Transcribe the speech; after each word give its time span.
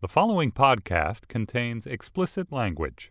The 0.00 0.06
following 0.06 0.52
podcast 0.52 1.26
contains 1.26 1.84
explicit 1.84 2.52
language. 2.52 3.10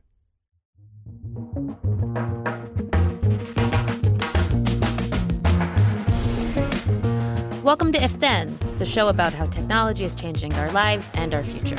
Welcome 7.62 7.91
to 7.91 8.02
If 8.02 8.17
Then, 8.21 8.57
the 8.77 8.85
show 8.85 9.09
about 9.09 9.34
how 9.34 9.48
technology 9.48 10.05
is 10.05 10.15
changing 10.15 10.53
our 10.53 10.71
lives 10.71 11.12
and 11.15 11.34
our 11.34 11.43
future. 11.43 11.76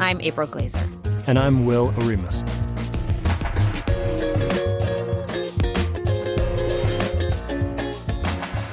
I'm 0.00 0.20
April 0.20 0.48
Glaser. 0.48 0.84
And 1.28 1.38
I'm 1.38 1.64
Will 1.64 1.92
Oremus. 1.92 2.42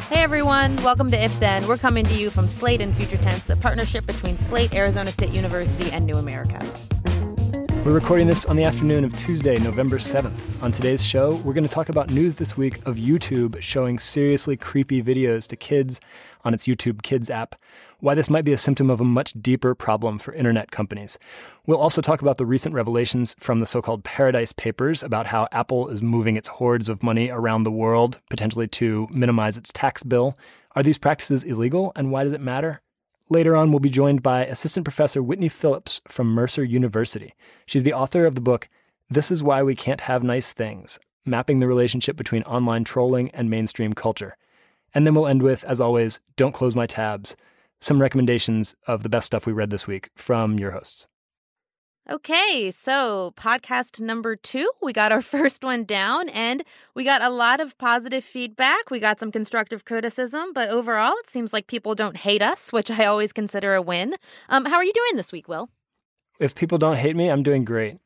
Hey 0.07 0.21
everyone, 0.21 0.75
welcome 0.83 1.09
to 1.09 1.17
If 1.17 1.39
Then. 1.39 1.67
We're 1.67 1.79
coming 1.79 2.05
to 2.05 2.13
you 2.13 2.29
from 2.29 2.47
Slate 2.47 2.79
and 2.79 2.95
Future 2.95 3.17
Tense, 3.17 3.49
a 3.49 3.55
partnership 3.55 4.05
between 4.05 4.37
Slate, 4.37 4.71
Arizona 4.75 5.11
State 5.11 5.31
University, 5.31 5.89
and 5.91 6.05
New 6.05 6.17
America. 6.17 6.63
We're 7.85 7.93
recording 7.93 8.25
this 8.25 8.45
on 8.47 8.55
the 8.55 8.63
afternoon 8.63 9.03
of 9.03 9.15
Tuesday, 9.15 9.59
November 9.59 9.99
7th. 9.99 10.63
On 10.63 10.71
today's 10.71 11.05
show, 11.05 11.35
we're 11.45 11.53
going 11.53 11.67
to 11.67 11.69
talk 11.69 11.89
about 11.89 12.09
news 12.09 12.33
this 12.33 12.57
week 12.57 12.77
of 12.87 12.95
YouTube 12.95 13.61
showing 13.61 13.99
seriously 13.99 14.57
creepy 14.57 15.03
videos 15.03 15.47
to 15.49 15.55
kids 15.55 16.01
on 16.43 16.55
its 16.55 16.65
YouTube 16.65 17.03
Kids 17.03 17.29
app 17.29 17.55
why 17.99 18.15
this 18.15 18.27
might 18.27 18.43
be 18.43 18.53
a 18.53 18.57
symptom 18.57 18.89
of 18.89 19.01
a 19.01 19.05
much 19.05 19.33
deeper 19.39 19.75
problem 19.75 20.17
for 20.17 20.33
internet 20.33 20.71
companies. 20.71 21.19
We'll 21.67 21.77
also 21.77 22.01
talk 22.01 22.23
about 22.23 22.39
the 22.39 22.45
recent 22.47 22.73
revelations 22.73 23.35
from 23.37 23.59
the 23.59 23.67
so 23.67 23.83
called 23.83 24.03
Paradise 24.03 24.51
Papers 24.51 25.03
about 25.03 25.27
how 25.27 25.47
Apple 25.51 25.87
is 25.89 26.01
moving 26.01 26.37
its 26.37 26.47
hordes 26.47 26.89
of 26.89 27.03
money 27.03 27.29
around 27.29 27.63
the 27.63 27.71
world, 27.71 28.19
potentially 28.31 28.67
to 28.69 29.07
minimize 29.11 29.59
its 29.59 29.71
tax 29.71 30.01
bill. 30.01 30.35
Are 30.75 30.81
these 30.81 30.97
practices 30.97 31.43
illegal, 31.43 31.91
and 31.95 32.11
why 32.11 32.23
does 32.23 32.33
it 32.33 32.41
matter? 32.41 32.81
Later 33.29 33.55
on, 33.55 33.71
we'll 33.71 33.79
be 33.79 33.89
joined 33.89 34.21
by 34.21 34.45
Assistant 34.45 34.85
Professor 34.85 35.23
Whitney 35.23 35.49
Phillips 35.49 35.99
from 36.07 36.27
Mercer 36.27 36.63
University. 36.63 37.33
She's 37.65 37.83
the 37.83 37.93
author 37.93 38.25
of 38.25 38.35
the 38.35 38.41
book, 38.41 38.69
This 39.09 39.31
is 39.31 39.41
Why 39.41 39.63
We 39.63 39.73
Can't 39.75 40.01
Have 40.01 40.23
Nice 40.23 40.53
Things 40.53 40.99
Mapping 41.25 41.59
the 41.59 41.67
Relationship 41.67 42.17
Between 42.17 42.43
Online 42.43 42.83
Trolling 42.83 43.31
and 43.31 43.49
Mainstream 43.49 43.93
Culture. 43.93 44.37
And 44.93 45.07
then 45.07 45.15
we'll 45.15 45.25
end 45.25 45.41
with, 45.41 45.63
as 45.63 45.81
always, 45.81 46.21
Don't 46.35 46.53
Close 46.53 46.75
My 46.75 46.85
Tabs 46.85 47.35
some 47.79 48.01
recommendations 48.01 48.75
of 48.87 49.03
the 49.03 49.09
best 49.09 49.25
stuff 49.25 49.45
we 49.45 49.53
read 49.53 49.69
this 49.69 49.87
week 49.87 50.09
from 50.15 50.57
your 50.57 50.71
hosts. 50.71 51.07
Okay, 52.07 52.69
so 52.69 53.33
podcast 53.35 53.99
number 53.99 54.35
two, 54.35 54.69
we 54.79 54.93
got 54.93 55.11
our 55.11 55.21
first 55.23 55.63
one 55.63 55.85
down 55.85 56.29
and 56.29 56.61
we 56.93 57.03
got 57.03 57.23
a 57.23 57.29
lot 57.29 57.59
of 57.59 57.75
positive 57.79 58.23
feedback. 58.23 58.91
We 58.91 58.99
got 58.99 59.19
some 59.19 59.31
constructive 59.31 59.85
criticism, 59.85 60.53
but 60.53 60.69
overall, 60.69 61.15
it 61.17 61.29
seems 61.29 61.51
like 61.51 61.65
people 61.65 61.95
don't 61.95 62.17
hate 62.17 62.43
us, 62.43 62.71
which 62.71 62.91
I 62.91 63.05
always 63.05 63.33
consider 63.33 63.73
a 63.73 63.81
win. 63.81 64.15
Um, 64.49 64.65
how 64.65 64.75
are 64.75 64.83
you 64.83 64.93
doing 64.93 65.15
this 65.15 65.31
week, 65.31 65.47
Will? 65.47 65.69
If 66.39 66.53
people 66.53 66.77
don't 66.77 66.97
hate 66.97 67.15
me, 67.15 67.29
I'm 67.29 67.41
doing 67.41 67.65
great. 67.65 67.97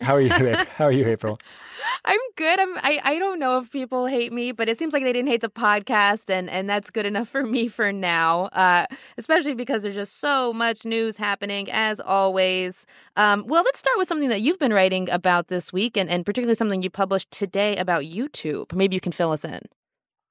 How 0.00 0.14
are 0.14 0.20
you? 0.20 0.30
How 0.30 0.86
are 0.86 0.92
you, 0.92 1.06
April? 1.06 1.38
I'm 2.04 2.20
good. 2.36 2.60
I'm. 2.60 2.76
I, 2.78 3.00
I 3.04 3.18
don't 3.18 3.38
know 3.38 3.58
if 3.58 3.70
people 3.70 4.06
hate 4.06 4.32
me, 4.32 4.52
but 4.52 4.68
it 4.68 4.78
seems 4.78 4.92
like 4.92 5.02
they 5.02 5.12
didn't 5.12 5.28
hate 5.28 5.40
the 5.40 5.48
podcast, 5.48 6.30
and 6.30 6.50
and 6.50 6.68
that's 6.68 6.90
good 6.90 7.06
enough 7.06 7.28
for 7.28 7.44
me 7.44 7.68
for 7.68 7.92
now. 7.92 8.46
Uh, 8.46 8.86
especially 9.16 9.54
because 9.54 9.82
there's 9.82 9.94
just 9.94 10.20
so 10.20 10.52
much 10.52 10.84
news 10.84 11.16
happening 11.16 11.70
as 11.70 12.00
always. 12.00 12.86
Um, 13.16 13.44
well, 13.46 13.62
let's 13.62 13.78
start 13.78 13.96
with 13.96 14.08
something 14.08 14.28
that 14.28 14.40
you've 14.40 14.58
been 14.58 14.72
writing 14.72 15.08
about 15.10 15.48
this 15.48 15.72
week, 15.72 15.96
and 15.96 16.10
and 16.10 16.26
particularly 16.26 16.56
something 16.56 16.82
you 16.82 16.90
published 16.90 17.30
today 17.30 17.76
about 17.76 18.02
YouTube. 18.02 18.72
Maybe 18.74 18.94
you 18.94 19.00
can 19.00 19.12
fill 19.12 19.32
us 19.32 19.44
in. 19.44 19.60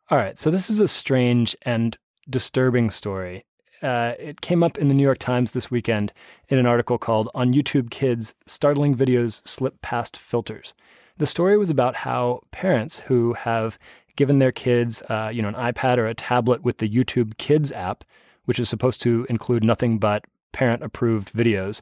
All 0.09 0.17
right. 0.17 0.37
So 0.37 0.51
this 0.51 0.69
is 0.69 0.79
a 0.79 0.87
strange 0.87 1.55
and 1.63 1.97
disturbing 2.29 2.89
story. 2.89 3.45
Uh, 3.83 4.13
it 4.17 4.39
came 4.39 4.63
up 4.63 4.77
in 4.77 4.87
the 4.87 4.93
New 4.93 5.03
York 5.03 5.19
Times 5.19 5.51
this 5.51 5.69
weekend 5.69 6.13
in 6.47 6.57
an 6.57 6.65
article 6.65 6.97
called 6.97 7.29
On 7.35 7.53
YouTube 7.53 7.89
Kids 7.89 8.33
Startling 8.45 8.95
Videos 8.95 9.45
Slip 9.45 9.81
Past 9.81 10.15
Filters. 10.15 10.73
The 11.17 11.25
story 11.25 11.57
was 11.57 11.69
about 11.69 11.95
how 11.95 12.39
parents 12.51 13.01
who 13.01 13.33
have 13.33 13.77
given 14.15 14.39
their 14.39 14.53
kids, 14.53 15.01
uh, 15.09 15.29
you 15.33 15.41
know, 15.41 15.49
an 15.49 15.55
iPad 15.55 15.97
or 15.97 16.07
a 16.07 16.13
tablet 16.13 16.63
with 16.63 16.77
the 16.77 16.87
YouTube 16.87 17.37
Kids 17.37 17.73
app, 17.73 18.05
which 18.45 18.57
is 18.57 18.69
supposed 18.69 19.01
to 19.01 19.25
include 19.29 19.65
nothing 19.65 19.99
but 19.99 20.23
parent-approved 20.53 21.33
videos, 21.33 21.81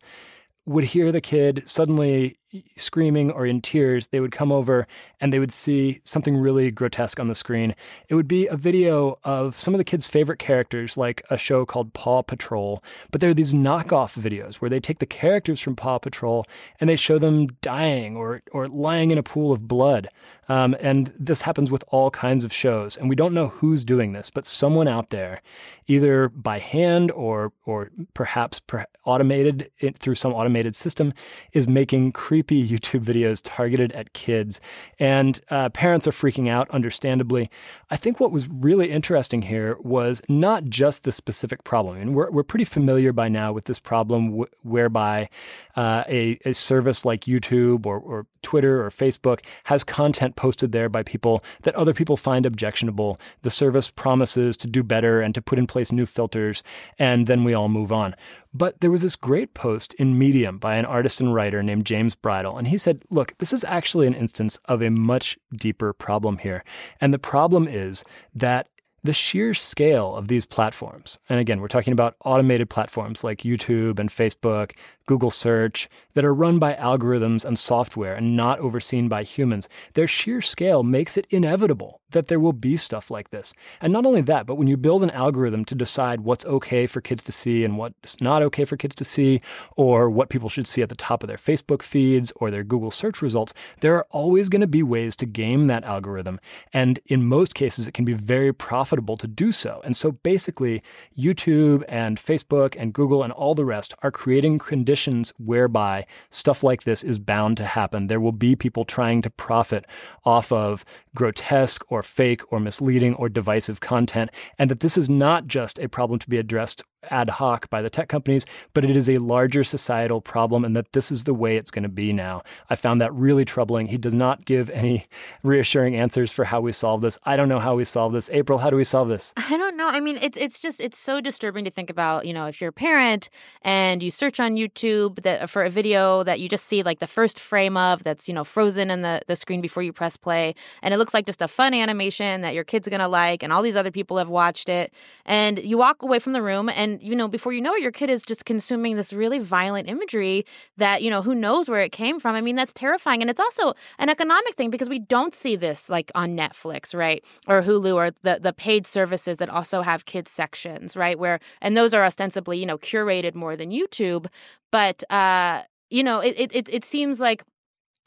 would 0.66 0.86
hear 0.86 1.12
the 1.12 1.22
kid 1.22 1.62
suddenly 1.68 2.38
screaming 2.76 3.32
or 3.32 3.46
in 3.46 3.62
tears, 3.62 4.08
they 4.08 4.20
would 4.20 4.32
come 4.32 4.52
over 4.52 4.88
and 5.20 5.32
they 5.32 5.40
would 5.40 5.52
see 5.52 6.02
something 6.04 6.36
really 6.36 6.72
grotesque 6.72 7.20
on 7.20 7.28
the 7.28 7.36
screen. 7.36 7.76
It 8.10 8.16
would 8.16 8.28
be 8.28 8.48
a 8.48 8.58
video 8.58 9.20
of 9.24 9.60
some 9.60 9.74
of 9.74 9.78
the 9.78 9.84
kids' 9.84 10.08
favorite 10.08 10.40
characters, 10.40 10.98
like 10.98 11.24
a 11.30 11.38
show 11.38 11.66
called 11.66 11.94
Paw 11.94 12.22
Patrol. 12.22 12.84
But 13.12 13.22
there 13.22 13.30
are 13.30 13.36
these 13.36 13.54
knockoff 13.54 14.20
videos 14.20 14.56
where 14.56 14.70
they 14.70 14.80
take 14.80 15.00
the 15.00 15.06
characters 15.06 15.62
from 15.62 15.76
Paw 15.76 16.00
Patrol 16.00 16.46
and 16.80 16.90
they 16.90 16.96
show 16.96 17.18
them 17.18 17.48
dying 17.62 18.16
or, 18.16 18.42
or 18.52 18.68
lying 18.68 19.12
in 19.12 19.18
a 19.18 19.24
pool 19.24 19.52
of 19.52 19.68
blood. 19.68 20.10
Um, 20.52 20.76
and 20.82 21.14
this 21.18 21.44
happens 21.44 21.72
with 21.72 21.82
all 21.88 22.12
kinds 22.12 22.44
of 22.44 22.52
shows. 22.52 22.98
And 22.98 23.08
we 23.08 23.16
don't 23.16 23.34
know 23.34 23.48
who's 23.48 23.86
doing 23.86 24.12
this, 24.12 24.30
but 24.30 24.46
someone 24.46 24.86
out 24.86 25.10
there, 25.10 25.42
either 25.88 26.28
by 26.28 26.60
hand 26.60 27.10
or, 27.12 27.54
or 27.66 27.90
perhaps 28.14 28.60
per- 28.60 28.86
automated 29.06 29.72
it, 29.80 29.98
through 29.98 30.16
some 30.16 30.34
automated 30.34 30.76
system, 30.76 31.14
is 31.54 31.70
making 31.70 32.12
creepy 32.12 32.68
YouTube 32.70 33.06
videos 33.06 33.40
targeted 33.42 33.94
at 33.94 34.12
kids. 34.12 34.60
And 35.00 35.40
uh, 35.50 35.70
parents 35.70 36.06
are 36.06 36.12
freaking 36.12 36.50
out, 36.50 36.70
understandably. 36.72 37.50
I 37.90 37.96
think 37.96 38.20
what 38.20 38.34
was 38.34 38.50
really 38.50 38.92
interesting 38.92 39.44
here 39.44 39.78
was 39.80 40.22
not 40.28 40.66
just 40.66 41.04
the 41.04 41.14
specific 41.14 41.64
problem. 41.64 41.98
And 41.98 42.14
we're, 42.14 42.30
we're 42.30 42.44
pretty 42.44 42.66
familiar 42.66 43.14
by 43.14 43.30
now 43.30 43.54
with 43.54 43.66
this 43.66 43.80
problem 43.80 44.32
w- 44.32 44.52
whereby 44.64 45.30
uh, 45.78 46.04
a, 46.10 46.38
a 46.44 46.54
service 46.54 47.06
like 47.06 47.22
YouTube 47.22 47.86
or, 47.86 48.00
or 48.00 48.26
Twitter 48.42 48.84
or 48.84 48.90
Facebook 48.90 49.40
has 49.66 49.84
content 49.84 50.36
posted 50.42 50.72
there 50.72 50.90
by 50.90 51.04
people 51.04 51.44
that 51.62 51.76
other 51.76 51.94
people 51.94 52.18
find 52.18 52.48
objectionable. 52.48 53.20
The 53.44 53.52
service 53.52 53.92
promises 53.92 54.58
to 54.58 54.68
do 54.68 54.82
better 54.82 55.22
and 55.22 55.36
to 55.36 55.42
put 55.42 55.60
in 55.60 55.68
place 55.68 55.92
new 55.92 56.08
filters, 56.08 56.64
and 56.98 57.28
then 57.28 57.44
we 57.44 57.54
all 57.54 57.70
move 57.70 57.92
on. 57.92 58.16
But 58.52 58.82
there 58.82 58.90
was 58.90 59.04
this 59.04 59.16
great 59.16 59.54
post 59.54 59.94
in 60.00 60.18
Medium 60.18 60.58
by 60.58 60.78
an 60.78 60.86
artist 60.86 61.22
and 61.22 61.36
writer 61.36 61.62
named 61.62 61.86
James 61.86 62.16
Bridle, 62.16 62.58
and 62.58 62.68
he 62.68 62.80
said, 62.80 63.04
Look, 63.12 63.38
this 63.38 63.54
is 63.54 63.64
actually 63.66 64.08
an 64.08 64.16
instance 64.16 64.60
of 64.66 64.82
a 64.82 64.90
much 64.90 65.38
deeper 65.56 65.94
problem 65.94 66.40
here. 66.40 66.64
And 67.00 67.14
the 67.14 67.20
problem 67.20 67.68
is 67.68 68.04
that 68.34 68.68
the 69.04 69.14
sheer 69.14 69.54
scale 69.54 70.16
of 70.16 70.28
these 70.28 70.46
platforms, 70.46 71.20
and 71.30 71.40
again, 71.40 71.62
we're 71.62 71.68
talking 71.68 71.94
about 71.94 72.16
automated 72.26 72.70
platforms 72.70 73.24
like 73.24 73.42
YouTube 73.42 74.00
and 74.00 74.10
Facebook, 74.10 74.72
Google 75.12 75.30
search, 75.30 75.90
that 76.14 76.24
are 76.24 76.34
run 76.34 76.58
by 76.58 76.74
algorithms 76.74 77.44
and 77.44 77.60
software 77.60 78.16
and 78.16 78.38
not 78.38 78.60
overseen 78.60 79.10
by 79.10 79.24
humans, 79.24 79.68
their 79.94 80.08
sheer 80.08 80.42
scale 80.42 80.84
makes 80.84 81.18
it 81.18 81.28
inevitable 81.30 82.00
that 82.12 82.28
there 82.28 82.40
will 82.40 82.54
be 82.54 82.76
stuff 82.76 83.10
like 83.10 83.30
this. 83.30 83.54
And 83.80 83.94
not 83.94 84.06
only 84.06 84.22
that, 84.22 84.46
but 84.46 84.56
when 84.56 84.68
you 84.68 84.76
build 84.76 85.02
an 85.02 85.10
algorithm 85.12 85.64
to 85.66 85.76
decide 85.76 86.22
what's 86.22 86.46
okay 86.46 86.86
for 86.86 87.00
kids 87.00 87.24
to 87.24 87.32
see 87.32 87.64
and 87.64 87.78
what's 87.78 88.20
not 88.20 88.42
okay 88.44 88.66
for 88.66 88.76
kids 88.76 88.96
to 88.96 89.06
see, 89.06 89.42
or 89.78 90.10
what 90.10 90.30
people 90.30 90.50
should 90.50 90.68
see 90.68 90.82
at 90.82 90.90
the 90.90 90.96
top 90.96 91.24
of 91.24 91.30
their 91.30 91.38
Facebook 91.38 91.82
feeds 91.82 92.34
or 92.36 92.52
their 92.52 92.66
Google 92.66 92.92
search 92.92 93.22
results, 93.22 93.54
there 93.80 93.96
are 93.96 94.06
always 94.10 94.50
going 94.50 94.60
to 94.60 94.68
be 94.68 94.84
ways 94.84 95.16
to 95.18 95.26
game 95.26 95.68
that 95.68 95.86
algorithm. 95.86 96.40
And 96.74 97.00
in 97.06 97.26
most 97.26 97.56
cases, 97.56 97.88
it 97.88 97.94
can 97.94 98.04
be 98.04 98.14
very 98.14 98.54
profitable 98.54 99.16
to 99.16 99.28
do 99.28 99.54
so. 99.54 99.82
And 99.86 99.96
so 99.96 100.12
basically, 100.12 100.84
YouTube 101.18 101.86
and 101.88 102.18
Facebook 102.18 102.76
and 102.78 102.92
Google 102.92 103.24
and 103.24 103.32
all 103.32 103.56
the 103.56 103.66
rest 103.66 103.94
are 104.04 104.12
creating 104.12 104.60
conditions 104.60 105.01
conditions 105.02 105.34
whereby 105.38 106.06
stuff 106.30 106.64
like 106.64 106.84
this 106.84 107.04
is 107.04 107.18
bound 107.18 107.58
to 107.58 107.66
happen. 107.66 108.08
There 108.08 108.20
will 108.20 108.32
be 108.32 108.56
people 108.56 108.86
trying 108.86 109.22
to 109.24 109.30
profit 109.32 109.86
off 110.26 110.52
of 110.52 110.86
grotesque 111.16 111.84
or 111.90 112.04
fake 112.04 112.42
or 112.52 112.60
misleading 112.60 113.16
or 113.16 113.28
divisive 113.30 113.80
content, 113.80 114.30
and 114.60 114.70
that 114.70 114.82
this 114.82 114.98
is 114.98 115.10
not 115.10 115.48
just 115.48 115.80
a 115.80 115.90
problem 115.90 116.20
to 116.20 116.30
be 116.30 116.38
addressed 116.38 116.84
ad 117.10 117.30
hoc 117.30 117.70
by 117.70 117.82
the 117.82 117.90
tech 117.90 118.10
companies, 118.10 118.46
but 118.74 118.86
it 118.86 118.96
is 118.96 119.10
a 119.10 119.18
larger 119.18 119.64
societal 119.64 120.22
problem 120.22 120.64
and 120.64 120.76
that 120.76 120.92
this 120.94 121.12
is 121.12 121.24
the 121.24 121.34
way 121.34 121.58
it's 121.58 121.72
going 121.72 121.84
to 121.84 121.90
be 121.90 122.14
now. 122.14 122.44
I 122.70 122.76
found 122.76 123.02
that 123.02 123.14
really 123.14 123.46
troubling. 123.46 123.88
He 123.88 123.98
does 123.98 124.14
not 124.14 124.46
give 124.46 124.70
any 124.70 125.06
reassuring 125.44 125.96
answers 125.96 126.32
for 126.32 126.46
how 126.46 126.62
we 126.62 126.72
solve 126.72 127.02
this. 127.02 127.18
I 127.24 127.36
don't 127.36 127.50
know 127.50 127.60
how 127.60 127.76
we 127.76 127.86
solve 127.86 128.14
this. 128.14 128.30
April, 128.32 128.60
how 128.60 128.70
do 128.70 128.76
we 128.76 128.84
solve 128.84 129.10
this? 129.10 129.34
I 129.38 129.58
don't 129.58 129.78
know. 129.78 129.88
I 129.88 130.00
mean, 130.00 130.18
it's 130.22 130.38
it's 130.38 130.60
just 130.60 130.80
it's 130.80 130.98
so 130.98 131.22
disturbing 131.22 131.66
to 131.66 131.72
think 131.72 131.90
about, 131.90 132.26
you 132.26 132.34
know, 132.34 132.46
if 132.46 132.62
you're 132.62 132.70
a 132.70 132.74
parent 132.74 133.30
and 133.62 134.04
you 134.04 134.12
search 134.12 134.40
on 134.40 134.56
YouTube 134.56 135.22
that 135.24 135.50
for 135.50 135.64
a 135.64 135.70
video 135.70 136.24
that 136.24 136.40
you 136.40 136.50
just 136.50 136.66
see 136.66 136.84
like 136.84 137.00
the 137.00 137.08
first 137.08 137.40
frame 137.40 137.78
of 137.78 138.04
that's, 138.04 138.28
you 138.28 138.34
know, 138.34 138.44
frozen 138.44 138.92
in 138.92 139.02
the 139.02 139.22
the 139.28 139.36
screen 139.36 139.62
before 139.62 139.84
you 139.84 139.94
press 139.94 140.18
play 140.18 140.54
and 140.82 140.94
it 140.94 140.98
looks 140.98 141.14
like 141.14 141.26
just 141.26 141.42
a 141.42 141.48
fun 141.48 141.74
animation 141.74 142.42
that 142.42 142.54
your 142.54 142.64
kid's 142.64 142.88
going 142.88 143.00
to 143.00 143.08
like 143.08 143.44
and 143.44 143.54
all 143.54 143.62
these 143.62 143.76
other 143.76 143.92
people 143.92 144.18
have 144.18 144.30
watched 144.30 144.70
it 144.70 144.94
and 145.26 145.60
you 145.60 145.78
walk 145.78 146.02
away 146.04 146.20
from 146.20 146.34
the 146.34 146.42
room 146.42 146.70
and 146.70 146.91
you 147.02 147.16
know 147.16 147.28
before 147.28 147.54
you 147.54 147.62
know 147.62 147.74
it 147.76 147.82
your 147.82 147.92
kid 147.92 148.10
is 148.10 148.24
just 148.24 148.46
consuming 148.46 148.96
this 148.96 149.14
really 149.14 149.40
violent 149.40 149.88
imagery 149.88 150.46
that 150.78 151.02
you 151.04 151.10
know 151.10 151.22
who 151.22 151.36
knows 151.36 151.70
where 151.70 151.82
it 151.82 151.92
came 151.92 152.20
from. 152.20 152.36
I 152.36 152.42
mean 152.42 152.56
that's 152.56 152.74
terrifying 152.74 153.22
and 153.22 153.30
it's 153.30 153.40
also 153.40 153.74
an 154.00 154.10
economic 154.10 154.56
thing 154.56 154.70
because 154.70 154.90
we 154.90 155.00
don't 155.00 155.34
see 155.36 155.56
this 155.56 155.90
like 155.90 156.12
on 156.16 156.36
netflix 156.36 156.96
right 156.96 157.24
or 157.48 157.62
hulu 157.62 157.96
or 157.96 158.12
the 158.24 158.40
the 158.42 158.54
paid 158.54 158.88
services 158.88 159.38
that 159.38 159.50
also 159.50 159.82
have 159.82 160.06
kids 160.06 160.32
sections 160.32 160.96
right 160.98 161.20
where 161.20 161.40
and 161.62 161.78
those 161.78 161.94
are 161.94 162.04
ostensibly 162.04 162.58
you 162.58 162.66
know 162.66 162.78
curated 162.78 163.36
more 163.36 163.56
than 163.56 163.72
youtube 163.72 164.28
but 164.72 165.04
uh 165.12 165.62
you 165.90 166.04
know 166.04 166.20
it 166.20 166.36
it 166.40 166.70
it 166.74 166.86
seems 166.86 167.20
like 167.20 167.44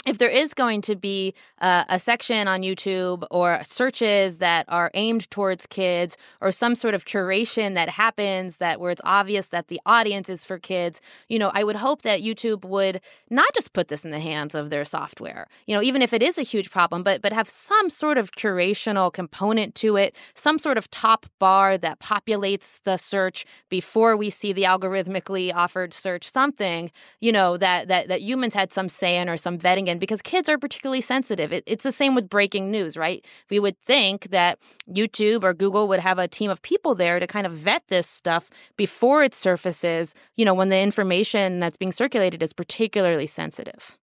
if 0.06 0.18
there 0.18 0.28
is 0.28 0.52
going 0.52 0.82
to 0.82 0.96
be 0.96 1.34
uh, 1.60 1.84
a 1.88 1.98
section 1.98 2.46
on 2.46 2.62
YouTube 2.62 3.26
or 3.30 3.60
searches 3.62 4.38
that 4.38 4.66
are 4.68 4.90
aimed 4.94 5.30
towards 5.30 5.66
kids 5.66 6.16
or 6.40 6.52
some 6.52 6.74
sort 6.74 6.94
of 6.94 7.04
curation 7.04 7.74
that 7.74 7.88
happens 7.88 8.58
that 8.58 8.80
where 8.80 8.90
it's 8.90 9.00
obvious 9.04 9.48
that 9.48 9.68
the 9.68 9.80
audience 9.86 10.28
is 10.28 10.44
for 10.44 10.58
kids, 10.58 11.00
you 11.28 11.38
know, 11.38 11.50
I 11.54 11.64
would 11.64 11.76
hope 11.76 12.02
that 12.02 12.20
YouTube 12.20 12.64
would 12.64 13.00
not 13.30 13.48
just 13.54 13.72
put 13.72 13.88
this 13.88 14.04
in 14.04 14.10
the 14.10 14.20
hands 14.20 14.54
of 14.54 14.70
their 14.70 14.84
software, 14.84 15.46
you 15.66 15.74
know, 15.74 15.82
even 15.82 16.02
if 16.02 16.12
it 16.12 16.22
is 16.22 16.36
a 16.36 16.42
huge 16.42 16.70
problem, 16.70 17.02
but 17.02 17.22
but 17.22 17.32
have 17.32 17.48
some 17.48 17.88
sort 17.88 18.18
of 18.18 18.32
curational 18.32 19.12
component 19.12 19.74
to 19.76 19.96
it, 19.96 20.14
some 20.34 20.58
sort 20.58 20.76
of 20.76 20.90
top 20.90 21.26
bar 21.38 21.78
that 21.78 22.00
populates 22.00 22.82
the 22.82 22.98
search 22.98 23.46
before 23.70 24.16
we 24.16 24.28
see 24.28 24.52
the 24.52 24.64
algorithmically 24.64 25.52
offered 25.54 25.94
search, 25.94 26.30
something, 26.30 26.90
you 27.20 27.32
know, 27.32 27.56
that 27.56 27.88
that 27.88 28.08
that 28.08 28.20
humans 28.20 28.54
had 28.54 28.72
some 28.72 28.88
say 28.88 29.16
in 29.16 29.28
or 29.28 29.38
some 29.38 29.58
vetting 29.58 29.93
in 29.94 29.98
because 29.98 30.20
kids 30.20 30.48
are 30.48 30.58
particularly 30.58 31.00
sensitive. 31.00 31.52
It, 31.52 31.64
it's 31.66 31.84
the 31.84 31.92
same 31.92 32.14
with 32.14 32.28
breaking 32.28 32.70
news, 32.70 32.96
right? 32.96 33.24
We 33.50 33.58
would 33.58 33.78
think 33.86 34.30
that 34.30 34.58
YouTube 34.92 35.42
or 35.42 35.54
Google 35.54 35.88
would 35.88 36.00
have 36.00 36.18
a 36.18 36.28
team 36.28 36.50
of 36.50 36.60
people 36.60 36.94
there 36.94 37.18
to 37.18 37.26
kind 37.26 37.46
of 37.46 37.52
vet 37.52 37.82
this 37.88 38.06
stuff 38.06 38.50
before 38.76 39.22
it 39.22 39.34
surfaces, 39.34 40.14
you 40.36 40.44
know, 40.44 40.54
when 40.54 40.68
the 40.68 40.78
information 40.78 41.60
that's 41.60 41.76
being 41.76 41.92
circulated 41.92 42.42
is 42.42 42.52
particularly 42.52 43.26
sensitive. 43.26 43.96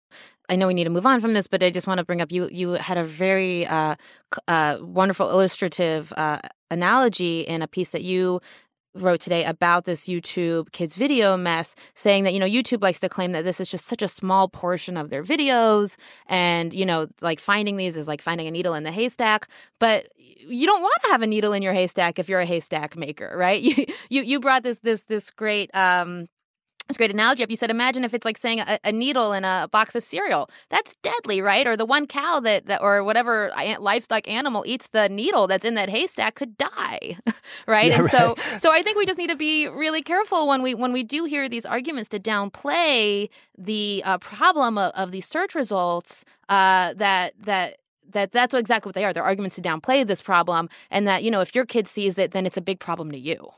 I 0.49 0.57
know 0.57 0.67
we 0.67 0.73
need 0.73 0.83
to 0.83 0.89
move 0.89 1.05
on 1.05 1.21
from 1.21 1.33
this, 1.33 1.47
but 1.47 1.63
I 1.63 1.69
just 1.69 1.87
want 1.87 1.99
to 1.99 2.03
bring 2.03 2.21
up 2.21 2.31
you. 2.31 2.49
You 2.51 2.71
had 2.71 2.97
a 2.97 3.05
very 3.05 3.65
uh, 3.67 3.95
uh, 4.47 4.79
wonderful 4.81 5.29
illustrative 5.29 6.11
uh, 6.17 6.39
analogy 6.69 7.41
in 7.41 7.61
a 7.61 7.67
piece 7.67 7.91
that 7.91 8.01
you 8.03 8.41
wrote 8.93 9.19
today 9.19 9.43
about 9.45 9.85
this 9.85 10.07
YouTube 10.07 10.71
kids 10.71 10.95
video 10.95 11.37
mess, 11.37 11.75
saying 11.95 12.23
that, 12.23 12.33
you 12.33 12.39
know, 12.39 12.45
YouTube 12.45 12.81
likes 12.81 12.99
to 12.99 13.09
claim 13.09 13.31
that 13.31 13.43
this 13.43 13.59
is 13.59 13.69
just 13.69 13.85
such 13.85 14.01
a 14.01 14.07
small 14.07 14.47
portion 14.47 14.97
of 14.97 15.09
their 15.09 15.23
videos. 15.23 15.95
And, 16.27 16.73
you 16.73 16.85
know, 16.85 17.07
like 17.21 17.39
finding 17.39 17.77
these 17.77 17.97
is 17.97 18.07
like 18.07 18.21
finding 18.21 18.47
a 18.47 18.51
needle 18.51 18.73
in 18.73 18.83
the 18.83 18.91
haystack. 18.91 19.47
But 19.79 20.07
you 20.17 20.65
don't 20.65 20.81
want 20.81 21.01
to 21.03 21.11
have 21.11 21.21
a 21.21 21.27
needle 21.27 21.53
in 21.53 21.61
your 21.61 21.73
haystack 21.73 22.19
if 22.19 22.27
you're 22.27 22.39
a 22.39 22.45
haystack 22.45 22.95
maker, 22.95 23.33
right? 23.35 23.61
You 23.71 23.85
you, 24.09 24.21
you 24.23 24.39
brought 24.39 24.63
this 24.63 24.79
this 24.79 25.03
this 25.03 25.31
great 25.31 25.69
um 25.73 26.27
it's 26.91 26.97
a 26.97 26.99
great 26.99 27.11
analogy 27.11 27.43
up. 27.43 27.49
You 27.49 27.55
said, 27.55 27.71
imagine 27.71 28.03
if 28.03 28.13
it's 28.13 28.25
like 28.25 28.37
saying 28.37 28.59
a, 28.59 28.79
a, 28.83 28.91
needle 28.91 29.33
in 29.33 29.43
a 29.43 29.67
box 29.71 29.95
of 29.95 30.03
cereal. 30.03 30.49
That's 30.69 30.95
deadly, 30.97 31.41
right? 31.41 31.65
Or 31.65 31.75
the 31.75 31.85
one 31.85 32.05
cow 32.05 32.39
that, 32.41 32.67
that 32.67 32.81
or 32.81 33.03
whatever 33.03 33.51
livestock 33.79 34.27
animal 34.27 34.63
eats 34.67 34.89
the 34.89 35.09
needle 35.09 35.47
that's 35.47 35.65
in 35.65 35.75
that 35.75 35.89
haystack 35.89 36.35
could 36.35 36.57
die, 36.57 37.17
right? 37.67 37.87
Yeah, 37.87 37.95
and 37.95 38.03
right. 38.03 38.11
so, 38.11 38.35
so 38.59 38.71
I 38.71 38.81
think 38.81 38.97
we 38.97 39.05
just 39.05 39.17
need 39.17 39.29
to 39.29 39.35
be 39.35 39.67
really 39.67 40.01
careful 40.01 40.47
when 40.47 40.61
we 40.61 40.75
when 40.75 40.91
we 40.91 41.03
do 41.03 41.25
hear 41.25 41.47
these 41.49 41.65
arguments 41.65 42.09
to 42.09 42.19
downplay 42.19 43.29
the 43.57 44.01
uh, 44.05 44.17
problem 44.17 44.77
of, 44.77 44.91
of 44.93 45.11
these 45.11 45.25
search 45.25 45.55
results. 45.55 46.25
Uh, 46.49 46.93
that 46.95 47.33
that 47.39 47.77
that 48.11 48.31
that's 48.31 48.53
exactly 48.53 48.89
what 48.89 48.95
they 48.95 49.05
are. 49.05 49.13
They're 49.13 49.23
arguments 49.23 49.55
to 49.55 49.61
downplay 49.61 50.05
this 50.05 50.21
problem, 50.21 50.69
and 50.89 51.07
that 51.07 51.23
you 51.23 51.31
know 51.31 51.41
if 51.41 51.55
your 51.55 51.65
kid 51.65 51.87
sees 51.87 52.17
it, 52.17 52.31
then 52.31 52.45
it's 52.45 52.57
a 52.57 52.61
big 52.61 52.79
problem 52.79 53.11
to 53.11 53.17
you. 53.17 53.51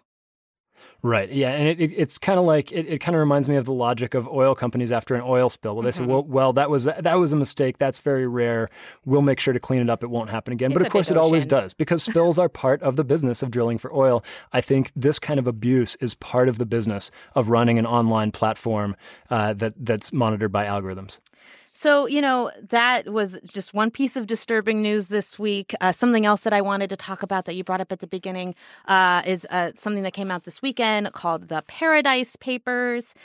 Right. 1.05 1.29
Yeah, 1.29 1.49
and 1.49 1.67
it, 1.67 1.81
it, 1.81 1.91
it's 1.97 2.17
kind 2.17 2.39
of 2.39 2.45
like 2.45 2.71
it, 2.71 2.87
it 2.87 2.99
kind 2.99 3.13
of 3.13 3.19
reminds 3.19 3.49
me 3.49 3.57
of 3.57 3.65
the 3.65 3.73
logic 3.73 4.13
of 4.13 4.25
oil 4.25 4.55
companies 4.55 4.89
after 4.89 5.15
an 5.15 5.21
oil 5.25 5.49
spill. 5.49 5.75
Well, 5.75 5.83
they 5.83 5.89
mm-hmm. 5.89 6.05
say, 6.05 6.07
well, 6.07 6.23
well, 6.23 6.53
that 6.53 6.69
was 6.69 6.85
that 6.85 7.19
was 7.19 7.33
a 7.33 7.35
mistake. 7.35 7.77
That's 7.77 7.99
very 7.99 8.25
rare. 8.25 8.69
We'll 9.03 9.21
make 9.21 9.41
sure 9.41 9.53
to 9.53 9.59
clean 9.59 9.81
it 9.81 9.89
up. 9.89 10.01
It 10.01 10.09
won't 10.09 10.29
happen 10.29 10.53
again. 10.53 10.71
It's 10.71 10.77
but 10.77 10.87
of 10.87 10.91
course, 10.93 11.11
it 11.11 11.17
always 11.17 11.45
does 11.45 11.73
because 11.73 12.03
spills 12.03 12.39
are 12.39 12.47
part 12.47 12.81
of 12.81 12.95
the 12.95 13.03
business 13.03 13.43
of 13.43 13.51
drilling 13.51 13.79
for 13.79 13.93
oil. 13.93 14.23
I 14.53 14.61
think 14.61 14.93
this 14.95 15.19
kind 15.19 15.41
of 15.41 15.45
abuse 15.45 15.97
is 15.97 16.15
part 16.15 16.47
of 16.47 16.57
the 16.57 16.65
business 16.65 17.11
of 17.35 17.49
running 17.49 17.77
an 17.77 17.85
online 17.85 18.31
platform 18.31 18.95
uh, 19.29 19.51
that 19.55 19.73
that's 19.77 20.13
monitored 20.13 20.53
by 20.53 20.63
algorithms. 20.63 21.19
So, 21.73 22.05
you 22.05 22.21
know, 22.21 22.51
that 22.69 23.09
was 23.09 23.39
just 23.51 23.73
one 23.73 23.89
piece 23.89 24.15
of 24.15 24.27
disturbing 24.27 24.83
news 24.83 25.07
this 25.07 25.39
week. 25.39 25.73
Uh, 25.81 25.91
something 25.91 26.23
else 26.25 26.41
that 26.41 26.53
I 26.53 26.61
wanted 26.61 26.89
to 26.91 26.95
talk 26.95 27.23
about 27.23 27.45
that 27.45 27.55
you 27.55 27.63
brought 27.63 27.81
up 27.81 27.91
at 27.91 27.99
the 27.99 28.07
beginning 28.07 28.53
uh, 28.87 29.23
is 29.25 29.45
uh, 29.49 29.71
something 29.75 30.03
that 30.03 30.13
came 30.13 30.29
out 30.29 30.43
this 30.43 30.61
weekend 30.61 31.11
called 31.13 31.49
the 31.49 31.63
Paradise 31.67 32.35
Papers. 32.35 33.15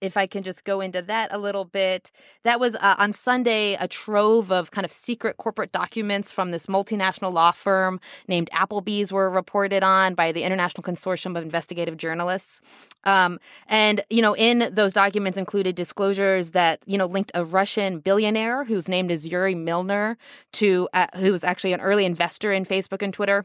If 0.00 0.16
I 0.16 0.26
can 0.26 0.42
just 0.42 0.64
go 0.64 0.80
into 0.80 1.02
that 1.02 1.32
a 1.32 1.38
little 1.38 1.64
bit, 1.64 2.10
that 2.44 2.60
was 2.60 2.76
uh, 2.76 2.94
on 2.98 3.12
Sunday 3.12 3.76
a 3.80 3.88
trove 3.88 4.52
of 4.52 4.70
kind 4.70 4.84
of 4.84 4.92
secret 4.92 5.36
corporate 5.36 5.72
documents 5.72 6.30
from 6.30 6.50
this 6.50 6.66
multinational 6.66 7.32
law 7.32 7.50
firm 7.50 8.00
named 8.28 8.48
Appleby's 8.52 9.10
were 9.10 9.30
reported 9.30 9.82
on 9.82 10.14
by 10.14 10.30
the 10.30 10.42
International 10.44 10.82
Consortium 10.82 11.36
of 11.36 11.42
Investigative 11.42 11.96
Journalists. 11.96 12.60
Um, 13.04 13.40
and, 13.66 14.04
you 14.10 14.22
know, 14.22 14.36
in 14.36 14.70
those 14.72 14.92
documents 14.92 15.36
included 15.38 15.74
disclosures 15.74 16.52
that, 16.52 16.80
you 16.86 16.96
know, 16.98 17.06
linked 17.06 17.32
a 17.34 17.44
Russian 17.44 17.98
billionaire 17.98 18.64
whose 18.64 18.88
name 18.88 19.10
is 19.10 19.26
Yuri 19.26 19.54
Milner 19.54 20.16
to, 20.52 20.88
uh, 20.94 21.06
who 21.16 21.32
was 21.32 21.42
actually 21.42 21.72
an 21.72 21.80
early 21.80 22.04
investor 22.04 22.52
in 22.52 22.64
Facebook 22.64 23.02
and 23.02 23.12
Twitter 23.12 23.44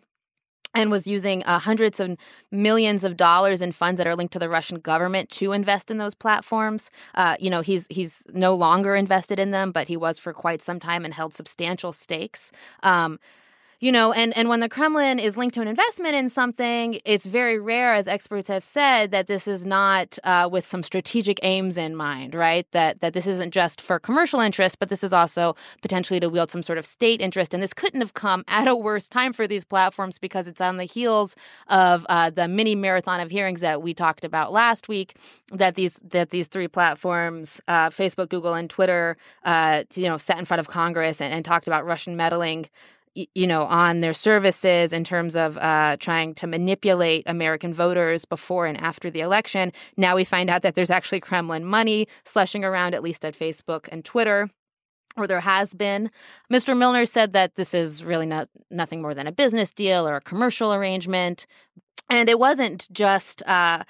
and 0.74 0.92
was 0.92 1.08
using 1.08 1.44
uh, 1.44 1.60
hundreds 1.60 2.00
of 2.00 2.18
millions 2.52 3.04
of 3.04 3.18
dollars 3.18 3.62
in 3.62 3.72
funds 3.72 3.98
that 3.98 4.08
are 4.08 4.16
linked 4.16 4.34
to 4.34 4.40
the 4.40 4.50
Russian 4.50 4.80
government 4.80 5.30
to 5.32 5.52
invest 5.52 5.92
in 5.92 5.98
those 5.98 6.16
platforms. 6.16 6.90
Uh, 7.16 7.36
you 7.40 7.50
know, 7.50 7.62
he's 7.62 7.88
he's 7.90 8.24
no 8.34 8.54
longer 8.54 8.96
invested 8.96 9.40
in 9.40 9.52
them, 9.52 9.72
but 9.72 9.88
he 9.88 9.98
was 9.98 10.20
for 10.20 10.34
quite 10.34 10.62
some 10.62 10.80
time 10.80 11.06
and 11.06 11.14
held 11.14 11.34
substantial 11.34 11.94
stakes. 11.94 12.52
Um, 12.82 13.20
you 13.84 13.92
know 13.92 14.12
and 14.14 14.36
and 14.38 14.50
when 14.50 14.60
the 14.60 14.70
kremlin 14.70 15.20
is 15.20 15.36
linked 15.38 15.56
to 15.56 15.62
an 15.62 15.68
investment 15.68 16.16
in 16.16 16.30
something 16.30 17.00
it's 17.06 17.26
very 17.26 17.60
rare 17.60 17.94
as 17.94 18.08
experts 18.08 18.48
have 18.48 18.64
said 18.64 19.12
that 19.12 19.28
this 19.28 19.48
is 19.48 19.66
not 19.66 20.18
uh, 20.24 20.48
with 20.52 20.66
some 20.66 20.84
strategic 20.84 21.40
aims 21.44 21.78
in 21.78 21.96
mind 21.96 22.34
right? 22.34 22.68
That 22.72 23.02
that 23.02 23.14
this 23.14 23.28
isn't 23.28 23.52
just 23.52 23.82
for 23.82 24.00
commercial 24.00 24.40
interest 24.40 24.80
but 24.80 24.90
this 24.90 25.04
is 25.04 25.14
also 25.14 25.56
potentially 25.82 26.20
to 26.20 26.30
wield 26.30 26.50
some 26.50 26.64
sort 26.64 26.78
of 26.78 26.86
state 26.86 27.22
interest. 27.22 27.54
And 27.54 27.62
this 27.62 27.74
couldn't 27.74 28.02
have 28.02 28.14
come 28.14 28.44
at 28.48 28.68
a 28.68 28.76
worse 28.76 29.08
time 29.08 29.34
for 29.34 29.48
these 29.48 29.64
platforms 29.64 30.20
because 30.20 30.48
it's 30.48 30.62
on 30.62 30.78
the 30.78 30.84
heels 30.84 31.36
of 31.68 32.06
uh, 32.10 32.30
the 32.30 32.48
mini 32.48 32.76
marathon 32.76 33.20
of 33.20 33.30
hearings 33.32 33.62
that 33.62 33.82
we 33.82 33.94
talked 33.94 34.26
about 34.26 34.52
last 34.52 34.88
week 34.88 35.16
that 35.52 35.76
these 35.76 35.94
that 36.04 36.30
these 36.30 36.48
three 36.48 36.68
platforms 36.68 37.62
uh, 37.68 37.90
facebook 37.90 38.30
google 38.30 38.54
and 38.54 38.70
twitter 38.70 39.18
uh, 39.44 39.84
you 39.96 40.08
know 40.08 40.18
sat 40.18 40.40
in 40.40 40.46
front 40.46 40.60
of 40.60 40.68
congress 40.68 41.22
and, 41.22 41.34
and 41.34 41.46
talked 41.46 41.68
about 41.68 41.86
russian 41.86 42.16
meddling 42.16 42.68
you 43.16 43.48
know, 43.48 43.64
on 43.64 44.02
their 44.02 44.14
services 44.14 44.92
in 44.92 45.04
terms 45.04 45.36
of 45.36 45.58
uh, 45.58 45.98
trying 46.00 46.34
to 46.36 46.48
manipulate 46.48 47.24
American 47.28 47.74
voters 47.74 48.26
before 48.26 48.66
and 48.66 48.80
after 48.80 49.10
the 49.10 49.22
election. 49.22 49.72
Now 49.98 50.16
we 50.16 50.24
find 50.24 50.50
out 50.50 50.64
that 50.64 50.76
there's 50.76 50.90
actually 50.90 51.20
Kremlin 51.20 51.66
money 51.66 52.08
slushing 52.26 52.64
around, 52.64 52.96
at 52.96 53.04
least 53.04 53.24
at 53.24 53.38
Facebook 53.38 53.88
and 53.92 54.04
Twitter. 54.04 54.50
Or 55.16 55.28
there 55.28 55.42
has 55.42 55.76
been. 55.76 56.10
Mr. 56.52 56.76
Milner 56.76 57.06
said 57.06 57.34
that 57.34 57.54
this 57.54 57.76
is 57.76 58.04
really 58.04 58.26
not 58.26 58.50
nothing 58.72 59.00
more 59.00 59.14
than 59.14 59.28
a 59.28 59.32
business 59.32 59.72
deal 59.72 60.08
or 60.08 60.16
a 60.16 60.22
commercial 60.22 60.74
arrangement, 60.74 61.46
and 62.10 62.30
it 62.30 62.40
wasn't 62.40 62.92
just 62.92 63.44
uh, 63.46 63.84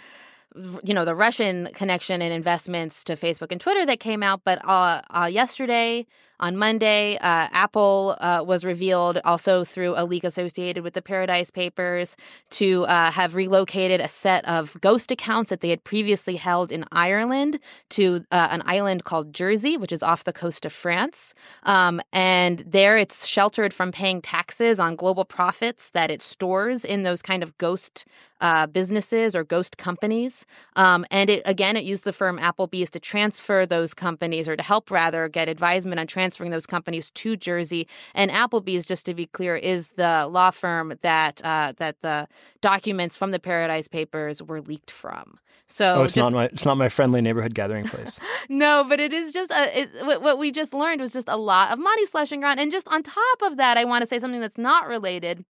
you 0.84 0.94
know 0.94 1.06
the 1.06 1.15
Russian 1.15 1.70
connection 1.74 2.22
and 2.22 2.34
investments 2.34 3.03
to 3.06 3.15
Facebook 3.15 3.51
and 3.51 3.62
Twitter 3.62 3.86
that 3.86 4.00
came 4.00 4.22
out, 4.22 4.42
but 4.44 4.60
uh, 4.68 5.01
uh, 5.12 5.30
yesterday 5.32 6.06
on 6.44 6.58
Monday. 6.58 7.16
Uh, 7.16 7.48
Apple 7.54 8.18
uh, 8.20 8.44
was 8.46 8.66
revealed 8.66 9.18
also 9.24 9.64
through 9.64 9.94
a 9.96 10.04
leak 10.04 10.26
associated 10.26 10.84
with 10.84 10.94
the 10.94 11.02
Paradise 11.02 11.50
Papers 11.50 12.18
to 12.50 12.84
uh, 12.84 13.12
have 13.12 13.34
relocated 13.34 14.02
a 14.02 14.10
set 14.10 14.44
of 14.44 14.76
ghost 14.82 15.10
accounts 15.10 15.50
that 15.50 15.62
they 15.62 15.70
had 15.70 15.86
previously 15.86 16.36
held 16.36 16.70
in 16.70 16.84
Ireland 16.92 17.60
to 17.92 18.26
uh, 18.30 18.50
an 18.52 18.62
island 18.66 19.06
called 19.06 19.34
Jersey, 19.34 19.78
which 19.78 19.94
is 19.94 20.04
off 20.04 20.26
the 20.26 20.34
coast 20.34 20.66
of 20.66 20.74
France. 20.74 21.34
Um, 21.64 22.02
and 22.12 22.60
there 22.68 22.98
it's 22.98 23.26
sheltered 23.26 23.74
from 23.74 23.94
paying 23.94 24.22
taxes 24.22 24.82
on 24.82 24.98
global 24.98 25.24
profits 25.24 25.92
that 25.92 26.12
it 26.12 26.22
stores 26.22 26.84
in 26.84 27.04
those 27.04 27.22
kind 27.22 27.42
of 27.42 27.58
ghost 27.58 28.06
uh, 28.42 28.68
businesses 28.68 29.38
or 29.38 29.46
ghost 29.46 29.78
companies. 29.78 30.46
Um, 30.76 31.06
and 31.10 31.30
it 31.30 31.42
again, 31.46 31.78
it 31.78 31.86
used 31.86 32.04
the 32.04 32.12
firm 32.12 32.38
Appleby's 32.38 32.90
to 32.92 33.00
transfer 33.00 33.66
those 33.66 33.94
companies 33.94 34.50
or 34.50 34.58
to 34.58 34.64
help 34.64 34.92
rather 34.92 35.30
get 35.30 35.48
advisement 35.48 36.02
on 36.02 36.08
transferring 36.08 36.33
those 36.38 36.66
companies 36.66 37.12
to 37.12 37.36
Jersey. 37.36 37.88
And 38.13 38.32
Appleby's, 38.32 38.86
just 38.86 39.06
to 39.06 39.13
be 39.13 39.25
clear, 39.28 39.56
is 39.56 39.90
the 39.96 40.28
law 40.28 40.52
firm 40.52 40.98
that 41.02 41.44
uh, 41.44 41.74
that 41.78 42.02
the 42.02 42.28
documents 42.62 43.16
from 43.16 43.32
the 43.32 43.40
Paradise 43.40 43.88
Papers 43.88 44.42
were 44.42 44.62
leaked 44.62 44.92
from. 44.92 45.40
So 45.68 45.96
oh, 45.96 46.04
it's 46.04 46.13
just, 46.13 46.24
not 46.24 46.34
my 46.34 46.46
it's 46.46 46.66
not 46.66 46.78
my 46.78 46.90
friendly 46.90 47.22
neighborhood 47.22 47.54
gathering 47.54 47.86
place. 47.86 48.20
no, 48.50 48.86
but 48.88 49.00
it 49.00 49.13
is 49.13 49.32
just 49.32 49.52
a, 49.52 49.80
it, 49.80 49.90
what 50.06 50.38
we 50.38 50.52
just 50.52 50.74
learned 50.74 51.02
was 51.02 51.13
just 51.13 51.30
a 51.30 51.38
lot 51.38 51.72
of 51.72 51.80
money 51.80 52.06
slushing 52.06 52.44
around, 52.44 52.60
and 52.60 52.72
just 52.72 52.88
on 52.90 53.04
top 53.04 53.42
of 53.44 53.58
that, 53.58 53.78
I 53.78 53.86
want 53.86 54.02
to 54.02 54.08
say 54.08 54.20
something 54.20 54.42
that's 54.42 54.58
not 54.58 54.88
related 54.88 55.46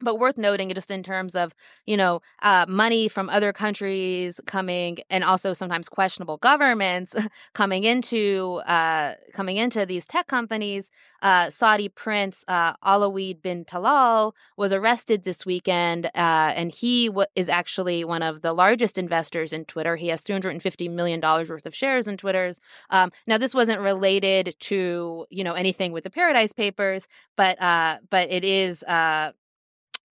but 0.00 0.16
worth 0.16 0.38
noting 0.38 0.70
just 0.74 0.90
in 0.90 1.02
terms 1.02 1.34
of 1.34 1.54
you 1.86 1.96
know 1.96 2.20
uh, 2.42 2.66
money 2.68 3.08
from 3.08 3.28
other 3.30 3.52
countries 3.52 4.40
coming 4.46 4.98
and 5.08 5.24
also 5.24 5.52
sometimes 5.52 5.88
questionable 5.88 6.36
governments 6.38 7.14
coming 7.54 7.84
into 7.84 8.60
uh, 8.66 9.14
coming 9.32 9.56
into 9.56 9.86
these 9.86 10.06
tech 10.06 10.26
companies. 10.26 10.90
Uh, 11.22 11.50
saudi 11.50 11.88
prince 11.88 12.44
uh, 12.48 12.72
Alwaleed 12.84 13.42
bin 13.42 13.64
Talal 13.64 14.32
was 14.56 14.72
arrested 14.72 15.24
this 15.24 15.44
weekend 15.44 16.06
uh, 16.06 16.52
and 16.56 16.72
he 16.72 17.08
w- 17.08 17.26
is 17.36 17.48
actually 17.48 18.04
one 18.04 18.22
of 18.22 18.40
the 18.40 18.52
largest 18.52 18.96
investors 18.96 19.52
in 19.52 19.64
twitter. 19.66 19.96
He 19.96 20.08
has 20.08 20.22
$350 20.22 20.90
million 20.90 21.20
worth 21.20 21.66
of 21.66 21.74
shares 21.74 22.08
in 22.08 22.16
twitter's. 22.16 22.58
Um, 22.88 23.12
now 23.26 23.36
this 23.36 23.54
wasn't 23.54 23.80
related 23.80 24.54
to 24.60 25.26
you 25.30 25.44
know 25.44 25.52
anything 25.54 25.92
with 25.92 26.04
the 26.04 26.10
paradise 26.10 26.52
papers 26.52 27.06
but 27.36 27.60
uh, 27.60 27.98
but 28.10 28.30
it 28.30 28.44
is 28.44 28.82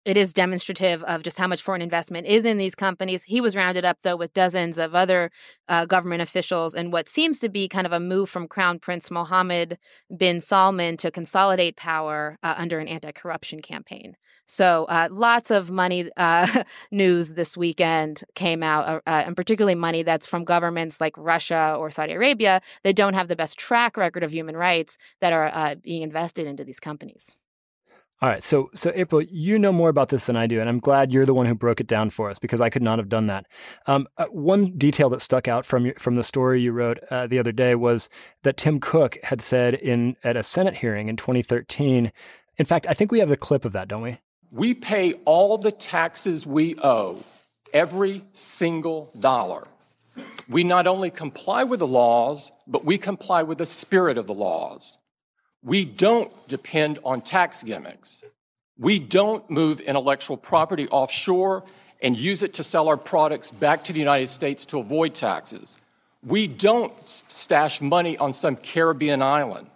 it 0.05 0.17
is 0.17 0.33
demonstrative 0.33 1.03
of 1.05 1.23
just 1.23 1.39
how 1.39 1.47
much 1.47 1.61
foreign 1.61 1.83
investment 1.83 2.27
is 2.27 2.45
in 2.47 2.57
these 2.57 2.75
companies. 2.75 3.25
He 3.25 3.41
was 3.41 3.55
rounded 3.55 3.85
up, 3.85 3.99
though, 4.03 4.17
with 4.17 4.33
dozens 4.33 4.79
of 4.79 4.95
other 4.95 5.31
uh, 5.69 5.85
government 5.85 6.23
officials 6.23 6.75
and 6.75 6.93
what 6.93 7.09
seems 7.09 7.39
to 7.41 7.51
be 7.51 7.69
kind 7.69 7.87
of 7.87 7.93
a 7.93 8.01
move 8.01 8.31
from 8.31 8.49
Crown 8.49 8.79
Prince 8.79 9.11
Mohammed 9.11 9.79
bin 10.17 10.41
Salman 10.41 10.97
to 10.99 11.11
consolidate 11.11 11.77
power 11.77 12.39
uh, 12.43 12.55
under 12.57 12.79
an 12.79 12.89
anti 12.89 13.13
corruption 13.13 13.61
campaign. 13.61 14.17
So, 14.47 14.87
uh, 14.87 15.09
lots 15.11 15.51
of 15.51 15.71
money 15.71 16.11
uh, 16.17 16.65
news 16.91 17.35
this 17.35 17.57
weekend 17.57 18.25
came 18.35 18.63
out, 18.63 18.89
uh, 18.89 19.01
uh, 19.07 19.23
and 19.27 19.37
particularly 19.37 19.75
money 19.75 20.03
that's 20.03 20.27
from 20.27 20.45
governments 20.45 21.01
like 21.01 21.15
Russia 21.19 21.77
or 21.79 21.91
Saudi 21.91 22.15
Arabia 22.15 22.63
that 22.85 22.97
don't 22.97 23.15
have 23.15 23.29
the 23.29 23.37
best 23.37 23.59
track 23.59 23.97
record 23.97 24.23
of 24.25 24.33
human 24.33 24.57
rights 24.57 24.97
that 25.21 25.33
are 25.33 25.77
being 25.77 26.03
invested 26.03 26.47
into 26.47 26.65
these 26.65 26.81
companies. 26.81 27.37
All 28.23 28.29
right. 28.29 28.45
So, 28.45 28.69
so 28.75 28.93
April, 28.95 29.23
you 29.23 29.59
know 29.59 29.73
more 29.73 29.89
about 29.89 30.11
this 30.11 30.25
than 30.25 30.37
I 30.37 30.47
do, 30.47 30.61
and 30.61 30.69
I'm 30.69 30.79
glad 30.79 31.11
you're 31.11 31.25
the 31.25 31.33
one 31.33 31.47
who 31.47 31.55
broke 31.55 31.81
it 31.81 31.87
down 31.87 32.11
for 32.11 32.31
us 32.31 32.39
because 32.39 32.61
I 32.61 32.69
could 32.69 32.83
not 32.83 32.99
have 32.99 33.09
done 33.09 33.29
that. 33.29 33.47
Um, 33.87 34.07
uh, 34.19 34.27
one 34.27 34.77
detail 34.77 35.09
that 35.11 35.23
stuck 35.23 35.49
out 35.49 35.65
from 35.65 35.93
from 35.95 36.17
the 36.17 36.23
story 36.23 36.61
you 36.61 36.73
wrote 36.73 36.99
uh, 37.11 37.27
the 37.27 37.39
other 37.39 37.53
day 37.53 37.75
was 37.75 38.11
that 38.43 38.59
Tim 38.59 38.79
Cook 38.79 39.17
had 39.23 39.41
said 39.41 39.73
in 39.73 40.17
at 40.23 40.37
a 40.37 40.43
Senate 40.43 40.77
hearing 40.77 41.09
in 41.09 41.17
2013. 41.17 42.13
In 42.59 42.67
fact, 42.67 42.87
I 42.87 42.93
think 42.93 43.11
we 43.11 43.21
have 43.21 43.31
the 43.31 43.39
clip 43.39 43.65
of 43.65 43.73
that, 43.73 43.89
don't 43.89 44.03
we? 44.03 44.19
We 44.51 44.75
pay 44.75 45.15
all 45.25 45.57
the 45.57 45.73
taxes 45.73 46.47
we 46.47 46.77
owe, 46.83 47.23
every 47.73 48.23
single 48.35 49.11
dollar. 49.19 49.67
We 50.47 50.63
not 50.63 50.87
only 50.87 51.11
comply 51.11 51.65
with 51.65 51.79
the 51.79 51.87
laws, 51.87 52.53
but 52.67 52.85
we 52.85 52.99
comply 52.99 53.45
with 53.45 53.57
the 53.59 53.67
spirit 53.67 54.19
of 54.19 54.27
the 54.27 54.35
laws. 54.35 54.99
We 55.63 55.85
don't 55.85 56.31
depend 56.49 56.99
on 57.05 57.21
tax 57.21 57.63
gimmicks. 57.63 58.25
We 58.79 58.99
don't 58.99 59.49
move 59.51 59.81
intellectual 59.81 60.37
property 60.37 60.89
offshore 60.89 61.65
and 62.03 62.17
use 62.17 62.43
it 62.43 62.55
to 62.55 62.65
sell 62.65 62.89
our 62.89 62.97
products 62.97 63.51
back 63.51 63.85
to 63.85 63.93
the 63.93 63.99
United 63.99 64.31
States 64.31 64.65
to 64.67 64.79
avoid 64.79 65.15
taxes. 65.15 65.77
We 66.25 66.47
don't 66.47 66.93
stash 67.07 67.81
money 67.81 68.17
on 68.17 68.33
some 68.33 68.57
Caribbean 68.57 69.21
island. 69.21 69.67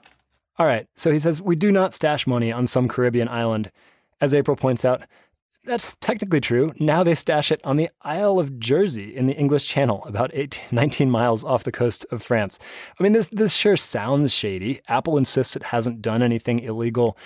All 0.58 0.66
right, 0.66 0.86
so 0.94 1.10
he 1.10 1.18
says 1.18 1.42
we 1.42 1.56
do 1.56 1.70
not 1.70 1.92
stash 1.92 2.26
money 2.26 2.52
on 2.52 2.66
some 2.66 2.88
Caribbean 2.88 3.28
island. 3.28 3.70
As 4.20 4.32
April 4.32 4.56
points 4.56 4.84
out, 4.84 5.02
that's 5.64 5.96
technically 5.96 6.40
true. 6.40 6.72
Now 6.78 7.02
they 7.02 7.14
stash 7.14 7.50
it 7.50 7.60
on 7.64 7.76
the 7.76 7.90
Isle 8.02 8.38
of 8.38 8.58
Jersey 8.58 9.14
in 9.14 9.26
the 9.26 9.34
English 9.34 9.66
Channel, 9.66 10.04
about 10.06 10.30
18, 10.34 10.64
19 10.72 11.10
miles 11.10 11.44
off 11.44 11.64
the 11.64 11.72
coast 11.72 12.06
of 12.10 12.22
France. 12.22 12.58
I 12.98 13.02
mean, 13.02 13.12
this, 13.12 13.28
this 13.28 13.54
sure 13.54 13.76
sounds 13.76 14.32
shady. 14.32 14.80
Apple 14.88 15.16
insists 15.16 15.56
it 15.56 15.64
hasn't 15.64 16.02
done 16.02 16.22
anything 16.22 16.60
illegal. 16.60 17.16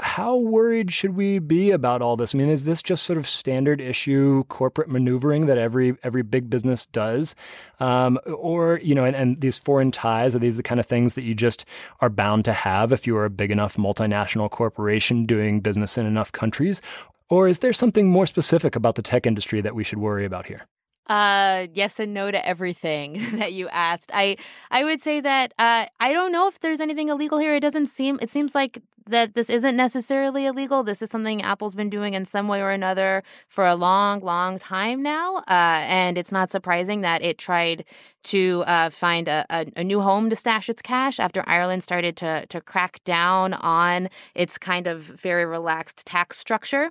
How 0.00 0.36
worried 0.36 0.92
should 0.92 1.14
we 1.14 1.38
be 1.38 1.70
about 1.70 2.02
all 2.02 2.16
this? 2.16 2.34
I 2.34 2.38
mean, 2.38 2.48
is 2.48 2.64
this 2.64 2.82
just 2.82 3.04
sort 3.04 3.16
of 3.16 3.28
standard 3.28 3.80
issue 3.80 4.42
corporate 4.48 4.88
maneuvering 4.88 5.46
that 5.46 5.56
every 5.56 5.96
every 6.02 6.22
big 6.22 6.50
business 6.50 6.84
does, 6.86 7.36
um, 7.78 8.18
or 8.26 8.80
you 8.82 8.92
know, 8.92 9.04
and, 9.04 9.14
and 9.14 9.40
these 9.40 9.56
foreign 9.56 9.92
ties 9.92 10.34
are 10.34 10.40
these 10.40 10.56
the 10.56 10.64
kind 10.64 10.80
of 10.80 10.86
things 10.86 11.14
that 11.14 11.22
you 11.22 11.32
just 11.32 11.64
are 12.00 12.10
bound 12.10 12.44
to 12.46 12.52
have 12.52 12.90
if 12.90 13.06
you 13.06 13.16
are 13.16 13.24
a 13.24 13.30
big 13.30 13.52
enough 13.52 13.76
multinational 13.76 14.50
corporation 14.50 15.26
doing 15.26 15.60
business 15.60 15.96
in 15.96 16.06
enough 16.06 16.32
countries, 16.32 16.82
or 17.30 17.48
is 17.48 17.60
there 17.60 17.72
something 17.72 18.08
more 18.08 18.26
specific 18.26 18.76
about 18.76 18.94
the 18.94 19.02
tech 19.02 19.26
industry 19.26 19.60
that 19.60 19.74
we 19.74 19.84
should 19.84 19.98
worry 19.98 20.24
about 20.24 20.46
here? 20.46 20.66
Uh, 21.06 21.66
yes 21.74 22.00
and 22.00 22.14
no 22.14 22.30
to 22.30 22.46
everything 22.46 23.20
that 23.38 23.52
you 23.52 23.68
asked. 23.68 24.10
I 24.14 24.36
I 24.70 24.84
would 24.84 25.00
say 25.00 25.20
that 25.20 25.52
uh, 25.58 25.86
I 26.00 26.12
don't 26.12 26.32
know 26.32 26.48
if 26.48 26.60
there's 26.60 26.80
anything 26.80 27.08
illegal 27.08 27.38
here. 27.38 27.54
It 27.54 27.60
doesn't 27.60 27.86
seem. 27.86 28.18
It 28.22 28.30
seems 28.30 28.54
like 28.54 28.80
that 29.06 29.34
this 29.34 29.50
isn't 29.50 29.76
necessarily 29.76 30.46
illegal. 30.46 30.82
This 30.82 31.02
is 31.02 31.10
something 31.10 31.42
Apple's 31.42 31.74
been 31.74 31.90
doing 31.90 32.14
in 32.14 32.24
some 32.24 32.48
way 32.48 32.62
or 32.62 32.70
another 32.70 33.22
for 33.48 33.66
a 33.66 33.74
long, 33.74 34.20
long 34.20 34.58
time 34.58 35.02
now. 35.02 35.36
Uh, 35.48 35.84
and 35.84 36.16
it's 36.16 36.32
not 36.32 36.50
surprising 36.50 37.02
that 37.02 37.20
it 37.20 37.36
tried 37.36 37.84
to 38.24 38.64
uh, 38.66 38.88
find 38.88 39.28
a, 39.28 39.44
a, 39.50 39.66
a, 39.76 39.84
new 39.84 40.00
home 40.00 40.30
to 40.30 40.36
stash 40.36 40.70
its 40.70 40.80
cash 40.80 41.20
after 41.20 41.44
Ireland 41.46 41.82
started 41.82 42.16
to 42.16 42.46
to 42.46 42.62
crack 42.62 43.04
down 43.04 43.52
on 43.52 44.08
its 44.34 44.56
kind 44.56 44.86
of 44.86 45.02
very 45.02 45.44
relaxed 45.44 46.06
tax 46.06 46.38
structure 46.38 46.90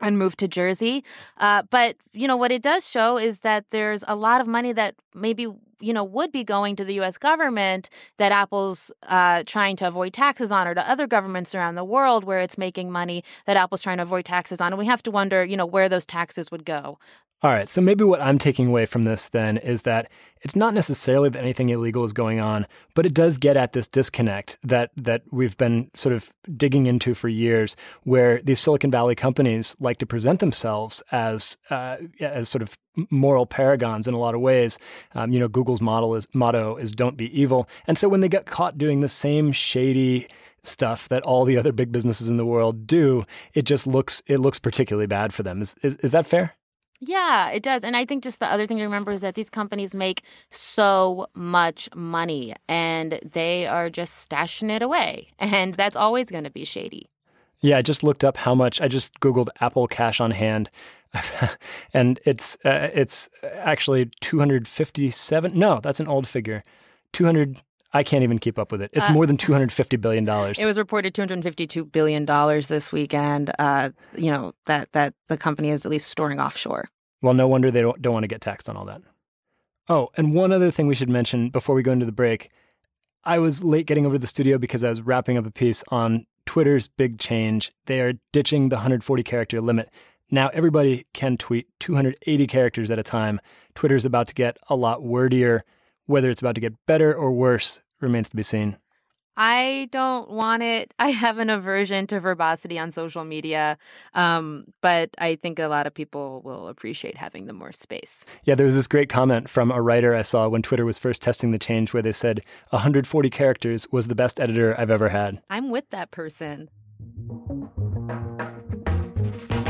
and 0.00 0.18
moved 0.18 0.38
to 0.38 0.48
Jersey. 0.48 1.04
Uh, 1.38 1.62
but 1.70 1.96
you 2.12 2.26
know 2.26 2.36
what 2.36 2.52
it 2.52 2.62
does 2.62 2.88
show 2.88 3.18
is 3.18 3.40
that 3.40 3.64
there's 3.70 4.04
a 4.08 4.16
lot 4.16 4.40
of 4.40 4.46
money 4.46 4.72
that 4.72 4.94
maybe 5.14 5.46
you 5.80 5.92
know 5.92 6.04
would 6.04 6.30
be 6.30 6.44
going 6.44 6.76
to 6.76 6.84
the 6.84 6.94
U.S. 6.94 7.18
government 7.18 7.88
that 8.18 8.32
Apple's 8.32 8.90
uh, 9.04 9.42
trying 9.46 9.76
to 9.76 9.88
avoid 9.88 10.12
taxes 10.12 10.50
on, 10.50 10.66
or 10.66 10.74
to 10.74 10.90
other 10.90 11.06
governments 11.06 11.54
around 11.54 11.74
the 11.74 11.84
world 11.84 12.24
where 12.24 12.40
it's 12.40 12.58
making 12.58 12.90
money 12.90 13.24
that 13.46 13.56
Apple's 13.56 13.80
trying 13.80 13.98
to 13.98 14.02
avoid 14.02 14.24
taxes 14.24 14.60
on. 14.60 14.72
And 14.72 14.78
we 14.78 14.86
have 14.86 15.02
to 15.04 15.10
wonder, 15.10 15.44
you 15.44 15.56
know, 15.56 15.66
where 15.66 15.88
those 15.88 16.06
taxes 16.06 16.50
would 16.50 16.64
go. 16.64 16.98
All 17.42 17.50
right, 17.50 17.70
so 17.70 17.80
maybe 17.80 18.04
what 18.04 18.20
I'm 18.20 18.36
taking 18.36 18.66
away 18.66 18.84
from 18.84 19.04
this 19.04 19.28
then 19.28 19.56
is 19.56 19.82
that 19.82 20.10
it's 20.42 20.54
not 20.54 20.74
necessarily 20.74 21.30
that 21.30 21.38
anything 21.38 21.70
illegal 21.70 22.04
is 22.04 22.12
going 22.12 22.38
on, 22.38 22.66
but 22.94 23.06
it 23.06 23.14
does 23.14 23.38
get 23.38 23.56
at 23.56 23.72
this 23.72 23.88
disconnect 23.88 24.58
that 24.62 24.90
that 24.98 25.22
we've 25.30 25.56
been 25.56 25.90
sort 25.94 26.14
of 26.14 26.34
digging 26.54 26.84
into 26.84 27.14
for 27.14 27.30
years, 27.30 27.76
where 28.02 28.42
these 28.42 28.60
Silicon 28.60 28.90
Valley 28.90 29.14
companies 29.14 29.74
like 29.80 29.96
to 29.98 30.06
present 30.06 30.40
themselves 30.40 31.02
as 31.12 31.56
uh, 31.70 31.96
as 32.20 32.50
sort 32.50 32.60
of 32.60 32.76
moral 33.10 33.46
paragons 33.46 34.06
in 34.06 34.12
a 34.12 34.18
lot 34.18 34.34
of 34.34 34.42
ways. 34.42 34.78
Um, 35.14 35.32
you 35.32 35.40
know, 35.40 35.48
Google's 35.48 35.80
model 35.80 36.14
is 36.16 36.28
motto 36.34 36.76
is 36.76 36.92
"Don't 36.92 37.16
be 37.16 37.40
evil," 37.40 37.66
and 37.86 37.96
so 37.96 38.06
when 38.06 38.20
they 38.20 38.28
get 38.28 38.44
caught 38.44 38.76
doing 38.76 39.00
the 39.00 39.08
same 39.08 39.50
shady 39.52 40.28
stuff 40.62 41.08
that 41.08 41.22
all 41.22 41.46
the 41.46 41.56
other 41.56 41.72
big 41.72 41.90
businesses 41.90 42.28
in 42.28 42.36
the 42.36 42.44
world 42.44 42.86
do, 42.86 43.24
it 43.54 43.62
just 43.62 43.86
looks 43.86 44.22
it 44.26 44.38
looks 44.40 44.58
particularly 44.58 45.06
bad 45.06 45.32
for 45.32 45.42
them. 45.42 45.62
Is 45.62 45.74
is, 45.82 45.96
is 45.96 46.10
that 46.10 46.26
fair? 46.26 46.54
Yeah, 47.00 47.50
it 47.50 47.62
does. 47.62 47.82
And 47.82 47.96
I 47.96 48.04
think 48.04 48.22
just 48.22 48.40
the 48.40 48.46
other 48.46 48.66
thing 48.66 48.76
to 48.76 48.84
remember 48.84 49.10
is 49.10 49.22
that 49.22 49.34
these 49.34 49.48
companies 49.48 49.94
make 49.94 50.22
so 50.50 51.26
much 51.34 51.88
money 51.94 52.54
and 52.68 53.18
they 53.32 53.66
are 53.66 53.88
just 53.88 54.28
stashing 54.28 54.70
it 54.70 54.82
away. 54.82 55.28
And 55.38 55.74
that's 55.74 55.96
always 55.96 56.26
going 56.30 56.44
to 56.44 56.50
be 56.50 56.64
shady. 56.64 57.08
Yeah, 57.60 57.78
I 57.78 57.82
just 57.82 58.02
looked 58.02 58.24
up 58.24 58.36
how 58.36 58.54
much. 58.54 58.80
I 58.80 58.88
just 58.88 59.18
Googled 59.20 59.48
Apple 59.60 59.88
cash 59.88 60.20
on 60.20 60.30
hand. 60.30 60.70
and 61.94 62.20
it's 62.24 62.56
uh, 62.64 62.88
it's 62.94 63.28
actually 63.42 64.10
257 64.20 65.58
no 65.58 65.80
that's 65.82 65.98
an 65.98 66.06
old 66.06 66.28
figure 66.28 66.62
200 67.12 67.60
I 67.92 68.02
can't 68.02 68.22
even 68.22 68.38
keep 68.38 68.58
up 68.58 68.70
with 68.70 68.82
it. 68.82 68.90
It's 68.92 69.08
uh, 69.08 69.12
more 69.12 69.26
than 69.26 69.36
two 69.36 69.52
hundred 69.52 69.72
fifty 69.72 69.96
billion 69.96 70.24
dollars. 70.24 70.60
It 70.60 70.66
was 70.66 70.78
reported 70.78 71.14
two 71.14 71.22
hundred 71.22 71.42
fifty-two 71.42 71.86
billion 71.86 72.24
dollars 72.24 72.68
this 72.68 72.92
weekend. 72.92 73.50
Uh, 73.58 73.90
you 74.16 74.30
know 74.30 74.52
that 74.66 74.92
that 74.92 75.14
the 75.28 75.36
company 75.36 75.70
is 75.70 75.84
at 75.84 75.90
least 75.90 76.08
storing 76.08 76.40
offshore. 76.40 76.88
Well, 77.22 77.34
no 77.34 77.48
wonder 77.48 77.70
they 77.70 77.82
don't, 77.82 78.00
don't 78.00 78.14
want 78.14 78.24
to 78.24 78.28
get 78.28 78.40
taxed 78.40 78.68
on 78.68 78.76
all 78.76 78.86
that. 78.86 79.02
Oh, 79.88 80.08
and 80.16 80.34
one 80.34 80.52
other 80.52 80.70
thing 80.70 80.86
we 80.86 80.94
should 80.94 81.10
mention 81.10 81.50
before 81.50 81.74
we 81.74 81.82
go 81.82 81.92
into 81.92 82.06
the 82.06 82.12
break. 82.12 82.50
I 83.24 83.38
was 83.38 83.62
late 83.62 83.86
getting 83.86 84.06
over 84.06 84.14
to 84.14 84.18
the 84.18 84.26
studio 84.26 84.56
because 84.56 84.82
I 84.82 84.88
was 84.88 85.02
wrapping 85.02 85.36
up 85.36 85.44
a 85.44 85.50
piece 85.50 85.84
on 85.88 86.26
Twitter's 86.46 86.88
big 86.88 87.18
change. 87.18 87.72
They 87.86 88.00
are 88.00 88.14
ditching 88.32 88.70
the 88.70 88.76
140 88.76 89.22
character 89.22 89.60
limit. 89.60 89.90
Now 90.30 90.48
everybody 90.54 91.06
can 91.12 91.36
tweet 91.36 91.66
280 91.80 92.46
characters 92.46 92.90
at 92.90 92.98
a 92.98 93.02
time. 93.02 93.40
Twitter's 93.74 94.04
about 94.04 94.28
to 94.28 94.34
get 94.34 94.56
a 94.68 94.76
lot 94.76 95.02
wordier. 95.02 95.64
Whether 96.10 96.28
it's 96.28 96.40
about 96.40 96.56
to 96.56 96.60
get 96.60 96.74
better 96.88 97.14
or 97.14 97.30
worse 97.30 97.82
remains 98.00 98.28
to 98.30 98.34
be 98.34 98.42
seen. 98.42 98.78
I 99.36 99.88
don't 99.92 100.28
want 100.28 100.64
it. 100.64 100.92
I 100.98 101.10
have 101.12 101.38
an 101.38 101.50
aversion 101.50 102.08
to 102.08 102.18
verbosity 102.18 102.80
on 102.80 102.90
social 102.90 103.24
media, 103.24 103.78
um, 104.14 104.64
but 104.82 105.10
I 105.18 105.36
think 105.36 105.60
a 105.60 105.68
lot 105.68 105.86
of 105.86 105.94
people 105.94 106.42
will 106.44 106.66
appreciate 106.66 107.16
having 107.16 107.46
the 107.46 107.52
more 107.52 107.70
space. 107.70 108.26
Yeah, 108.42 108.56
there 108.56 108.66
was 108.66 108.74
this 108.74 108.88
great 108.88 109.08
comment 109.08 109.48
from 109.48 109.70
a 109.70 109.80
writer 109.80 110.12
I 110.12 110.22
saw 110.22 110.48
when 110.48 110.62
Twitter 110.62 110.84
was 110.84 110.98
first 110.98 111.22
testing 111.22 111.52
the 111.52 111.60
change 111.60 111.94
where 111.94 112.02
they 112.02 112.10
said 112.10 112.42
140 112.70 113.30
characters 113.30 113.86
was 113.92 114.08
the 114.08 114.16
best 114.16 114.40
editor 114.40 114.74
I've 114.76 114.90
ever 114.90 115.10
had. 115.10 115.40
I'm 115.48 115.70
with 115.70 115.88
that 115.90 116.10
person. 116.10 116.70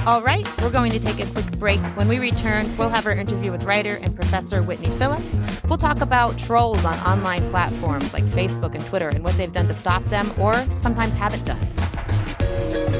All 0.07 0.23
right, 0.23 0.47
we're 0.63 0.71
going 0.71 0.93
to 0.93 0.99
take 0.99 1.21
a 1.21 1.31
quick 1.31 1.59
break. 1.59 1.79
When 1.95 2.09
we 2.09 2.19
return, 2.19 2.75
we'll 2.79 2.89
have 2.89 3.05
our 3.05 3.13
interview 3.13 3.53
with 3.53 3.65
writer 3.65 3.99
and 4.01 4.17
professor 4.17 4.63
Whitney 4.63 4.89
Phillips. 4.91 5.39
We'll 5.69 5.77
talk 5.77 6.01
about 6.01 6.39
trolls 6.39 6.87
on 6.87 6.99
online 7.01 7.49
platforms 7.51 8.15
like 8.15 8.25
Facebook 8.25 8.75
and 8.75 8.85
Twitter 8.87 9.11
and 9.11 9.23
what 9.23 9.35
they've 9.37 9.53
done 9.53 9.67
to 9.67 9.75
stop 9.75 10.03
them 10.07 10.33
or 10.41 10.55
sometimes 10.79 11.15
haven't 11.15 11.45
done. 11.45 13.00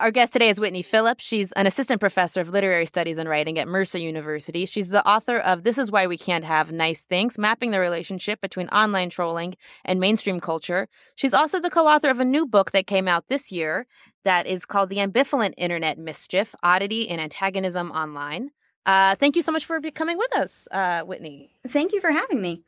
Our 0.00 0.10
guest 0.10 0.32
today 0.32 0.48
is 0.48 0.58
Whitney 0.58 0.82
Phillips. 0.82 1.22
She's 1.22 1.52
an 1.52 1.68
assistant 1.68 2.00
professor 2.00 2.40
of 2.40 2.48
literary 2.48 2.84
studies 2.84 3.16
and 3.16 3.28
writing 3.28 3.60
at 3.60 3.68
Mercer 3.68 3.98
University. 3.98 4.66
She's 4.66 4.88
the 4.88 5.06
author 5.08 5.36
of 5.36 5.62
This 5.62 5.78
Is 5.78 5.92
Why 5.92 6.08
We 6.08 6.18
Can't 6.18 6.42
Have 6.44 6.72
Nice 6.72 7.04
Things, 7.04 7.38
mapping 7.38 7.70
the 7.70 7.78
relationship 7.78 8.40
between 8.40 8.66
online 8.70 9.08
trolling 9.08 9.54
and 9.84 10.00
mainstream 10.00 10.40
culture. 10.40 10.88
She's 11.14 11.32
also 11.32 11.60
the 11.60 11.70
co 11.70 11.86
author 11.86 12.08
of 12.08 12.18
a 12.18 12.24
new 12.24 12.44
book 12.44 12.72
that 12.72 12.88
came 12.88 13.06
out 13.06 13.28
this 13.28 13.52
year 13.52 13.86
that 14.24 14.48
is 14.48 14.66
called 14.66 14.88
The 14.88 14.96
Ambivalent 14.96 15.54
Internet 15.56 15.96
Mischief 15.96 16.56
Oddity 16.64 17.08
and 17.08 17.20
Antagonism 17.20 17.92
Online. 17.92 18.50
Uh, 18.86 19.14
thank 19.14 19.36
you 19.36 19.42
so 19.42 19.52
much 19.52 19.64
for 19.64 19.80
coming 19.92 20.18
with 20.18 20.36
us, 20.36 20.66
uh, 20.72 21.02
Whitney. 21.02 21.52
Thank 21.68 21.92
you 21.92 22.00
for 22.00 22.10
having 22.10 22.42
me. 22.42 22.64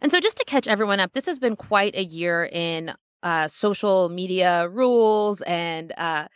And 0.00 0.10
so, 0.10 0.20
just 0.20 0.38
to 0.38 0.44
catch 0.46 0.66
everyone 0.66 1.00
up, 1.00 1.12
this 1.12 1.26
has 1.26 1.38
been 1.38 1.54
quite 1.54 1.94
a 1.94 2.02
year 2.02 2.48
in 2.50 2.94
uh, 3.22 3.48
social 3.48 4.08
media 4.08 4.68
rules 4.68 5.42
and 5.42 5.92
uh, 5.98 6.26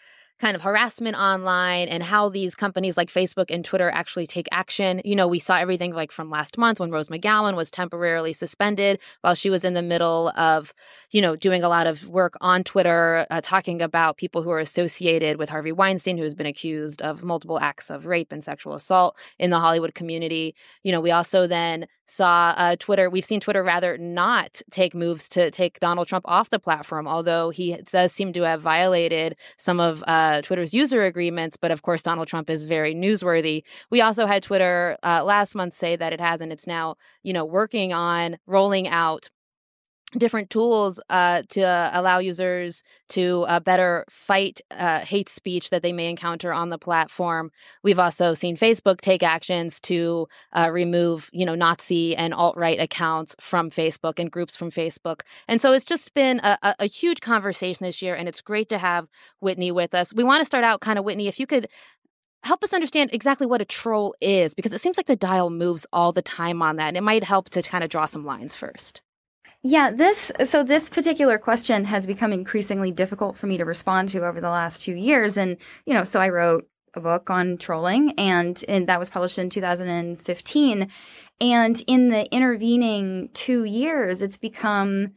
kind 0.40 0.56
of 0.56 0.62
harassment 0.62 1.16
online 1.16 1.88
and 1.88 2.02
how 2.02 2.28
these 2.28 2.54
companies 2.54 2.96
like 2.96 3.10
Facebook 3.10 3.46
and 3.50 3.64
Twitter 3.64 3.90
actually 3.90 4.26
take 4.26 4.48
action. 4.50 5.00
You 5.04 5.14
know, 5.14 5.28
we 5.28 5.38
saw 5.38 5.56
everything 5.58 5.94
like 5.94 6.10
from 6.10 6.30
last 6.30 6.56
month 6.56 6.80
when 6.80 6.90
Rose 6.90 7.08
McGowan 7.08 7.56
was 7.56 7.70
temporarily 7.70 8.32
suspended 8.32 8.98
while 9.20 9.34
she 9.34 9.50
was 9.50 9.64
in 9.64 9.74
the 9.74 9.82
middle 9.82 10.30
of, 10.30 10.72
you 11.10 11.20
know, 11.20 11.36
doing 11.36 11.62
a 11.62 11.68
lot 11.68 11.86
of 11.86 12.08
work 12.08 12.34
on 12.40 12.64
Twitter, 12.64 13.26
uh, 13.30 13.40
talking 13.42 13.82
about 13.82 14.16
people 14.16 14.42
who 14.42 14.50
are 14.50 14.58
associated 14.58 15.36
with 15.36 15.50
Harvey 15.50 15.72
Weinstein, 15.72 16.16
who 16.16 16.24
has 16.24 16.34
been 16.34 16.46
accused 16.46 17.02
of 17.02 17.22
multiple 17.22 17.60
acts 17.60 17.90
of 17.90 18.06
rape 18.06 18.32
and 18.32 18.42
sexual 18.42 18.74
assault 18.74 19.16
in 19.38 19.50
the 19.50 19.60
Hollywood 19.60 19.94
community. 19.94 20.54
You 20.82 20.92
know, 20.92 21.00
we 21.00 21.10
also 21.10 21.46
then 21.46 21.86
saw 22.06 22.54
uh, 22.56 22.76
Twitter, 22.78 23.08
we've 23.08 23.24
seen 23.24 23.40
Twitter 23.40 23.62
rather 23.62 23.96
not 23.96 24.60
take 24.70 24.94
moves 24.94 25.28
to 25.28 25.50
take 25.50 25.78
Donald 25.78 26.08
Trump 26.08 26.24
off 26.26 26.50
the 26.50 26.58
platform, 26.58 27.06
although 27.06 27.50
he 27.50 27.76
does 27.90 28.12
seem 28.12 28.32
to 28.32 28.42
have 28.42 28.60
violated 28.60 29.36
some 29.56 29.78
of 29.78 30.02
uh, 30.08 30.29
Twitter's 30.42 30.72
user 30.72 31.02
agreements. 31.04 31.56
But 31.56 31.70
of 31.70 31.82
course, 31.82 32.02
Donald 32.02 32.28
Trump 32.28 32.48
is 32.50 32.64
very 32.64 32.94
newsworthy. 32.94 33.62
We 33.90 34.00
also 34.00 34.26
had 34.26 34.42
Twitter 34.42 34.96
uh, 35.02 35.24
last 35.24 35.54
month 35.54 35.74
say 35.74 35.96
that 35.96 36.12
it 36.12 36.20
hasn't. 36.20 36.52
It's 36.52 36.66
now, 36.66 36.96
you 37.22 37.32
know, 37.32 37.44
working 37.44 37.92
on 37.92 38.38
rolling 38.46 38.88
out 38.88 39.30
different 40.18 40.50
tools 40.50 41.00
uh, 41.08 41.42
to 41.50 41.60
allow 41.92 42.18
users 42.18 42.82
to 43.08 43.44
uh, 43.48 43.60
better 43.60 44.04
fight 44.10 44.60
uh, 44.72 45.00
hate 45.00 45.28
speech 45.28 45.70
that 45.70 45.82
they 45.82 45.92
may 45.92 46.10
encounter 46.10 46.52
on 46.52 46.70
the 46.70 46.78
platform. 46.78 47.50
We've 47.84 47.98
also 47.98 48.34
seen 48.34 48.56
Facebook 48.56 49.00
take 49.00 49.22
actions 49.22 49.78
to 49.80 50.26
uh, 50.52 50.68
remove, 50.72 51.30
you 51.32 51.46
know, 51.46 51.54
Nazi 51.54 52.16
and 52.16 52.34
alt 52.34 52.56
right 52.56 52.80
accounts 52.80 53.36
from 53.40 53.70
Facebook 53.70 54.18
and 54.18 54.30
groups 54.30 54.56
from 54.56 54.70
Facebook. 54.70 55.20
And 55.46 55.60
so 55.60 55.72
it's 55.72 55.84
just 55.84 56.12
been 56.12 56.40
a, 56.40 56.58
a, 56.62 56.74
a 56.80 56.86
huge 56.86 57.20
conversation 57.20 57.84
this 57.84 58.02
year, 58.02 58.14
and 58.14 58.28
it's 58.28 58.40
great 58.40 58.68
to 58.70 58.78
have 58.78 59.08
Whitney 59.40 59.70
with 59.70 59.94
us. 59.94 60.12
We 60.12 60.24
want 60.24 60.40
to 60.40 60.46
start 60.46 60.64
out 60.64 60.80
kind 60.80 60.98
of, 60.98 61.04
Whitney, 61.04 61.28
if 61.28 61.38
you 61.38 61.46
could 61.46 61.68
help 62.42 62.64
us 62.64 62.72
understand 62.72 63.10
exactly 63.12 63.46
what 63.46 63.60
a 63.60 63.66
troll 63.66 64.14
is, 64.20 64.54
because 64.54 64.72
it 64.72 64.80
seems 64.80 64.96
like 64.96 65.06
the 65.06 65.14
dial 65.14 65.50
moves 65.50 65.86
all 65.92 66.10
the 66.12 66.22
time 66.22 66.62
on 66.62 66.76
that, 66.76 66.88
and 66.88 66.96
it 66.96 67.02
might 67.02 67.22
help 67.22 67.50
to 67.50 67.62
kind 67.62 67.84
of 67.84 67.90
draw 67.90 68.06
some 68.06 68.24
lines 68.24 68.56
first. 68.56 69.02
Yeah, 69.62 69.90
this 69.90 70.32
so 70.44 70.62
this 70.62 70.88
particular 70.88 71.38
question 71.38 71.84
has 71.84 72.06
become 72.06 72.32
increasingly 72.32 72.90
difficult 72.92 73.36
for 73.36 73.46
me 73.46 73.58
to 73.58 73.64
respond 73.64 74.08
to 74.10 74.24
over 74.24 74.40
the 74.40 74.48
last 74.48 74.82
few 74.82 74.94
years. 74.96 75.36
And 75.36 75.58
you 75.84 75.92
know, 75.92 76.04
so 76.04 76.18
I 76.20 76.30
wrote 76.30 76.66
a 76.94 77.00
book 77.00 77.28
on 77.28 77.58
trolling 77.58 78.12
and, 78.18 78.64
and 78.68 78.88
that 78.88 78.98
was 78.98 79.10
published 79.10 79.38
in 79.38 79.50
2015 79.50 80.88
and 81.40 81.82
in 81.86 82.08
the 82.08 82.26
intervening 82.34 83.28
2 83.34 83.64
years 83.64 84.22
it's 84.22 84.36
become 84.36 85.12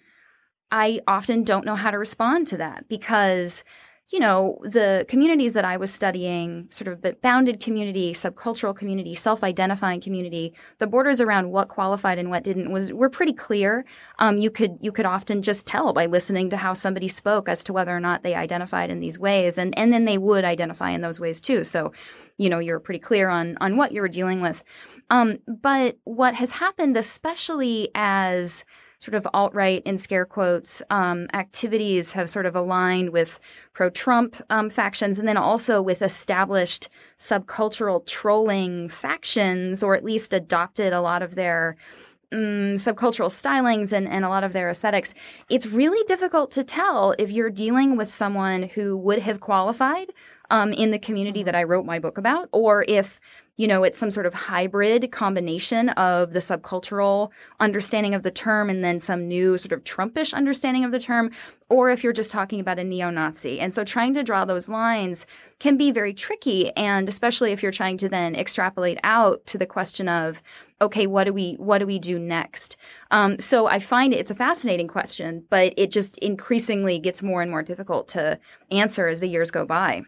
I 0.71 1.01
often 1.07 1.43
don't 1.43 1.65
know 1.65 1.75
how 1.75 1.91
to 1.91 1.97
respond 1.97 2.47
to 2.47 2.57
that 2.57 2.87
because 2.89 3.63
you 4.13 4.19
know, 4.19 4.59
the 4.61 5.07
communities 5.09 5.53
that 5.53 5.65
I 5.65 5.75
was 5.75 5.91
studying, 5.91 6.67
sort 6.69 6.87
of 6.87 7.21
bounded 7.23 7.59
community, 7.59 8.13
subcultural 8.13 8.75
community, 8.75 9.15
self-identifying 9.15 10.01
community, 10.01 10.53
the 10.77 10.85
borders 10.85 11.19
around 11.19 11.49
what 11.49 11.67
qualified 11.67 12.19
and 12.19 12.29
what 12.29 12.43
didn't 12.43 12.71
was 12.71 12.93
were 12.93 13.09
pretty 13.09 13.33
clear. 13.33 13.85
Um, 14.19 14.37
you 14.37 14.51
could 14.51 14.77
you 14.79 14.91
could 14.91 15.07
often 15.07 15.41
just 15.41 15.65
tell 15.65 15.93
by 15.93 16.05
listening 16.05 16.51
to 16.51 16.57
how 16.57 16.73
somebody 16.73 17.07
spoke 17.07 17.49
as 17.49 17.63
to 17.63 17.73
whether 17.73 17.97
or 17.97 17.99
not 17.99 18.21
they 18.21 18.35
identified 18.35 18.91
in 18.91 18.99
these 18.99 19.17
ways, 19.17 19.57
and 19.57 19.75
and 19.79 19.91
then 19.91 20.05
they 20.05 20.19
would 20.19 20.45
identify 20.45 20.91
in 20.91 21.01
those 21.01 21.19
ways 21.19 21.41
too. 21.41 21.63
So, 21.63 21.91
you 22.37 22.49
know, 22.49 22.59
you're 22.59 22.79
pretty 22.79 22.99
clear 22.99 23.29
on 23.29 23.57
on 23.61 23.77
what 23.77 23.93
you 23.93 24.01
were 24.01 24.07
dealing 24.07 24.41
with. 24.41 24.63
Um, 25.09 25.39
but 25.47 25.97
what 26.03 26.35
has 26.35 26.51
happened, 26.51 26.97
especially 26.97 27.89
as 27.95 28.63
sort 29.03 29.15
of 29.15 29.27
alt 29.33 29.53
right 29.53 29.83
in 29.83 29.97
scare 29.97 30.25
quotes 30.25 30.81
um, 30.89 31.27
activities 31.33 32.13
have 32.13 32.29
sort 32.29 32.45
of 32.45 32.55
aligned 32.55 33.09
with 33.09 33.37
pro 33.73 33.89
Trump 33.89 34.37
um, 34.49 34.69
factions 34.69 35.19
and 35.19 35.27
then 35.27 35.35
also 35.35 35.81
with 35.81 36.01
established 36.01 36.87
subcultural 37.19 38.05
trolling 38.07 38.87
factions, 38.87 39.83
or 39.83 39.93
at 39.93 40.05
least 40.05 40.33
adopted 40.33 40.93
a 40.93 41.01
lot 41.01 41.21
of 41.21 41.35
their 41.35 41.75
um, 42.31 42.75
subcultural 42.75 43.29
stylings 43.29 43.91
and, 43.91 44.07
and 44.07 44.23
a 44.23 44.29
lot 44.29 44.45
of 44.45 44.53
their 44.53 44.69
aesthetics, 44.69 45.13
it's 45.49 45.65
really 45.65 46.03
difficult 46.07 46.49
to 46.51 46.63
tell 46.63 47.13
if 47.19 47.29
you're 47.29 47.49
dealing 47.49 47.97
with 47.97 48.09
someone 48.09 48.63
who 48.63 48.95
would 48.95 49.19
have 49.19 49.41
qualified 49.41 50.13
um, 50.49 50.71
in 50.71 50.91
the 50.91 50.99
community 50.99 51.43
that 51.43 51.55
I 51.55 51.63
wrote 51.63 51.85
my 51.85 51.99
book 51.99 52.17
about, 52.17 52.47
or 52.53 52.85
if 52.87 53.19
you 53.55 53.67
know, 53.67 53.83
it's 53.83 53.99
some 53.99 54.09
sort 54.09 54.25
of 54.25 54.33
hybrid 54.33 55.11
combination 55.11 55.89
of 55.89 56.33
the 56.33 56.39
subcultural 56.39 57.29
understanding 57.59 58.15
of 58.15 58.23
the 58.23 58.31
term 58.31 58.67
and 58.67 58.83
then 58.83 58.99
some 58.99 59.27
new 59.27 59.57
sort 59.59 59.71
of 59.71 59.83
Trumpish 59.83 60.33
understanding 60.33 60.83
of 60.83 60.91
the 60.91 60.99
term, 60.99 61.29
or 61.69 61.91
if 61.91 62.03
you're 62.03 62.13
just 62.13 62.31
talking 62.31 62.59
about 62.59 62.79
a 62.79 62.83
neo 62.83 63.11
Nazi. 63.11 63.59
And 63.59 63.71
so 63.71 63.83
trying 63.83 64.15
to 64.15 64.23
draw 64.23 64.43
those 64.43 64.69
lines 64.69 65.27
can 65.59 65.77
be 65.77 65.91
very 65.91 66.15
tricky. 66.15 66.75
And 66.75 67.07
especially 67.07 67.51
if 67.51 67.61
you're 67.61 67.71
trying 67.71 67.97
to 67.97 68.09
then 68.09 68.35
extrapolate 68.35 68.97
out 69.03 69.45
to 69.47 69.59
the 69.59 69.67
question 69.67 70.09
of, 70.09 70.41
okay, 70.81 71.05
what 71.05 71.25
do 71.25 71.33
we, 71.33 71.53
what 71.53 71.77
do 71.77 71.85
we 71.85 71.99
do 71.99 72.17
next? 72.17 72.75
Um, 73.11 73.39
so 73.39 73.67
I 73.67 73.77
find 73.77 74.13
it's 74.13 74.31
a 74.31 74.35
fascinating 74.35 74.87
question, 74.87 75.45
but 75.49 75.73
it 75.77 75.91
just 75.91 76.17
increasingly 76.17 76.97
gets 76.97 77.21
more 77.21 77.43
and 77.43 77.51
more 77.51 77.63
difficult 77.63 78.07
to 78.09 78.39
answer 78.71 79.07
as 79.07 79.19
the 79.19 79.27
years 79.27 79.51
go 79.51 79.63
by. 79.63 80.03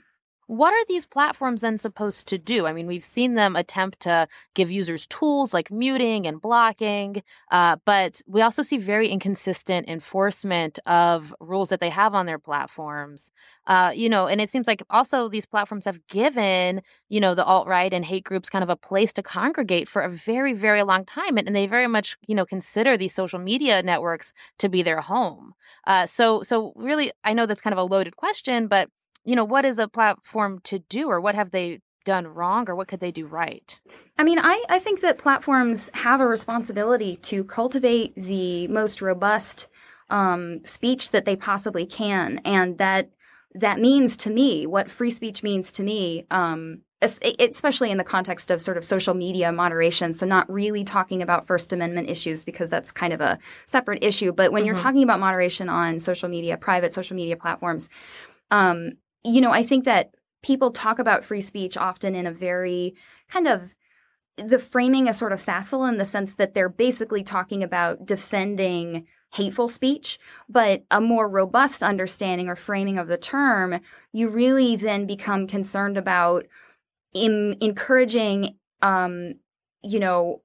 What 0.47 0.73
are 0.73 0.85
these 0.87 1.05
platforms 1.05 1.61
then 1.61 1.77
supposed 1.77 2.27
to 2.27 2.37
do? 2.37 2.65
I 2.67 2.73
mean, 2.73 2.85
we've 2.85 3.03
seen 3.03 3.33
them 3.33 3.55
attempt 3.55 4.01
to 4.01 4.27
give 4.53 4.69
users 4.69 5.07
tools 5.07 5.53
like 5.53 5.71
muting 5.71 6.27
and 6.27 6.39
blocking, 6.39 7.23
uh, 7.51 7.77
but 7.85 8.21
we 8.27 8.41
also 8.41 8.61
see 8.61 8.77
very 8.77 9.07
inconsistent 9.07 9.89
enforcement 9.89 10.77
of 10.85 11.33
rules 11.39 11.69
that 11.69 11.79
they 11.79 11.89
have 11.89 12.13
on 12.13 12.27
their 12.27 12.37
platforms. 12.37 13.31
Uh, 13.65 13.91
you 13.95 14.07
know, 14.07 14.27
and 14.27 14.39
it 14.39 14.49
seems 14.49 14.67
like 14.67 14.83
also 14.91 15.27
these 15.27 15.47
platforms 15.47 15.85
have 15.85 16.05
given, 16.07 16.81
you 17.09 17.19
know, 17.19 17.33
the 17.33 17.43
alt 17.43 17.67
right 17.67 17.91
and 17.91 18.05
hate 18.05 18.23
groups 18.23 18.49
kind 18.49 18.63
of 18.63 18.69
a 18.69 18.75
place 18.75 19.11
to 19.13 19.23
congregate 19.23 19.89
for 19.89 20.03
a 20.03 20.09
very, 20.09 20.53
very 20.53 20.83
long 20.83 21.05
time. 21.05 21.37
And, 21.37 21.47
and 21.47 21.55
they 21.55 21.65
very 21.65 21.87
much, 21.87 22.17
you 22.27 22.35
know, 22.35 22.45
consider 22.45 22.97
these 22.97 23.15
social 23.15 23.39
media 23.39 23.81
networks 23.81 24.31
to 24.59 24.69
be 24.69 24.83
their 24.83 25.01
home. 25.01 25.53
Uh, 25.87 26.05
so, 26.05 26.43
so 26.43 26.71
really, 26.75 27.11
I 27.23 27.33
know 27.33 27.47
that's 27.47 27.61
kind 27.61 27.73
of 27.73 27.79
a 27.79 27.83
loaded 27.83 28.15
question, 28.15 28.67
but 28.67 28.89
you 29.25 29.35
know, 29.35 29.43
what 29.43 29.65
is 29.65 29.79
a 29.79 29.87
platform 29.87 30.59
to 30.63 30.79
do 30.79 31.09
or 31.09 31.19
what 31.19 31.35
have 31.35 31.51
they 31.51 31.81
done 32.05 32.27
wrong 32.27 32.69
or 32.69 32.75
what 32.75 32.87
could 32.87 32.99
they 32.99 33.11
do 33.11 33.25
right? 33.25 33.79
I 34.17 34.23
mean, 34.23 34.39
I, 34.39 34.63
I 34.69 34.79
think 34.79 35.01
that 35.01 35.17
platforms 35.17 35.89
have 35.93 36.21
a 36.21 36.27
responsibility 36.27 37.17
to 37.23 37.43
cultivate 37.43 38.13
the 38.15 38.67
most 38.67 39.01
robust 39.01 39.67
um, 40.09 40.63
speech 40.63 41.09
that 41.09 41.25
they 41.25 41.35
possibly 41.35 41.85
can. 41.85 42.39
And 42.45 42.77
that 42.77 43.09
that 43.55 43.79
means 43.79 44.17
to 44.17 44.29
me, 44.29 44.67
what 44.67 44.91
free 44.91 45.09
speech 45.09 45.41
means 45.41 45.71
to 45.71 45.81
me, 45.83 46.25
um, 46.29 46.81
especially 47.01 47.89
in 47.89 47.97
the 47.97 48.03
context 48.03 48.51
of 48.51 48.61
sort 48.61 48.75
of 48.75 48.83
social 48.83 49.13
media 49.13 49.51
moderation. 49.51 50.11
So, 50.11 50.25
not 50.25 50.51
really 50.51 50.83
talking 50.83 51.21
about 51.21 51.47
First 51.47 51.71
Amendment 51.71 52.09
issues 52.09 52.43
because 52.43 52.69
that's 52.69 52.91
kind 52.91 53.13
of 53.13 53.21
a 53.21 53.39
separate 53.65 54.03
issue. 54.03 54.33
But 54.33 54.51
when 54.51 54.61
mm-hmm. 54.61 54.67
you're 54.67 54.75
talking 54.75 55.03
about 55.03 55.21
moderation 55.21 55.69
on 55.69 55.99
social 55.99 56.27
media, 56.27 56.57
private 56.57 56.93
social 56.93 57.15
media 57.15 57.37
platforms, 57.37 57.87
um, 58.51 58.91
you 59.25 59.41
know, 59.41 59.51
I 59.51 59.63
think 59.63 59.85
that 59.85 60.11
people 60.43 60.71
talk 60.71 60.99
about 60.99 61.25
free 61.25 61.41
speech 61.41 61.75
often 61.75 62.13
in 62.15 62.27
a 62.27 62.31
very 62.31 62.95
kind 63.27 63.47
of 63.47 63.75
the 64.37 64.59
framing 64.59 65.07
is 65.07 65.17
sort 65.17 65.31
of 65.31 65.41
facile 65.41 65.85
in 65.85 65.97
the 65.97 66.05
sense 66.05 66.33
that 66.35 66.53
they're 66.53 66.69
basically 66.69 67.23
talking 67.23 67.63
about 67.63 68.05
defending 68.05 69.07
hateful 69.33 69.67
speech, 69.67 70.19
but 70.47 70.83
a 70.91 71.01
more 71.01 71.27
robust 71.27 71.81
understanding 71.81 72.47
or 72.47 72.55
framing 72.55 72.97
of 72.97 73.07
the 73.07 73.17
term, 73.17 73.79
you 74.13 74.29
really 74.29 74.75
then 74.75 75.05
become 75.05 75.47
concerned 75.47 75.97
about 75.97 76.45
in, 77.13 77.57
encouraging, 77.61 78.57
um, 78.81 79.35
you 79.83 79.99
know, 79.99 80.41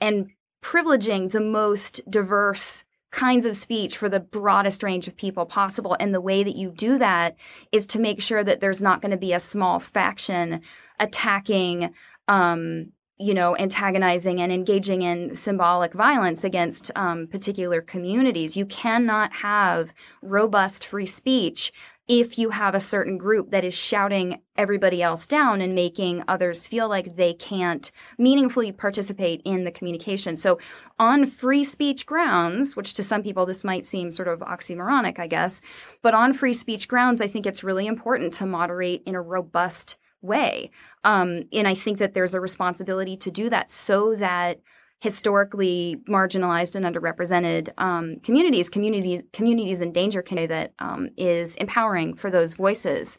and 0.00 0.30
privileging 0.62 1.30
the 1.30 1.40
most 1.40 2.00
diverse 2.08 2.84
kinds 3.14 3.46
of 3.46 3.54
speech 3.54 3.96
for 3.96 4.08
the 4.08 4.18
broadest 4.18 4.82
range 4.82 5.06
of 5.06 5.16
people 5.16 5.46
possible. 5.46 5.96
And 6.00 6.12
the 6.12 6.20
way 6.20 6.42
that 6.42 6.56
you 6.56 6.70
do 6.70 6.98
that 6.98 7.36
is 7.70 7.86
to 7.88 8.00
make 8.00 8.20
sure 8.20 8.42
that 8.42 8.60
there's 8.60 8.82
not 8.82 9.00
going 9.00 9.12
to 9.12 9.16
be 9.16 9.32
a 9.32 9.40
small 9.40 9.78
faction 9.78 10.60
attacking, 10.98 11.94
um, 12.26 12.92
you 13.16 13.32
know, 13.32 13.56
antagonizing 13.56 14.40
and 14.40 14.50
engaging 14.50 15.02
in 15.02 15.36
symbolic 15.36 15.94
violence 15.94 16.42
against 16.42 16.90
um, 16.96 17.28
particular 17.28 17.80
communities. 17.80 18.56
You 18.56 18.66
cannot 18.66 19.32
have 19.34 19.94
robust 20.20 20.84
free 20.84 21.06
speech 21.06 21.72
if 22.06 22.38
you 22.38 22.50
have 22.50 22.74
a 22.74 22.80
certain 22.80 23.16
group 23.16 23.50
that 23.50 23.64
is 23.64 23.74
shouting 23.74 24.40
everybody 24.56 25.02
else 25.02 25.26
down 25.26 25.60
and 25.60 25.74
making 25.74 26.22
others 26.28 26.66
feel 26.66 26.88
like 26.88 27.16
they 27.16 27.32
can't 27.32 27.90
meaningfully 28.18 28.72
participate 28.72 29.40
in 29.44 29.64
the 29.64 29.70
communication. 29.70 30.36
So, 30.36 30.58
on 30.98 31.26
free 31.26 31.64
speech 31.64 32.04
grounds, 32.04 32.76
which 32.76 32.92
to 32.94 33.02
some 33.02 33.22
people 33.22 33.46
this 33.46 33.64
might 33.64 33.86
seem 33.86 34.10
sort 34.10 34.28
of 34.28 34.40
oxymoronic, 34.40 35.18
I 35.18 35.26
guess, 35.26 35.60
but 36.02 36.14
on 36.14 36.34
free 36.34 36.54
speech 36.54 36.88
grounds, 36.88 37.20
I 37.20 37.28
think 37.28 37.46
it's 37.46 37.64
really 37.64 37.86
important 37.86 38.34
to 38.34 38.46
moderate 38.46 39.02
in 39.06 39.14
a 39.14 39.22
robust 39.22 39.96
way. 40.20 40.70
Um, 41.04 41.44
and 41.52 41.68
I 41.68 41.74
think 41.74 41.98
that 41.98 42.14
there's 42.14 42.34
a 42.34 42.40
responsibility 42.40 43.16
to 43.18 43.30
do 43.30 43.50
that 43.50 43.70
so 43.70 44.14
that 44.16 44.60
historically 45.04 45.98
marginalized 46.08 46.74
and 46.74 46.86
underrepresented 46.86 47.68
um, 47.76 48.16
communities, 48.20 48.70
communities, 48.70 49.22
communities 49.34 49.82
in 49.82 49.92
danger 49.92 50.22
community 50.22 50.46
that 50.46 50.72
um, 50.78 51.10
is 51.18 51.56
empowering 51.56 52.14
for 52.14 52.30
those 52.30 52.54
voices. 52.54 53.18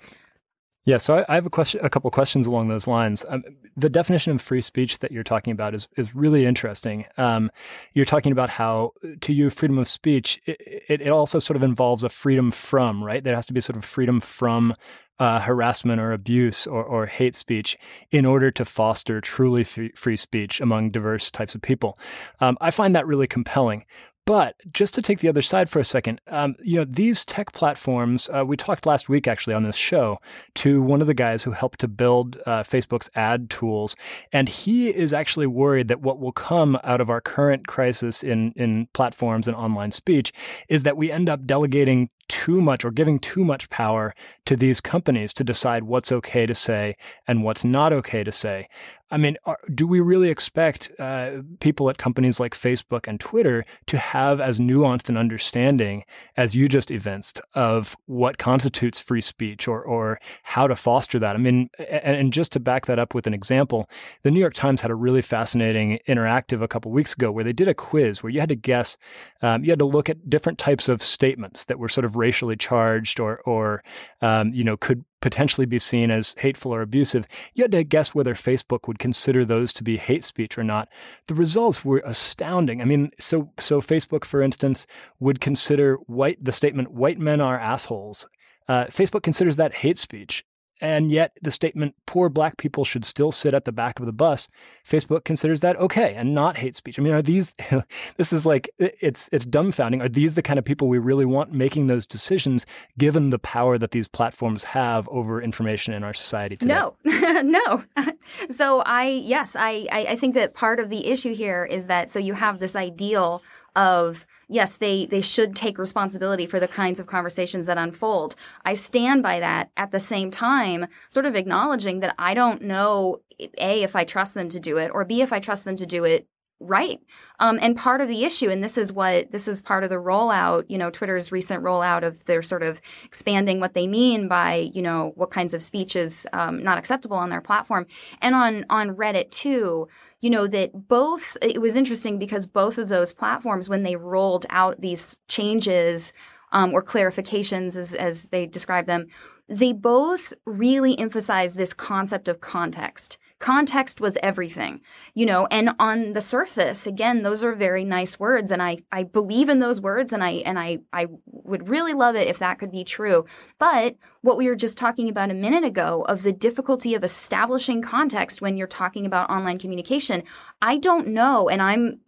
Yeah, 0.85 0.97
so 0.97 1.17
I, 1.17 1.25
I, 1.29 1.35
have 1.35 1.45
a 1.45 1.51
question, 1.51 1.79
a 1.85 1.89
couple 1.89 2.09
questions 2.09 2.47
along 2.47 2.69
those 2.69 2.87
lines. 2.87 3.23
Um, 3.29 3.43
the 3.77 3.89
definition 3.89 4.33
of 4.33 4.41
free 4.41 4.61
speech 4.61 4.97
that 4.99 5.11
you're 5.11 5.23
talking 5.23 5.51
about 5.51 5.75
is 5.75 5.87
is 5.95 6.15
really 6.15 6.45
interesting. 6.47 7.05
Um, 7.17 7.51
you're 7.93 8.05
talking 8.05 8.31
about 8.31 8.49
how, 8.49 8.93
to 9.21 9.31
you, 9.31 9.51
freedom 9.51 9.77
of 9.77 9.87
speech 9.87 10.41
it, 10.47 10.57
it, 10.89 11.01
it, 11.01 11.09
also 11.09 11.37
sort 11.37 11.55
of 11.55 11.61
involves 11.61 12.03
a 12.03 12.09
freedom 12.09 12.49
from, 12.49 13.03
right? 13.03 13.23
There 13.23 13.35
has 13.35 13.45
to 13.45 13.53
be 13.53 13.61
sort 13.61 13.77
of 13.77 13.85
freedom 13.85 14.19
from 14.19 14.73
uh, 15.19 15.39
harassment 15.39 16.01
or 16.01 16.11
abuse 16.11 16.67
or, 16.67 16.83
or 16.83 17.05
hate 17.05 17.35
speech 17.35 17.77
in 18.11 18.25
order 18.25 18.51
to 18.51 18.65
foster 18.65 19.21
truly 19.21 19.63
free, 19.63 20.17
speech 20.17 20.61
among 20.61 20.89
diverse 20.89 21.31
types 21.31 21.55
of 21.55 21.61
people. 21.61 21.97
Um, 22.39 22.57
I 22.61 22.71
find 22.71 22.95
that 22.95 23.07
really 23.07 23.27
compelling. 23.27 23.85
But 24.25 24.55
just 24.73 24.95
to 24.95 25.03
take 25.03 25.19
the 25.19 25.29
other 25.29 25.43
side 25.43 25.69
for 25.69 25.79
a 25.79 25.85
second, 25.85 26.19
um, 26.27 26.55
you 26.63 26.77
know, 26.77 26.83
these 26.83 27.25
tech 27.25 27.53
platforms, 27.53 28.27
uh, 28.33 28.43
we 28.43 28.57
talked 28.57 28.87
last 28.87 29.07
week 29.07 29.27
actually 29.27 29.53
on 29.53 29.61
this 29.61 29.75
show 29.75 30.17
to 30.55 30.81
one 30.81 30.99
of 30.99 31.05
the 31.05 31.13
guys 31.13 31.43
who 31.43 31.51
helped 31.51 31.79
to 31.81 31.87
build 31.87 32.41
uh, 32.47 32.63
Facebook's 32.63 33.09
ad 33.13 33.51
tools. 33.51 33.95
And 34.31 34.49
he 34.49 34.89
is 34.89 35.13
actually 35.13 35.45
worried 35.45 35.89
that 35.89 36.01
what 36.01 36.19
will 36.19 36.31
come 36.31 36.79
out 36.83 37.01
of 37.01 37.09
our 37.11 37.21
current 37.21 37.67
crisis 37.67 38.23
in, 38.23 38.51
in 38.53 38.87
platforms 38.93 39.47
and 39.47 39.55
online 39.55 39.91
speech 39.91 40.33
is 40.69 40.81
that 40.81 40.97
we 40.97 41.11
end 41.11 41.29
up 41.29 41.45
delegating 41.45 42.09
too 42.27 42.61
much 42.61 42.83
or 42.83 42.91
giving 42.91 43.19
too 43.19 43.43
much 43.45 43.69
power 43.69 44.13
to 44.45 44.55
these 44.55 44.81
companies 44.81 45.33
to 45.33 45.43
decide 45.43 45.83
what's 45.83 46.11
okay 46.11 46.45
to 46.45 46.55
say 46.55 46.95
and 47.27 47.43
what's 47.43 47.63
not 47.65 47.93
okay 47.93 48.23
to 48.23 48.31
say. 48.31 48.67
I 49.11 49.17
mean, 49.17 49.37
are, 49.45 49.59
do 49.73 49.85
we 49.85 49.99
really 49.99 50.29
expect 50.29 50.91
uh, 50.97 51.41
people 51.59 51.89
at 51.89 51.97
companies 51.97 52.39
like 52.39 52.55
Facebook 52.55 53.07
and 53.07 53.19
Twitter 53.19 53.63
to 53.85 53.97
have 53.97 54.41
as 54.41 54.59
nuanced 54.59 55.09
an 55.09 55.17
understanding 55.17 56.03
as 56.35 56.55
you 56.55 56.67
just 56.67 56.89
evinced 56.89 57.39
of 57.53 57.95
what 58.07 58.39
constitutes 58.39 58.99
free 58.99 59.21
speech 59.21 59.67
or, 59.67 59.81
or 59.83 60.19
how 60.43 60.67
to 60.67 60.75
foster 60.75 61.19
that? 61.19 61.35
I 61.35 61.37
mean, 61.37 61.69
and, 61.77 62.17
and 62.17 62.33
just 62.33 62.53
to 62.53 62.59
back 62.59 62.87
that 62.87 62.97
up 62.97 63.13
with 63.13 63.27
an 63.27 63.33
example, 63.33 63.87
the 64.23 64.31
New 64.31 64.39
York 64.39 64.55
Times 64.55 64.81
had 64.81 64.89
a 64.89 64.95
really 64.95 65.21
fascinating 65.21 65.99
interactive 66.07 66.63
a 66.63 66.67
couple 66.67 66.91
weeks 66.91 67.13
ago 67.13 67.31
where 67.31 67.43
they 67.43 67.53
did 67.53 67.67
a 67.67 67.75
quiz 67.75 68.23
where 68.23 68.31
you 68.31 68.39
had 68.39 68.49
to 68.49 68.55
guess, 68.55 68.97
um, 69.43 69.63
you 69.63 69.71
had 69.71 69.79
to 69.79 69.85
look 69.85 70.09
at 70.09 70.29
different 70.29 70.57
types 70.57 70.89
of 70.89 71.03
statements 71.03 71.65
that 71.65 71.77
were 71.77 71.89
sort 71.89 72.05
of 72.05 72.15
racially 72.15 72.55
charged 72.55 73.19
or, 73.19 73.39
or 73.45 73.83
um, 74.21 74.51
you 74.51 74.63
know, 74.63 74.75
could 74.75 75.05
potentially 75.25 75.65
be 75.65 75.79
seen 75.79 76.11
as 76.11 76.35
hateful 76.37 76.71
or 76.71 76.83
abusive, 76.83 77.27
you 77.55 77.63
had 77.63 77.71
to 77.71 77.83
guess 77.83 78.13
whether 78.13 78.35
Facebook 78.35 78.87
would 78.87 78.99
consider 78.99 79.43
those 79.43 79.73
to 79.73 79.83
be 79.83 79.97
hate 79.97 80.23
speech 80.23 80.55
or 80.55 80.63
not. 80.63 80.87
The 81.25 81.33
results 81.33 81.83
were 81.83 82.03
astounding. 82.05 82.79
I 82.79 82.85
mean, 82.85 83.09
so 83.19 83.51
so 83.57 83.81
Facebook, 83.81 84.23
for 84.23 84.43
instance, 84.43 84.85
would 85.19 85.41
consider 85.41 85.95
white 86.05 86.37
the 86.43 86.51
statement 86.51 86.91
"white 86.91 87.17
men 87.17 87.41
are 87.41 87.59
assholes." 87.59 88.27
Uh, 88.67 88.85
Facebook 88.85 89.23
considers 89.23 89.55
that 89.55 89.73
hate 89.73 89.97
speech, 89.97 90.45
and 90.81 91.11
yet 91.11 91.31
the 91.41 91.51
statement 91.51 91.95
poor 92.05 92.29
black 92.29 92.57
people 92.57 92.83
should 92.83 93.05
still 93.05 93.31
sit 93.31 93.53
at 93.53 93.65
the 93.65 93.71
back 93.71 93.99
of 93.99 94.05
the 94.05 94.11
bus 94.11 94.49
facebook 94.87 95.23
considers 95.23 95.61
that 95.61 95.75
okay 95.77 96.13
and 96.15 96.33
not 96.33 96.57
hate 96.57 96.75
speech. 96.75 96.99
I 96.99 97.01
mean 97.01 97.13
are 97.13 97.21
these 97.21 97.53
this 98.17 98.33
is 98.33 98.45
like 98.45 98.69
it's 98.77 99.29
it's 99.31 99.45
dumbfounding. 99.45 100.03
Are 100.03 100.09
these 100.09 100.33
the 100.33 100.41
kind 100.41 100.59
of 100.59 100.65
people 100.65 100.87
we 100.87 100.97
really 100.97 101.25
want 101.25 101.51
making 101.51 101.87
those 101.87 102.05
decisions 102.05 102.65
given 102.97 103.29
the 103.29 103.39
power 103.39 103.77
that 103.77 103.91
these 103.91 104.07
platforms 104.07 104.63
have 104.65 105.07
over 105.09 105.41
information 105.41 105.93
in 105.93 106.03
our 106.03 106.13
society 106.13 106.55
today? 106.55 106.73
No 106.73 106.95
no. 107.41 107.83
So 108.49 108.81
i 108.85 109.05
yes 109.05 109.55
I, 109.55 109.87
I 109.91 110.15
think 110.15 110.33
that 110.33 110.53
part 110.53 110.79
of 110.79 110.89
the 110.89 111.07
issue 111.07 111.33
here 111.33 111.65
is 111.65 111.87
that 111.87 112.09
so 112.09 112.19
you 112.19 112.33
have 112.33 112.59
this 112.59 112.75
ideal 112.75 113.41
of 113.75 114.25
yes, 114.47 114.77
they 114.77 115.05
they 115.05 115.21
should 115.21 115.55
take 115.55 115.77
responsibility 115.77 116.45
for 116.45 116.59
the 116.59 116.67
kinds 116.67 116.99
of 116.99 117.07
conversations 117.07 117.67
that 117.67 117.77
unfold. 117.77 118.35
I 118.63 118.73
stand 118.73 119.23
by 119.23 119.39
that. 119.39 119.71
At 119.77 119.91
the 119.91 119.99
same 119.99 120.31
time, 120.31 120.87
sort 121.09 121.25
of 121.25 121.35
acknowledging 121.35 121.99
that 121.99 122.15
I 122.17 122.33
don't 122.33 122.61
know 122.61 123.21
a 123.57 123.83
if 123.83 123.95
I 123.95 124.03
trust 124.03 124.33
them 124.33 124.49
to 124.49 124.59
do 124.59 124.77
it 124.77 124.91
or 124.93 125.05
b 125.05 125.21
if 125.21 125.33
I 125.33 125.39
trust 125.39 125.65
them 125.65 125.75
to 125.77 125.85
do 125.85 126.03
it 126.03 126.27
right. 126.59 126.99
Um, 127.39 127.59
and 127.61 127.75
part 127.75 127.99
of 127.99 128.07
the 128.07 128.23
issue 128.23 128.49
and 128.49 128.63
this 128.63 128.77
is 128.77 128.93
what 128.93 129.31
this 129.31 129.47
is 129.47 129.61
part 129.61 129.83
of 129.83 129.89
the 129.89 129.97
rollout 129.97 130.65
you 130.69 130.77
know 130.77 130.89
twitter's 130.89 131.31
recent 131.31 131.61
rollout 131.61 132.03
of 132.03 132.23
their 132.25 132.41
sort 132.41 132.63
of 132.63 132.79
expanding 133.03 133.59
what 133.59 133.73
they 133.73 133.87
mean 133.87 134.29
by 134.29 134.71
you 134.73 134.81
know 134.81 135.11
what 135.15 135.31
kinds 135.31 135.53
of 135.53 135.61
speech 135.61 135.97
is 135.97 136.25
um, 136.31 136.63
not 136.63 136.77
acceptable 136.77 137.17
on 137.17 137.29
their 137.29 137.41
platform. 137.41 137.85
And 138.21 138.35
on 138.35 138.65
on 138.69 138.95
reddit 138.95 139.31
too 139.31 139.87
you 140.25 140.31
know, 140.31 140.47
that 140.47 140.87
both, 140.87 141.37
it 141.39 141.61
was 141.61 141.75
interesting 141.75 142.17
because 142.17 142.47
both 142.47 142.79
of 142.79 142.89
those 142.89 143.13
platforms, 143.13 143.69
when 143.69 143.83
they 143.83 143.95
rolled 143.95 144.47
out 144.49 144.81
these 144.81 145.15
changes 145.27 146.11
um, 146.51 146.73
or 146.73 146.81
clarifications, 146.81 147.77
as, 147.77 147.93
as 147.93 148.23
they 148.29 148.47
describe 148.47 148.87
them, 148.87 149.05
they 149.47 149.71
both 149.71 150.33
really 150.43 150.97
emphasize 150.97 151.53
this 151.53 151.75
concept 151.75 152.27
of 152.27 152.41
context. 152.41 153.19
Context 153.39 153.99
was 153.99 154.17
everything, 154.23 154.79
you 155.13 155.25
know, 155.25 155.45
and 155.51 155.71
on 155.77 156.13
the 156.13 156.21
surface, 156.21 156.87
again, 156.87 157.21
those 157.21 157.43
are 157.43 157.53
very 157.53 157.83
nice 157.83 158.17
words. 158.17 158.49
And 158.49 158.63
I, 158.63 158.77
I 158.93 159.03
believe 159.03 159.49
in 159.49 159.59
those 159.59 159.81
words 159.81 160.13
and 160.13 160.23
I, 160.23 160.31
and 160.45 160.57
I, 160.57 160.79
I 160.93 161.07
would 161.25 161.67
really 161.67 161.93
love 161.93 162.15
it 162.15 162.29
if 162.29 162.39
that 162.39 162.59
could 162.59 162.71
be 162.71 162.85
true. 162.85 163.25
But 163.59 163.95
what 164.21 164.37
we 164.37 164.47
were 164.47 164.55
just 164.55 164.77
talking 164.77 165.09
about 165.09 165.31
a 165.31 165.35
minute 165.35 165.65
ago 165.65 166.05
of 166.07 166.23
the 166.23 166.31
difficulty 166.31 166.95
of 166.95 167.03
establishing 167.03 167.81
context 167.81 168.41
when 168.41 168.55
you're 168.55 168.67
talking 168.67 169.05
about 169.05 169.29
online 169.29 169.59
communication, 169.59 170.23
I 170.61 170.77
don't 170.77 171.09
know. 171.09 171.49
And 171.49 171.61
I'm, 171.61 171.99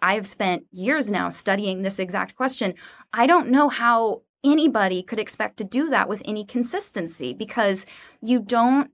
I 0.00 0.14
have 0.14 0.26
spent 0.26 0.66
years 0.70 1.10
now 1.10 1.30
studying 1.30 1.82
this 1.82 1.98
exact 1.98 2.36
question. 2.36 2.74
I 3.12 3.26
don't 3.26 3.48
know 3.48 3.68
how 3.68 4.22
anybody 4.44 5.02
could 5.02 5.18
expect 5.18 5.56
to 5.56 5.64
do 5.64 5.88
that 5.90 6.08
with 6.08 6.22
any 6.24 6.44
consistency 6.44 7.34
because 7.34 7.86
you 8.22 8.38
don't 8.38 8.90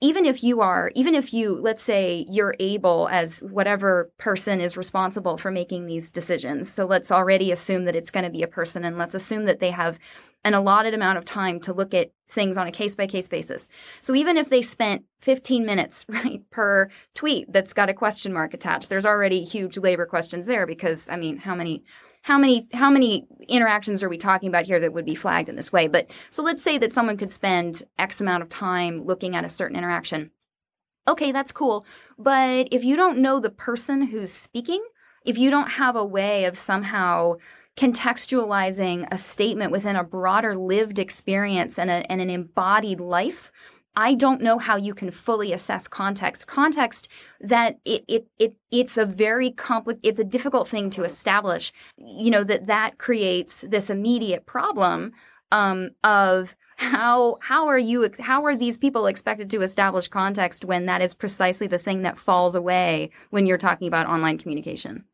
even 0.00 0.24
if 0.24 0.44
you 0.44 0.60
are 0.60 0.92
even 0.94 1.14
if 1.14 1.32
you 1.32 1.56
let's 1.56 1.82
say 1.82 2.24
you're 2.28 2.54
able 2.60 3.08
as 3.10 3.40
whatever 3.40 4.10
person 4.18 4.60
is 4.60 4.76
responsible 4.76 5.36
for 5.36 5.50
making 5.50 5.86
these 5.86 6.10
decisions. 6.10 6.70
So 6.70 6.86
let's 6.86 7.10
already 7.10 7.50
assume 7.50 7.84
that 7.84 7.96
it's 7.96 8.10
going 8.10 8.24
to 8.24 8.30
be 8.30 8.42
a 8.42 8.48
person 8.48 8.84
and 8.84 8.96
let's 8.96 9.14
assume 9.14 9.44
that 9.46 9.60
they 9.60 9.70
have 9.70 9.98
an 10.44 10.54
allotted 10.54 10.94
amount 10.94 11.18
of 11.18 11.24
time 11.24 11.58
to 11.60 11.72
look 11.72 11.92
at 11.94 12.12
things 12.28 12.56
on 12.56 12.66
a 12.66 12.72
case 12.72 12.94
by 12.94 13.06
case 13.06 13.28
basis. 13.28 13.68
So 14.00 14.14
even 14.14 14.36
if 14.36 14.50
they 14.50 14.62
spent 14.62 15.04
15 15.20 15.66
minutes 15.66 16.04
right 16.08 16.42
per 16.50 16.88
tweet 17.14 17.52
that's 17.52 17.72
got 17.72 17.90
a 17.90 17.94
question 17.94 18.32
mark 18.32 18.54
attached 18.54 18.88
there's 18.88 19.06
already 19.06 19.42
huge 19.42 19.76
labor 19.76 20.06
questions 20.06 20.46
there 20.46 20.66
because 20.66 21.08
i 21.08 21.16
mean 21.16 21.38
how 21.38 21.54
many 21.54 21.82
how 22.22 22.38
many 22.38 22.68
how 22.72 22.90
many 22.90 23.26
interactions 23.48 24.02
are 24.02 24.08
we 24.08 24.18
talking 24.18 24.48
about 24.48 24.66
here 24.66 24.80
that 24.80 24.92
would 24.92 25.06
be 25.06 25.14
flagged 25.14 25.48
in 25.48 25.56
this 25.56 25.72
way? 25.72 25.88
But 25.88 26.06
so 26.30 26.42
let's 26.42 26.62
say 26.62 26.78
that 26.78 26.92
someone 26.92 27.16
could 27.16 27.30
spend 27.30 27.82
x 27.98 28.20
amount 28.20 28.42
of 28.42 28.48
time 28.48 29.04
looking 29.04 29.34
at 29.36 29.44
a 29.44 29.50
certain 29.50 29.76
interaction. 29.76 30.30
Okay 31.06 31.32
that's 31.32 31.52
cool. 31.52 31.86
But 32.18 32.68
if 32.70 32.84
you 32.84 32.96
don't 32.96 33.18
know 33.18 33.40
the 33.40 33.50
person 33.50 34.08
who's 34.08 34.32
speaking 34.32 34.84
if 35.24 35.36
you 35.36 35.50
don't 35.50 35.72
have 35.72 35.94
a 35.94 36.04
way 36.04 36.46
of 36.46 36.56
somehow 36.56 37.34
contextualizing 37.76 39.06
a 39.10 39.18
statement 39.18 39.70
within 39.70 39.94
a 39.94 40.02
broader 40.02 40.56
lived 40.56 40.98
experience 40.98 41.78
and, 41.78 41.90
a, 41.90 42.10
and 42.10 42.20
an 42.20 42.30
embodied 42.30 42.98
life 42.98 43.52
I 43.96 44.14
don't 44.14 44.40
know 44.40 44.58
how 44.58 44.76
you 44.76 44.94
can 44.94 45.10
fully 45.10 45.52
assess 45.52 45.88
context. 45.88 46.46
Context 46.46 47.08
that 47.40 47.78
it 47.84 48.04
it, 48.08 48.26
it 48.38 48.54
it's 48.70 48.96
a 48.96 49.04
very 49.04 49.50
complex 49.50 49.98
it's 50.02 50.20
a 50.20 50.24
difficult 50.24 50.68
thing 50.68 50.90
to 50.90 51.04
establish. 51.04 51.72
You 51.96 52.30
know 52.30 52.44
that 52.44 52.66
that 52.66 52.98
creates 52.98 53.64
this 53.68 53.90
immediate 53.90 54.46
problem 54.46 55.12
um, 55.50 55.90
of 56.04 56.54
how 56.76 57.38
how 57.40 57.66
are 57.66 57.78
you 57.78 58.08
how 58.20 58.44
are 58.44 58.54
these 58.54 58.78
people 58.78 59.06
expected 59.06 59.50
to 59.50 59.62
establish 59.62 60.06
context 60.06 60.64
when 60.64 60.86
that 60.86 61.02
is 61.02 61.12
precisely 61.12 61.66
the 61.66 61.78
thing 61.78 62.02
that 62.02 62.16
falls 62.16 62.54
away 62.54 63.10
when 63.30 63.46
you're 63.46 63.58
talking 63.58 63.88
about 63.88 64.06
online 64.06 64.38
communication 64.38 65.04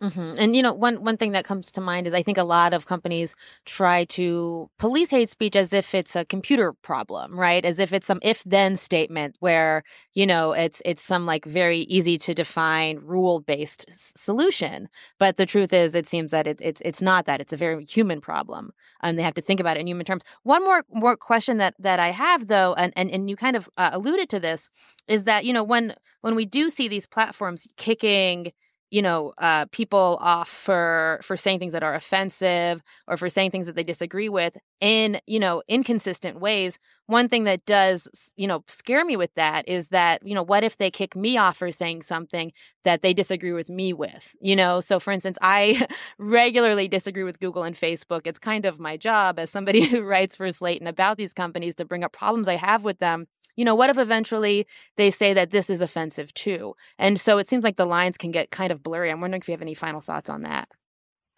Mm-hmm. 0.00 0.34
And 0.38 0.54
you 0.54 0.62
know, 0.62 0.72
one 0.72 1.02
one 1.02 1.16
thing 1.16 1.32
that 1.32 1.44
comes 1.44 1.72
to 1.72 1.80
mind 1.80 2.06
is 2.06 2.14
I 2.14 2.22
think 2.22 2.38
a 2.38 2.44
lot 2.44 2.72
of 2.72 2.86
companies 2.86 3.34
try 3.64 4.04
to 4.04 4.70
police 4.78 5.10
hate 5.10 5.28
speech 5.28 5.56
as 5.56 5.72
if 5.72 5.92
it's 5.92 6.14
a 6.14 6.24
computer 6.24 6.72
problem, 6.72 7.36
right? 7.36 7.64
As 7.64 7.80
if 7.80 7.92
it's 7.92 8.06
some 8.06 8.20
if 8.22 8.44
then 8.44 8.76
statement 8.76 9.36
where 9.40 9.82
you 10.14 10.24
know 10.24 10.52
it's 10.52 10.80
it's 10.84 11.02
some 11.02 11.26
like 11.26 11.44
very 11.44 11.80
easy 11.80 12.16
to 12.18 12.32
define 12.32 12.98
rule 13.02 13.40
based 13.40 13.86
s- 13.88 14.12
solution. 14.16 14.88
But 15.18 15.36
the 15.36 15.46
truth 15.46 15.72
is, 15.72 15.96
it 15.96 16.06
seems 16.06 16.30
that 16.30 16.46
it, 16.46 16.60
it's 16.62 16.80
it's 16.84 17.02
not 17.02 17.26
that. 17.26 17.40
It's 17.40 17.52
a 17.52 17.56
very 17.56 17.84
human 17.84 18.20
problem, 18.20 18.70
and 19.02 19.18
they 19.18 19.22
have 19.24 19.34
to 19.34 19.42
think 19.42 19.58
about 19.58 19.76
it 19.78 19.80
in 19.80 19.88
human 19.88 20.06
terms. 20.06 20.22
One 20.44 20.62
more 20.62 20.84
more 20.92 21.16
question 21.16 21.58
that 21.58 21.74
that 21.80 21.98
I 21.98 22.10
have 22.12 22.46
though, 22.46 22.72
and 22.74 22.92
and 22.94 23.10
and 23.10 23.28
you 23.28 23.34
kind 23.34 23.56
of 23.56 23.68
uh, 23.76 23.90
alluded 23.92 24.28
to 24.28 24.38
this, 24.38 24.70
is 25.08 25.24
that 25.24 25.44
you 25.44 25.52
know 25.52 25.64
when 25.64 25.94
when 26.20 26.36
we 26.36 26.44
do 26.46 26.70
see 26.70 26.86
these 26.86 27.06
platforms 27.06 27.66
kicking 27.76 28.52
you 28.90 29.02
know 29.02 29.32
uh, 29.38 29.66
people 29.72 30.18
off 30.20 30.48
for 30.48 31.20
for 31.22 31.36
saying 31.36 31.58
things 31.58 31.72
that 31.72 31.82
are 31.82 31.94
offensive 31.94 32.82
or 33.06 33.16
for 33.16 33.28
saying 33.28 33.50
things 33.50 33.66
that 33.66 33.76
they 33.76 33.84
disagree 33.84 34.28
with 34.28 34.56
in 34.80 35.20
you 35.26 35.38
know 35.40 35.62
inconsistent 35.68 36.40
ways. 36.40 36.78
One 37.06 37.28
thing 37.28 37.44
that 37.44 37.64
does 37.66 38.32
you 38.36 38.46
know 38.46 38.64
scare 38.68 39.04
me 39.04 39.16
with 39.16 39.34
that 39.34 39.68
is 39.68 39.88
that 39.88 40.26
you 40.26 40.34
know 40.34 40.42
what 40.42 40.64
if 40.64 40.76
they 40.76 40.90
kick 40.90 41.16
me 41.16 41.36
off 41.36 41.56
for 41.58 41.70
saying 41.70 42.02
something 42.02 42.52
that 42.84 43.02
they 43.02 43.12
disagree 43.14 43.52
with 43.52 43.68
me 43.68 43.92
with 43.92 44.34
you 44.40 44.56
know? 44.56 44.80
So 44.80 45.00
for 45.00 45.12
instance 45.12 45.38
i 45.42 45.86
regularly 46.18 46.88
disagree 46.88 47.24
with 47.24 47.40
google 47.40 47.62
and 47.64 47.76
facebook. 47.76 48.22
It's 48.26 48.38
kind 48.38 48.64
of 48.66 48.78
my 48.78 48.96
job 48.96 49.38
as 49.38 49.50
somebody 49.50 49.84
who 49.88 50.02
writes 50.02 50.36
for 50.36 50.50
slate 50.52 50.80
and 50.80 50.88
about 50.88 51.16
these 51.16 51.32
companies 51.32 51.74
to 51.76 51.84
bring 51.84 52.04
up 52.04 52.12
problems 52.12 52.48
i 52.48 52.56
have 52.56 52.84
with 52.84 52.98
them 52.98 53.26
you 53.58 53.64
know, 53.64 53.74
what 53.74 53.90
if 53.90 53.98
eventually 53.98 54.68
they 54.96 55.10
say 55.10 55.34
that 55.34 55.50
this 55.50 55.68
is 55.68 55.80
offensive 55.80 56.32
too? 56.32 56.74
And 56.96 57.20
so 57.20 57.38
it 57.38 57.48
seems 57.48 57.64
like 57.64 57.76
the 57.76 57.86
lines 57.86 58.16
can 58.16 58.30
get 58.30 58.52
kind 58.52 58.70
of 58.70 58.84
blurry. 58.84 59.10
I'm 59.10 59.20
wondering 59.20 59.42
if 59.42 59.48
you 59.48 59.52
have 59.52 59.62
any 59.62 59.74
final 59.74 60.00
thoughts 60.00 60.30
on 60.30 60.42
that. 60.42 60.68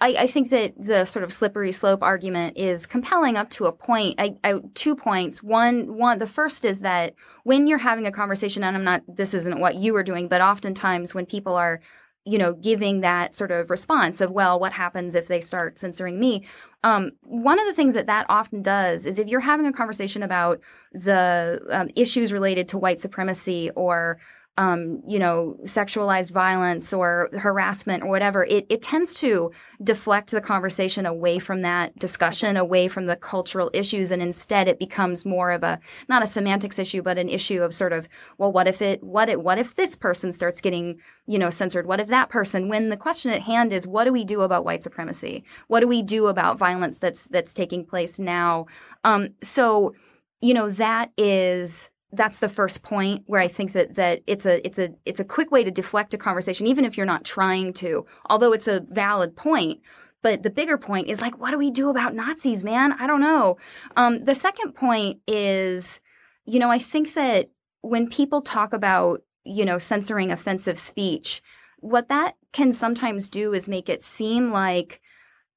I, 0.02 0.09
I, 0.18 0.26
think 0.26 0.50
that 0.50 0.74
the 0.78 1.04
sort 1.06 1.24
of 1.24 1.33
slippery 1.33 1.72
slope 1.72 2.02
argument 2.02 2.56
is 2.56 2.87
compelling 2.87 3.37
up 3.37 3.48
to 3.50 3.66
a 3.66 3.72
point. 3.72 4.16
I, 4.18 4.35
I, 4.44 4.61
two 4.74 4.96
points. 4.96 5.42
One, 5.42 5.96
one. 5.96 6.18
The 6.18 6.26
first 6.26 6.64
is 6.64 6.80
that 6.80 7.14
when 7.44 7.66
you're 7.66 7.78
having 7.78 8.06
a 8.06 8.12
conversation, 8.12 8.64
and 8.64 8.76
I'm 8.76 8.85
not. 8.85 9.02
This 9.09 9.35
isn't 9.35 9.61
what 9.61 9.76
you 9.76 9.96
are 9.96 10.02
doing, 10.02 10.28
but 10.28 10.40
oftentimes 10.40 11.14
when 11.14 11.26
people 11.26 11.54
are 11.54 11.80
you 12.24 12.38
know, 12.38 12.52
giving 12.52 13.00
that 13.00 13.35
sort 13.35 13.50
of 13.50 13.70
response 13.70 14.20
of, 14.20 14.30
well, 14.30 14.61
what 14.61 14.72
happens 14.72 15.14
if 15.14 15.26
they 15.26 15.40
start 15.40 15.78
censoring 15.78 16.20
me? 16.20 16.44
Um, 16.85 17.12
one 17.22 17.59
of 17.59 17.66
the 17.66 17.72
things 17.72 17.94
that 17.94 18.06
that 18.06 18.26
often 18.28 18.62
does 18.62 19.06
is 19.06 19.18
if 19.18 19.28
you're 19.28 19.40
having 19.40 19.66
a 19.66 19.72
conversation 19.72 20.22
about 20.22 20.61
the 20.92 21.61
um, 21.70 21.88
issues 21.96 22.33
related 22.33 22.68
to 22.68 22.78
white 22.78 23.00
supremacy 23.00 23.70
or 23.74 24.18
um, 24.61 25.01
you 25.09 25.18
know, 25.18 25.57
sexualized 25.62 26.33
violence 26.33 26.92
or 26.92 27.31
harassment 27.33 28.03
or 28.03 28.11
whatever, 28.11 28.44
it, 28.44 28.66
it 28.68 28.83
tends 28.83 29.14
to 29.14 29.51
deflect 29.83 30.33
the 30.33 30.40
conversation 30.42 31.07
away 31.07 31.38
from 31.38 31.62
that 31.62 31.99
discussion, 31.99 32.59
away 32.59 32.87
from 32.87 33.07
the 33.07 33.16
cultural 33.16 33.70
issues, 33.73 34.11
and 34.11 34.20
instead 34.20 34.68
it 34.68 34.79
becomes 34.79 35.25
more 35.25 35.51
of 35.51 35.62
a 35.62 35.81
not 36.11 36.23
a 36.23 36.27
semantics 36.27 36.79
issue, 36.79 37.01
but 37.01 37.16
an 37.16 37.31
issue 37.31 37.62
of 37.62 37.73
sort 37.73 37.94
of, 37.94 38.07
well, 38.37 38.53
what 38.53 38.68
if 38.68 38.83
it, 38.83 39.03
what 39.03 39.31
it, 39.31 39.40
what 39.40 39.57
if 39.59 39.77
this 39.77 39.96
person 39.96 40.31
starts 40.31 40.61
getting, 40.61 40.99
you 41.27 41.38
know, 41.38 41.49
censored? 41.49 41.87
What 41.87 41.99
if 41.99 42.09
that 42.09 42.29
person? 42.29 42.68
When 42.68 42.90
the 42.90 42.99
question 42.99 43.33
at 43.33 43.40
hand 43.40 43.73
is, 43.73 43.87
what 43.87 44.05
do 44.05 44.12
we 44.12 44.25
do 44.25 44.42
about 44.42 44.66
white 44.66 44.83
supremacy? 44.83 45.42
What 45.68 45.81
do 45.81 45.88
we 45.88 46.03
do 46.03 46.27
about 46.27 46.59
violence 46.59 46.99
that's 46.99 47.25
that's 47.29 47.55
taking 47.55 47.87
place 47.87 48.18
now? 48.18 48.66
Um, 49.05 49.31
so, 49.42 49.94
you 50.42 50.53
know, 50.53 50.68
that 50.68 51.12
is 51.16 51.88
that's 52.12 52.38
the 52.38 52.49
first 52.49 52.83
point 52.83 53.23
where 53.27 53.40
I 53.40 53.49
think 53.49 53.73
that 53.73 53.94
that 53.94 54.23
it's 54.27 54.46
a 54.46 54.64
it's 54.66 54.79
a 54.79 54.90
it's 55.05 55.20
a 55.20 55.25
quick 55.25 55.51
way 55.51 55.62
to 55.62 55.70
deflect 55.70 56.14
a 56.14 56.18
conversation, 56.18 56.66
even 56.66 56.85
if 56.85 56.96
you're 56.96 57.07
not 57.07 57.25
trying 57.25 57.73
to. 57.75 58.05
Although 58.29 58.53
it's 58.53 58.68
a 58.68 58.81
valid 58.81 59.37
point, 59.37 59.81
but 60.23 60.42
the 60.42 60.51
bigger 60.51 60.77
point 60.77 61.09
is 61.09 61.20
like, 61.20 61.38
what 61.38 61.51
do 61.51 61.59
we 61.59 61.70
do 61.70 61.88
about 61.88 62.14
Nazis, 62.14 62.64
man? 62.64 62.92
I 62.94 63.07
don't 63.07 63.20
know. 63.20 63.59
Um, 63.96 64.25
the 64.25 64.35
second 64.35 64.73
point 64.73 65.20
is, 65.27 66.01
you 66.44 66.59
know, 66.59 66.70
I 66.70 66.79
think 66.79 67.14
that 67.14 67.51
when 67.83 68.09
people 68.09 68.42
talk 68.42 68.73
about 68.73 69.23
you 69.44 69.64
know 69.64 69.79
censoring 69.79 70.33
offensive 70.33 70.79
speech, 70.79 71.42
what 71.79 72.09
that 72.09 72.35
can 72.53 72.73
sometimes 72.73 73.31
do 73.31 73.55
is 73.55 73.68
make 73.68 73.88
it 73.88 74.03
seem 74.03 74.51
like 74.51 75.01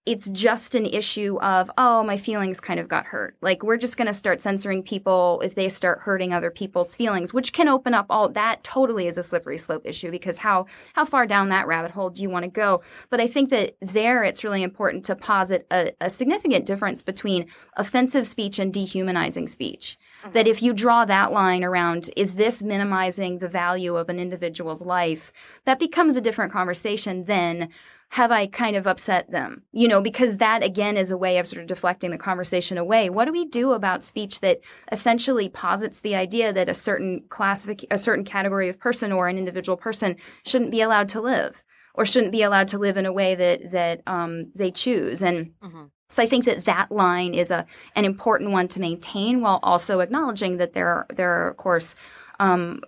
it's 0.05 0.27
just 0.29 0.75
an 0.75 0.85
issue 0.85 1.37
of, 1.39 1.71
oh, 1.77 2.03
my 2.03 2.17
feelings 2.17 2.59
kind 2.59 2.77
of 2.77 2.89
got 2.89 3.05
hurt. 3.05 3.37
Like, 3.41 3.63
we're 3.63 3.77
just 3.77 3.95
going 3.95 4.07
to 4.07 4.13
start 4.13 4.41
censoring 4.41 4.83
people 4.83 5.41
if 5.45 5.55
they 5.55 5.69
start 5.69 5.99
hurting 6.01 6.33
other 6.33 6.51
people's 6.51 6.93
feelings, 6.93 7.33
which 7.33 7.53
can 7.53 7.69
open 7.69 7.93
up 7.93 8.07
all 8.09 8.27
that 8.27 8.63
totally 8.65 9.07
is 9.07 9.17
a 9.17 9.23
slippery 9.23 9.57
slope 9.57 9.83
issue 9.85 10.11
because 10.11 10.39
how, 10.39 10.65
how 10.93 11.05
far 11.05 11.25
down 11.25 11.47
that 11.49 11.67
rabbit 11.67 11.91
hole 11.91 12.09
do 12.09 12.21
you 12.21 12.29
want 12.29 12.43
to 12.43 12.51
go? 12.51 12.81
But 13.09 13.21
I 13.21 13.27
think 13.27 13.49
that 13.51 13.77
there 13.79 14.23
it's 14.23 14.43
really 14.43 14.61
important 14.61 15.05
to 15.05 15.15
posit 15.15 15.65
a, 15.71 15.93
a 16.01 16.09
significant 16.09 16.65
difference 16.65 17.01
between 17.01 17.47
offensive 17.77 18.27
speech 18.27 18.59
and 18.59 18.73
dehumanizing 18.73 19.47
speech. 19.47 19.97
Mm-hmm. 20.23 20.33
That 20.33 20.47
if 20.47 20.61
you 20.61 20.73
draw 20.73 21.05
that 21.05 21.31
line 21.31 21.63
around, 21.63 22.09
is 22.17 22.35
this 22.35 22.61
minimizing 22.61 23.39
the 23.39 23.47
value 23.47 23.95
of 23.95 24.09
an 24.09 24.19
individual's 24.19 24.81
life? 24.81 25.31
That 25.63 25.79
becomes 25.79 26.17
a 26.17 26.21
different 26.21 26.51
conversation 26.51 27.23
than 27.23 27.69
have 28.13 28.31
I 28.31 28.45
kind 28.45 28.75
of 28.75 28.85
upset 28.85 29.31
them? 29.31 29.63
You 29.71 29.87
know, 29.87 29.99
because 29.99 30.37
that 30.37 30.63
again 30.63 30.97
is 30.97 31.09
a 31.09 31.17
way 31.17 31.39
of 31.39 31.47
sort 31.47 31.63
of 31.63 31.67
deflecting 31.67 32.11
the 32.11 32.17
conversation 32.19 32.77
away. 32.77 33.09
What 33.09 33.25
do 33.25 33.31
we 33.31 33.43
do 33.43 33.71
about 33.71 34.03
speech 34.03 34.39
that 34.41 34.59
essentially 34.91 35.49
posits 35.49 35.99
the 35.99 36.13
idea 36.13 36.53
that 36.53 36.69
a 36.69 36.75
certain 36.75 37.23
classific 37.29 37.83
a 37.89 37.97
certain 37.97 38.23
category 38.23 38.69
of 38.69 38.79
person 38.79 39.11
or 39.11 39.29
an 39.29 39.39
individual 39.39 39.77
person 39.77 40.15
shouldn't 40.45 40.69
be 40.69 40.79
allowed 40.81 41.09
to 41.09 41.21
live 41.21 41.63
or 41.95 42.05
shouldn't 42.05 42.31
be 42.31 42.43
allowed 42.43 42.67
to 42.67 42.77
live 42.77 42.97
in 42.97 43.07
a 43.07 43.11
way 43.11 43.33
that 43.33 43.71
that 43.71 44.01
um, 44.05 44.51
they 44.53 44.69
choose 44.69 45.23
and 45.23 45.51
mm-hmm. 45.63 45.85
So 46.09 46.21
I 46.21 46.27
think 46.27 46.45
that 46.45 46.65
that 46.65 46.91
line 46.91 47.33
is 47.33 47.49
a 47.49 47.65
an 47.95 48.05
important 48.05 48.51
one 48.51 48.67
to 48.67 48.79
maintain 48.79 49.41
while 49.41 49.59
also 49.63 50.01
acknowledging 50.01 50.57
that 50.57 50.73
there 50.73 50.87
are, 50.87 51.07
there 51.11 51.31
are 51.31 51.49
of 51.49 51.57
course 51.57 51.95
um, 52.39 52.79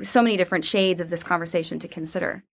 so 0.00 0.22
many 0.22 0.38
different 0.38 0.64
shades 0.64 1.02
of 1.02 1.10
this 1.10 1.22
conversation 1.22 1.78
to 1.80 1.88
consider. 1.88 2.44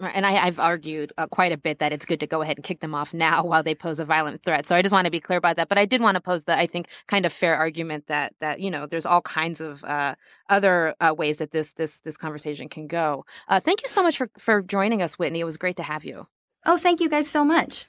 And 0.00 0.24
I, 0.24 0.32
have 0.32 0.58
argued 0.58 1.12
uh, 1.18 1.26
quite 1.26 1.52
a 1.52 1.56
bit 1.56 1.78
that 1.78 1.92
it's 1.92 2.06
good 2.06 2.20
to 2.20 2.26
go 2.26 2.42
ahead 2.42 2.56
and 2.56 2.64
kick 2.64 2.80
them 2.80 2.94
off 2.94 3.12
now 3.12 3.44
while 3.44 3.62
they 3.62 3.74
pose 3.74 4.00
a 4.00 4.04
violent 4.04 4.42
threat. 4.42 4.66
So 4.66 4.74
I 4.74 4.82
just 4.82 4.92
want 4.92 5.04
to 5.04 5.10
be 5.10 5.20
clear 5.20 5.38
about 5.38 5.56
that. 5.56 5.68
But 5.68 5.78
I 5.78 5.84
did 5.84 6.00
want 6.00 6.14
to 6.16 6.20
pose 6.20 6.44
the, 6.44 6.56
I 6.56 6.66
think, 6.66 6.88
kind 7.06 7.26
of 7.26 7.32
fair 7.32 7.56
argument 7.56 8.06
that 8.06 8.34
that 8.40 8.60
you 8.60 8.70
know 8.70 8.86
there's 8.86 9.06
all 9.06 9.22
kinds 9.22 9.60
of 9.60 9.84
uh, 9.84 10.14
other 10.48 10.94
uh, 11.00 11.14
ways 11.16 11.38
that 11.38 11.50
this 11.50 11.72
this 11.72 11.98
this 12.00 12.16
conversation 12.16 12.68
can 12.68 12.86
go. 12.86 13.24
Uh, 13.48 13.60
thank 13.60 13.82
you 13.82 13.88
so 13.88 14.02
much 14.02 14.16
for 14.16 14.30
for 14.38 14.62
joining 14.62 15.02
us, 15.02 15.18
Whitney. 15.18 15.40
It 15.40 15.44
was 15.44 15.56
great 15.56 15.76
to 15.76 15.82
have 15.82 16.04
you. 16.04 16.26
Oh, 16.64 16.78
thank 16.78 17.00
you 17.00 17.08
guys 17.08 17.28
so 17.28 17.44
much. 17.44 17.86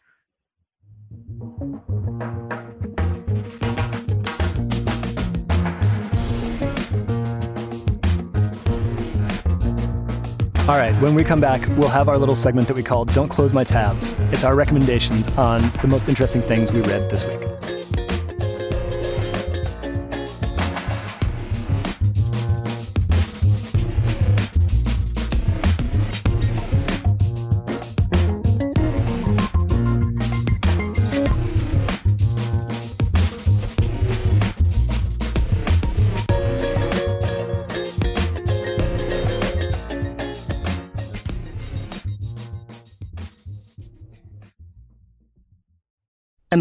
All 10.65 10.78
right, 10.78 10.95
when 11.02 11.13
we 11.13 11.26
come 11.26 11.41
back, 11.41 11.67
we'll 11.76 11.89
have 11.89 12.08
our 12.08 12.17
little 12.17 12.36
segment 12.36 12.69
that 12.69 12.73
we 12.73 12.84
call 12.84 13.04
Don't 13.04 13.28
Close 13.28 13.52
My 13.52 13.65
Tabs. 13.65 14.15
It's 14.32 14.45
our 14.45 14.56
recommendations 14.56 15.28
on 15.38 15.60
the 15.82 15.89
most 15.89 16.08
interesting 16.08 16.41
things 16.41 16.71
we 16.71 16.80
read 16.84 17.10
this 17.10 17.26
week. 17.26 17.41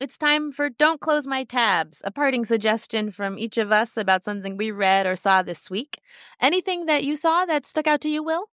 It's 0.00 0.16
time 0.16 0.52
for 0.52 0.68
Don't 0.68 1.00
Close 1.00 1.26
My 1.26 1.42
Tabs, 1.42 2.02
a 2.04 2.12
parting 2.12 2.44
suggestion 2.44 3.10
from 3.10 3.36
each 3.36 3.58
of 3.58 3.72
us 3.72 3.96
about 3.96 4.22
something 4.22 4.56
we 4.56 4.70
read 4.70 5.08
or 5.08 5.16
saw 5.16 5.42
this 5.42 5.68
week. 5.68 5.98
Anything 6.40 6.86
that 6.86 7.02
you 7.02 7.16
saw 7.16 7.44
that 7.46 7.66
stuck 7.66 7.88
out 7.88 8.00
to 8.02 8.08
you, 8.08 8.22
Will? 8.22 8.44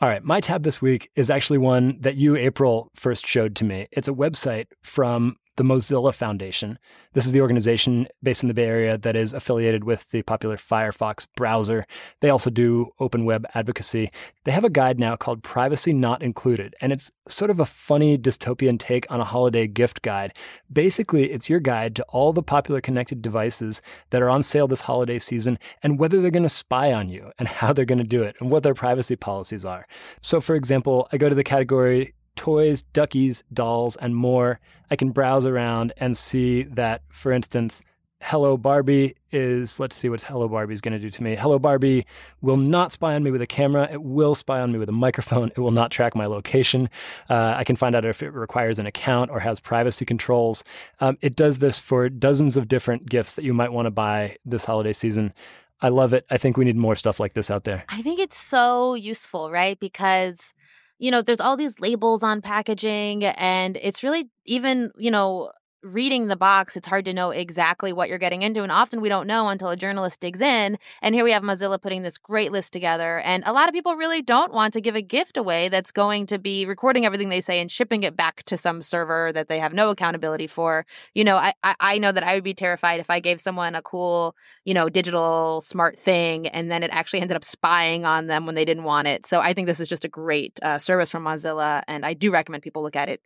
All 0.00 0.08
right, 0.08 0.22
my 0.22 0.40
tab 0.40 0.62
this 0.62 0.80
week 0.80 1.10
is 1.16 1.28
actually 1.28 1.58
one 1.58 2.00
that 2.02 2.14
you, 2.14 2.36
April, 2.36 2.88
first 2.94 3.26
showed 3.26 3.56
to 3.56 3.64
me. 3.64 3.88
It's 3.90 4.06
a 4.06 4.12
website 4.12 4.66
from 4.80 5.34
the 5.58 5.64
Mozilla 5.64 6.14
Foundation. 6.14 6.78
This 7.14 7.26
is 7.26 7.32
the 7.32 7.40
organization 7.40 8.06
based 8.22 8.44
in 8.44 8.46
the 8.46 8.54
Bay 8.54 8.66
Area 8.66 8.96
that 8.96 9.16
is 9.16 9.32
affiliated 9.32 9.82
with 9.82 10.08
the 10.10 10.22
popular 10.22 10.56
Firefox 10.56 11.26
browser. 11.36 11.84
They 12.20 12.30
also 12.30 12.48
do 12.48 12.92
open 13.00 13.24
web 13.24 13.44
advocacy. 13.54 14.12
They 14.44 14.52
have 14.52 14.62
a 14.62 14.70
guide 14.70 15.00
now 15.00 15.16
called 15.16 15.42
Privacy 15.42 15.92
Not 15.92 16.22
Included, 16.22 16.76
and 16.80 16.92
it's 16.92 17.10
sort 17.28 17.50
of 17.50 17.58
a 17.58 17.64
funny 17.64 18.16
dystopian 18.16 18.78
take 18.78 19.10
on 19.10 19.20
a 19.20 19.24
holiday 19.24 19.66
gift 19.66 20.02
guide. 20.02 20.32
Basically, 20.72 21.32
it's 21.32 21.50
your 21.50 21.60
guide 21.60 21.96
to 21.96 22.04
all 22.04 22.32
the 22.32 22.42
popular 22.42 22.80
connected 22.80 23.20
devices 23.20 23.82
that 24.10 24.22
are 24.22 24.30
on 24.30 24.44
sale 24.44 24.68
this 24.68 24.82
holiday 24.82 25.18
season 25.18 25.58
and 25.82 25.98
whether 25.98 26.22
they're 26.22 26.30
going 26.30 26.44
to 26.44 26.48
spy 26.48 26.92
on 26.92 27.08
you 27.08 27.32
and 27.36 27.48
how 27.48 27.72
they're 27.72 27.84
going 27.84 27.98
to 27.98 28.04
do 28.04 28.22
it 28.22 28.36
and 28.38 28.48
what 28.48 28.62
their 28.62 28.74
privacy 28.74 29.16
policies 29.16 29.64
are. 29.64 29.86
So, 30.22 30.40
for 30.40 30.54
example, 30.54 31.08
I 31.10 31.16
go 31.16 31.28
to 31.28 31.34
the 31.34 31.42
category 31.42 32.14
toys, 32.38 32.82
duckies, 32.94 33.42
dolls, 33.52 33.96
and 33.96 34.16
more. 34.16 34.60
I 34.90 34.96
can 34.96 35.10
browse 35.10 35.44
around 35.44 35.92
and 35.98 36.16
see 36.16 36.62
that, 36.62 37.02
for 37.10 37.32
instance, 37.32 37.82
Hello 38.20 38.56
Barbie 38.56 39.14
is, 39.30 39.78
let's 39.78 39.94
see 39.94 40.08
what 40.08 40.22
Hello 40.22 40.48
Barbie 40.48 40.74
is 40.74 40.80
going 40.80 40.92
to 40.92 40.98
do 40.98 41.10
to 41.10 41.22
me. 41.22 41.36
Hello 41.36 41.58
Barbie 41.58 42.04
will 42.40 42.56
not 42.56 42.90
spy 42.90 43.14
on 43.14 43.22
me 43.22 43.30
with 43.30 43.42
a 43.42 43.46
camera. 43.46 43.88
It 43.92 44.02
will 44.02 44.34
spy 44.34 44.60
on 44.60 44.72
me 44.72 44.78
with 44.78 44.88
a 44.88 44.92
microphone. 44.92 45.50
It 45.56 45.60
will 45.60 45.70
not 45.70 45.90
track 45.90 46.16
my 46.16 46.26
location. 46.26 46.90
Uh, 47.28 47.54
I 47.56 47.62
can 47.62 47.76
find 47.76 47.94
out 47.94 48.04
if 48.04 48.22
it 48.22 48.32
requires 48.32 48.78
an 48.78 48.86
account 48.86 49.30
or 49.30 49.40
has 49.40 49.60
privacy 49.60 50.04
controls. 50.04 50.64
Um, 51.00 51.16
it 51.20 51.36
does 51.36 51.58
this 51.58 51.78
for 51.78 52.08
dozens 52.08 52.56
of 52.56 52.66
different 52.66 53.08
gifts 53.08 53.34
that 53.34 53.44
you 53.44 53.54
might 53.54 53.72
want 53.72 53.86
to 53.86 53.90
buy 53.90 54.36
this 54.44 54.64
holiday 54.64 54.92
season. 54.92 55.32
I 55.80 55.90
love 55.90 56.12
it. 56.12 56.24
I 56.28 56.38
think 56.38 56.56
we 56.56 56.64
need 56.64 56.76
more 56.76 56.96
stuff 56.96 57.20
like 57.20 57.34
this 57.34 57.52
out 57.52 57.62
there. 57.62 57.84
I 57.88 58.02
think 58.02 58.18
it's 58.18 58.36
so 58.36 58.94
useful, 58.94 59.50
right? 59.50 59.78
Because 59.78 60.54
you 60.98 61.10
know, 61.10 61.22
there's 61.22 61.40
all 61.40 61.56
these 61.56 61.78
labels 61.80 62.22
on 62.22 62.42
packaging, 62.42 63.24
and 63.24 63.76
it's 63.82 64.02
really 64.02 64.30
even, 64.46 64.90
you 64.98 65.10
know, 65.10 65.52
reading 65.82 66.26
the 66.26 66.36
box, 66.36 66.76
it's 66.76 66.88
hard 66.88 67.04
to 67.04 67.12
know 67.12 67.30
exactly 67.30 67.92
what 67.92 68.08
you're 68.08 68.18
getting 68.18 68.42
into. 68.42 68.62
And 68.62 68.72
often 68.72 69.00
we 69.00 69.08
don't 69.08 69.26
know 69.26 69.48
until 69.48 69.68
a 69.68 69.76
journalist 69.76 70.20
digs 70.20 70.40
in. 70.40 70.78
And 71.02 71.14
here 71.14 71.24
we 71.24 71.32
have 71.32 71.42
Mozilla 71.42 71.80
putting 71.80 72.02
this 72.02 72.18
great 72.18 72.52
list 72.52 72.72
together. 72.72 73.20
And 73.20 73.42
a 73.46 73.52
lot 73.52 73.68
of 73.68 73.74
people 73.74 73.94
really 73.94 74.22
don't 74.22 74.52
want 74.52 74.74
to 74.74 74.80
give 74.80 74.96
a 74.96 75.02
gift 75.02 75.36
away 75.36 75.68
that's 75.68 75.92
going 75.92 76.26
to 76.26 76.38
be 76.38 76.66
recording 76.66 77.04
everything 77.04 77.28
they 77.28 77.40
say 77.40 77.60
and 77.60 77.70
shipping 77.70 78.02
it 78.02 78.16
back 78.16 78.42
to 78.44 78.56
some 78.56 78.82
server 78.82 79.32
that 79.32 79.48
they 79.48 79.58
have 79.58 79.72
no 79.72 79.90
accountability 79.90 80.46
for. 80.46 80.84
You 81.14 81.24
know, 81.24 81.36
I, 81.36 81.52
I 81.62 81.98
know 81.98 82.12
that 82.12 82.24
I 82.24 82.34
would 82.34 82.44
be 82.44 82.54
terrified 82.54 83.00
if 83.00 83.10
I 83.10 83.20
gave 83.20 83.40
someone 83.40 83.74
a 83.74 83.82
cool, 83.82 84.34
you 84.64 84.74
know, 84.74 84.88
digital 84.88 85.60
smart 85.60 85.98
thing 85.98 86.46
and 86.48 86.70
then 86.70 86.82
it 86.82 86.90
actually 86.92 87.20
ended 87.20 87.36
up 87.36 87.44
spying 87.44 88.04
on 88.04 88.26
them 88.26 88.46
when 88.46 88.54
they 88.54 88.64
didn't 88.64 88.84
want 88.84 89.06
it. 89.06 89.26
So 89.26 89.40
I 89.40 89.54
think 89.54 89.66
this 89.66 89.80
is 89.80 89.88
just 89.88 90.04
a 90.04 90.08
great 90.08 90.58
uh, 90.62 90.78
service 90.78 91.10
from 91.10 91.24
Mozilla. 91.24 91.82
And 91.86 92.04
I 92.04 92.14
do 92.14 92.30
recommend 92.30 92.62
people 92.62 92.82
look 92.82 92.96
at 92.96 93.08
it 93.08 93.20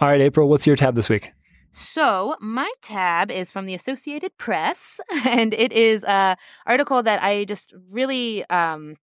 all 0.00 0.08
right, 0.08 0.20
April, 0.20 0.48
what's 0.48 0.66
your 0.66 0.76
tab 0.76 0.94
this 0.94 1.08
week? 1.08 1.32
So, 1.72 2.36
my 2.40 2.70
tab 2.82 3.30
is 3.30 3.50
from 3.50 3.66
the 3.66 3.74
Associated 3.74 4.36
Press, 4.38 5.00
and 5.24 5.52
it 5.54 5.72
is 5.72 6.04
a 6.04 6.36
article 6.66 7.02
that 7.02 7.22
I 7.22 7.44
just 7.44 7.74
really 7.92 8.44
um, 8.48 8.96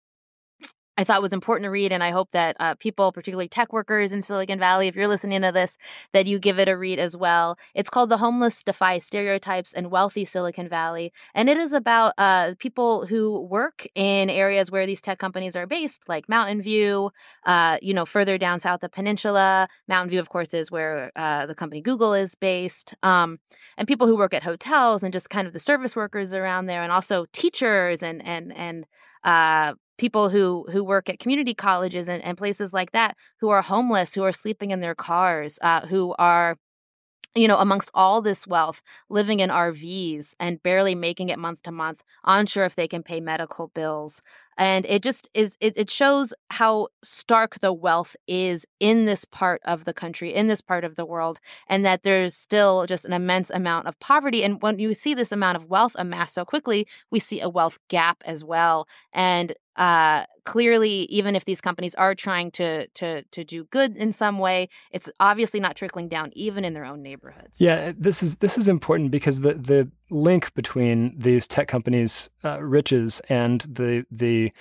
I 0.97 1.03
thought 1.03 1.23
was 1.23 1.33
important 1.33 1.65
to 1.65 1.71
read, 1.71 1.91
and 1.93 2.05
I 2.05 2.11
hope 2.11 2.31
that 2.31 2.57
uh, 2.61 2.75
people, 2.77 3.11
particularly 3.11 3.49
tech 3.49 3.73
workers 3.73 4.13
in 4.13 4.23
Silicon 4.23 4.61
Valley, 4.61 4.87
if 4.87 4.95
you're 4.95 5.09
listening 5.09 5.43
to 5.43 5.51
this, 5.51 5.77
that 6.13 6.27
you 6.27 6.39
give 6.39 6.61
it 6.61 6.69
a 6.69 6.77
read 6.77 7.01
as 7.01 7.17
well. 7.17 7.59
It's 7.75 7.91
called 7.91 8.11
"The 8.11 8.19
Homeless 8.19 8.63
Defy 8.63 8.99
Stereotypes 8.99 9.73
in 9.73 9.91
Wealthy 9.91 10.25
Silicon 10.25 10.69
Valley," 10.69 11.13
and 11.35 11.49
it 11.49 11.57
is 11.57 11.73
about 11.73 12.15
uh, 12.17 12.55
people 12.61 13.07
who 13.07 13.41
work 13.41 13.89
in 13.97 14.31
areas 14.31 14.71
where 14.71 14.87
these 14.87 15.01
tech 15.01 15.19
companies 15.19 15.57
are 15.57 15.67
based, 15.67 16.09
like 16.09 16.29
Mountain 16.29 16.63
View. 16.63 17.11
Uh, 17.45 17.77
you 17.83 17.93
know, 17.93 18.07
further 18.07 18.39
down 18.39 18.61
south, 18.61 18.81
the 18.81 18.89
peninsula. 18.89 19.67
Mountain 19.89 20.11
View, 20.11 20.21
of 20.21 20.29
course, 20.29 20.55
is 20.55 20.71
where 20.71 21.11
uh, 21.17 21.47
the 21.47 21.55
company 21.57 21.81
Google 21.81 22.15
is 22.15 22.37
based, 22.37 22.95
um, 23.03 23.39
and 23.77 23.89
people 23.89 24.07
who 24.07 24.17
work 24.17 24.33
at 24.33 24.45
hotels 24.45 25.03
and 25.03 25.13
just 25.13 25.29
kind 25.29 25.47
of 25.47 25.53
the 25.53 25.59
service 25.59 25.97
workers 25.97 26.33
around 26.33 26.67
there, 26.67 26.83
and 26.83 26.93
also 26.93 27.27
teachers 27.33 28.03
and 28.03 28.25
and 28.25 28.53
and 28.57 28.87
uh, 29.25 29.75
people 29.99 30.29
who 30.29 30.67
who 30.73 30.85
work 30.85 31.09
at 31.09 31.19
community 31.19 31.55
colleges 31.55 32.09
and, 32.09 32.23
and 32.25 32.39
places 32.39 32.73
like 32.73 32.93
that 32.93 33.17
who 33.41 33.49
are 33.49 33.63
homeless 33.63 34.15
who 34.15 34.23
are 34.23 34.33
sleeping 34.33 34.71
in 34.71 34.81
their 34.81 34.95
cars 34.95 35.59
uh, 35.63 35.87
who 35.87 36.15
are 36.19 36.57
you 37.37 37.49
know, 37.49 37.59
amongst 37.59 37.91
all 37.95 38.23
this 38.23 38.47
wealth, 38.47 38.81
living 39.09 39.41
in 39.41 39.51
RVs 39.51 40.35
and 40.39 40.63
barely 40.63 40.95
making 40.95 41.31
it 41.31 41.39
month 41.39 41.63
to 41.63 41.73
month, 41.73 42.03
unsure 42.25 42.65
if 42.65 42.77
they 42.77 42.87
can 42.87 43.03
pay 43.03 43.21
medical 43.21 43.69
bills. 43.75 44.23
And 44.57 44.87
it 44.87 45.03
just 45.03 45.29
is, 45.35 45.57
it, 45.61 45.77
it 45.77 45.91
shows 45.91 46.33
how 46.51 46.89
stark 47.03 47.59
the 47.59 47.73
wealth 47.73 48.15
is 48.29 48.67
in 48.79 49.05
this 49.05 49.25
part 49.25 49.61
of 49.65 49.85
the 49.85 49.93
country, 49.93 50.33
in 50.33 50.47
this 50.47 50.61
part 50.61 50.85
of 50.85 50.95
the 50.95 51.05
world, 51.05 51.41
and 51.69 51.85
that 51.85 52.05
there's 52.05 52.37
still 52.37 52.87
just 52.87 53.05
an 53.05 53.13
immense 53.13 53.51
amount 53.51 53.89
of 53.89 53.99
poverty. 53.99 54.45
And 54.45 54.63
when 54.63 54.79
you 54.79 54.95
see 54.95 55.13
this 55.13 55.33
amount 55.33 55.57
of 55.57 55.67
wealth 55.67 55.97
amassed 55.99 56.35
so 56.35 56.45
quickly, 56.45 56.87
we 57.11 57.19
see 57.19 57.41
a 57.41 57.49
wealth 57.49 57.79
gap 57.89 58.23
as 58.25 58.45
well. 58.45 58.87
And 59.13 59.55
uh, 59.77 60.25
clearly, 60.45 61.03
even 61.11 61.35
if 61.35 61.45
these 61.45 61.61
companies 61.61 61.95
are 61.97 62.15
trying 62.15 62.51
to 62.53 62.87
to 62.89 63.23
to 63.23 63.45
do 63.45 63.65
good 63.65 63.97
in 63.97 64.13
some 64.13 64.39
way, 64.39 64.69
it's 64.93 65.11
obviously 65.19 65.61
not 65.61 65.77
trickling 65.77 66.09
down 66.09 66.31
even 66.35 66.65
in 66.65 66.75
their 66.75 66.85
own 66.85 67.03
neighborhoods. 67.03 67.61
Yeah, 67.61 67.93
this 67.97 68.23
is 68.23 68.37
this 68.37 68.57
is 68.57 68.69
important 68.69 69.11
because 69.11 69.41
the 69.41 69.55
the 69.55 69.91
link 70.11 70.53
between 70.55 71.15
these 71.19 71.49
tech 71.49 71.69
companies' 71.69 72.31
uh, 72.45 72.63
riches 72.63 73.21
and 73.29 73.63
the 73.63 74.05
the 74.11 74.53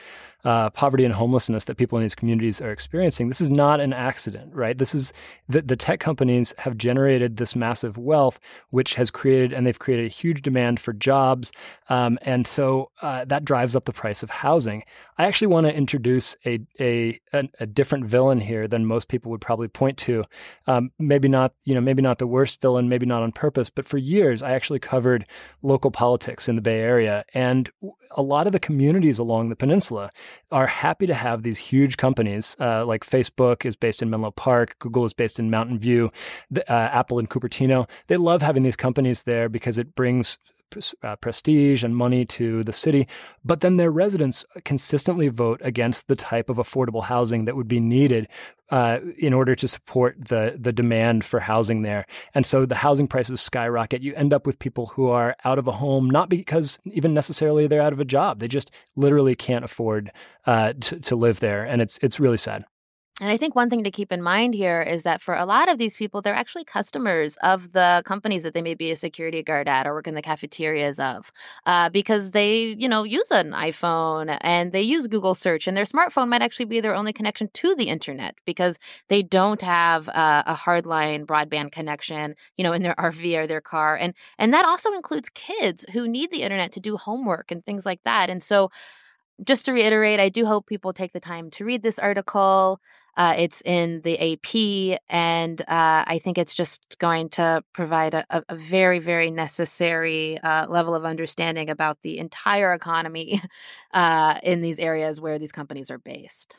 uh, 0.43 0.69
poverty 0.71 1.05
and 1.05 1.13
homelessness 1.13 1.63
that 1.65 1.77
people 1.77 1.97
in 1.97 2.03
these 2.03 2.15
communities 2.15 2.61
are 2.61 2.71
experiencing, 2.71 3.29
this 3.29 3.39
is 3.39 3.49
not 3.49 3.79
an 3.79 3.93
accident, 3.93 4.53
right? 4.53 4.77
This 4.77 4.93
is 4.93 5.13
the, 5.47 5.61
the 5.61 5.77
tech 5.77 5.99
companies 5.99 6.53
have 6.57 6.75
generated 6.77 7.37
this 7.37 7.55
massive 7.55 7.97
wealth, 7.97 8.39
which 8.69 8.95
has 8.95 9.09
created, 9.09 9.53
and 9.53 9.65
they've 9.65 9.79
created 9.79 10.05
a 10.05 10.09
huge 10.09 10.41
demand 10.41 10.79
for 10.81 10.91
jobs. 10.91 11.51
Um, 11.87 12.19
and 12.23 12.45
so 12.45 12.91
uh, 13.01 13.23
that 13.25 13.45
drives 13.45 13.75
up 13.75 13.85
the 13.85 13.93
price 13.93 14.21
of 14.21 14.29
housing. 14.29 14.83
I 15.17 15.25
actually 15.25 15.47
want 15.47 15.67
to 15.67 15.73
introduce 15.73 16.35
a, 16.45 16.59
a, 16.79 17.19
a, 17.33 17.49
a, 17.61 17.65
different 17.65 18.05
villain 18.05 18.41
here 18.41 18.67
than 18.67 18.85
most 18.85 19.07
people 19.07 19.31
would 19.31 19.41
probably 19.41 19.67
point 19.67 19.97
to. 19.99 20.25
Um, 20.67 20.91
maybe 20.97 21.27
not, 21.27 21.53
you 21.63 21.75
know, 21.75 21.81
maybe 21.81 22.01
not 22.01 22.17
the 22.17 22.27
worst 22.27 22.61
villain, 22.61 22.89
maybe 22.89 23.05
not 23.05 23.23
on 23.23 23.31
purpose, 23.31 23.69
but 23.69 23.85
for 23.85 23.97
years 23.97 24.41
I 24.41 24.51
actually 24.51 24.79
covered 24.79 25.25
local 25.61 25.91
politics 25.91 26.47
in 26.47 26.55
the 26.55 26.61
Bay 26.61 26.79
Area. 26.79 27.25
And 27.33 27.69
a 28.11 28.21
lot 28.21 28.47
of 28.47 28.53
the 28.53 28.59
communities 28.59 29.19
along 29.19 29.49
the 29.49 29.55
peninsula 29.55 30.11
are 30.51 30.67
happy 30.67 31.07
to 31.07 31.13
have 31.13 31.43
these 31.43 31.57
huge 31.57 31.97
companies 31.97 32.55
uh, 32.59 32.85
like 32.85 33.05
Facebook 33.05 33.65
is 33.65 33.75
based 33.75 34.01
in 34.01 34.09
Menlo 34.09 34.31
Park, 34.31 34.75
Google 34.79 35.05
is 35.05 35.13
based 35.13 35.39
in 35.39 35.49
Mountain 35.49 35.79
View, 35.79 36.11
the, 36.51 36.69
uh, 36.71 36.89
Apple 36.93 37.19
in 37.19 37.27
Cupertino. 37.27 37.89
They 38.07 38.17
love 38.17 38.41
having 38.41 38.63
these 38.63 38.75
companies 38.75 39.23
there 39.23 39.49
because 39.49 39.77
it 39.77 39.95
brings 39.95 40.37
uh, 41.03 41.15
prestige 41.17 41.83
and 41.83 41.95
money 41.95 42.25
to 42.25 42.63
the 42.63 42.73
city, 42.73 43.07
but 43.43 43.61
then 43.61 43.77
their 43.77 43.91
residents 43.91 44.45
consistently 44.63 45.27
vote 45.27 45.61
against 45.63 46.07
the 46.07 46.15
type 46.15 46.49
of 46.49 46.57
affordable 46.57 47.03
housing 47.03 47.45
that 47.45 47.55
would 47.55 47.67
be 47.67 47.79
needed 47.79 48.27
uh, 48.71 48.99
in 49.17 49.33
order 49.33 49.55
to 49.55 49.67
support 49.67 50.15
the 50.19 50.55
the 50.59 50.71
demand 50.73 51.23
for 51.23 51.39
housing 51.39 51.83
there. 51.83 52.05
And 52.33 52.45
so 52.45 52.65
the 52.65 52.75
housing 52.75 53.07
prices 53.07 53.41
skyrocket. 53.41 54.01
You 54.01 54.15
end 54.15 54.33
up 54.33 54.47
with 54.47 54.57
people 54.57 54.87
who 54.87 55.09
are 55.09 55.35
out 55.45 55.59
of 55.59 55.67
a 55.67 55.73
home, 55.73 56.09
not 56.09 56.29
because 56.29 56.79
even 56.85 57.13
necessarily 57.13 57.67
they're 57.67 57.81
out 57.81 57.93
of 57.93 57.99
a 57.99 58.05
job. 58.05 58.39
They 58.39 58.47
just 58.47 58.71
literally 58.95 59.35
can't 59.35 59.65
afford 59.65 60.11
uh, 60.45 60.73
to, 60.73 60.99
to 61.01 61.15
live 61.15 61.39
there, 61.39 61.63
and 61.63 61.81
it's 61.81 61.99
it's 62.01 62.19
really 62.19 62.37
sad. 62.37 62.65
And 63.23 63.31
I 63.31 63.37
think 63.37 63.55
one 63.55 63.69
thing 63.69 63.85
to 63.85 63.91
keep 63.91 64.11
in 64.11 64.21
mind 64.21 64.53
here 64.53 64.81
is 64.81 65.03
that 65.03 65.21
for 65.21 65.33
a 65.33 65.45
lot 65.45 65.69
of 65.71 65.77
these 65.77 65.95
people, 65.95 66.21
they're 66.21 66.35
actually 66.35 66.65
customers 66.65 67.37
of 67.41 67.71
the 67.71 68.03
companies 68.05 68.43
that 68.43 68.53
they 68.53 68.61
may 68.61 68.73
be 68.73 68.91
a 68.91 68.97
security 68.97 69.41
guard 69.41 69.69
at 69.69 69.87
or 69.87 69.93
work 69.93 70.07
in 70.07 70.13
the 70.15 70.21
cafeterias 70.21 70.99
of, 70.99 71.31
uh, 71.65 71.89
because 71.89 72.31
they, 72.31 72.75
you 72.77 72.89
know, 72.89 73.03
use 73.05 73.31
an 73.31 73.51
iPhone 73.53 74.37
and 74.41 74.73
they 74.73 74.81
use 74.81 75.07
Google 75.07 75.35
search, 75.35 75.67
and 75.67 75.77
their 75.77 75.85
smartphone 75.85 76.27
might 76.27 76.41
actually 76.41 76.65
be 76.65 76.81
their 76.81 76.95
only 76.95 77.13
connection 77.13 77.47
to 77.53 77.73
the 77.75 77.85
internet 77.87 78.35
because 78.45 78.77
they 79.07 79.23
don't 79.23 79.61
have 79.61 80.09
uh, 80.09 80.43
a 80.45 80.53
hardline 80.55 81.25
broadband 81.25 81.71
connection, 81.71 82.35
you 82.57 82.63
know, 82.65 82.73
in 82.73 82.83
their 82.83 82.95
RV 82.99 83.37
or 83.37 83.47
their 83.47 83.61
car, 83.61 83.95
and 83.95 84.13
and 84.37 84.53
that 84.53 84.65
also 84.65 84.91
includes 84.91 85.29
kids 85.29 85.85
who 85.93 86.09
need 86.09 86.29
the 86.31 86.41
internet 86.41 86.73
to 86.73 86.81
do 86.81 86.97
homework 86.97 87.51
and 87.51 87.63
things 87.65 87.85
like 87.85 88.01
that, 88.03 88.29
and 88.29 88.43
so 88.43 88.69
just 89.43 89.65
to 89.65 89.73
reiterate, 89.73 90.19
I 90.19 90.29
do 90.29 90.45
hope 90.45 90.67
people 90.67 90.93
take 90.93 91.13
the 91.13 91.19
time 91.19 91.49
to 91.51 91.65
read 91.65 91.83
this 91.83 91.99
article. 91.99 92.79
Uh, 93.15 93.35
it's 93.37 93.61
in 93.61 94.01
the 94.01 94.17
AP, 94.19 94.99
and 95.07 95.61
uh, 95.61 96.03
I 96.07 96.19
think 96.23 96.39
it's 96.39 96.55
just 96.55 96.97
going 96.97 97.29
to 97.29 97.63
provide 97.71 98.15
a, 98.15 98.25
a 98.49 98.55
very, 98.55 98.97
very 98.97 99.29
necessary 99.29 100.39
uh, 100.39 100.67
level 100.67 100.95
of 100.95 101.05
understanding 101.05 101.69
about 101.69 101.99
the 102.01 102.17
entire 102.17 102.73
economy 102.73 103.39
uh, 103.93 104.39
in 104.41 104.61
these 104.61 104.79
areas 104.79 105.21
where 105.21 105.37
these 105.37 105.51
companies 105.51 105.91
are 105.91 105.99
based. 105.99 106.57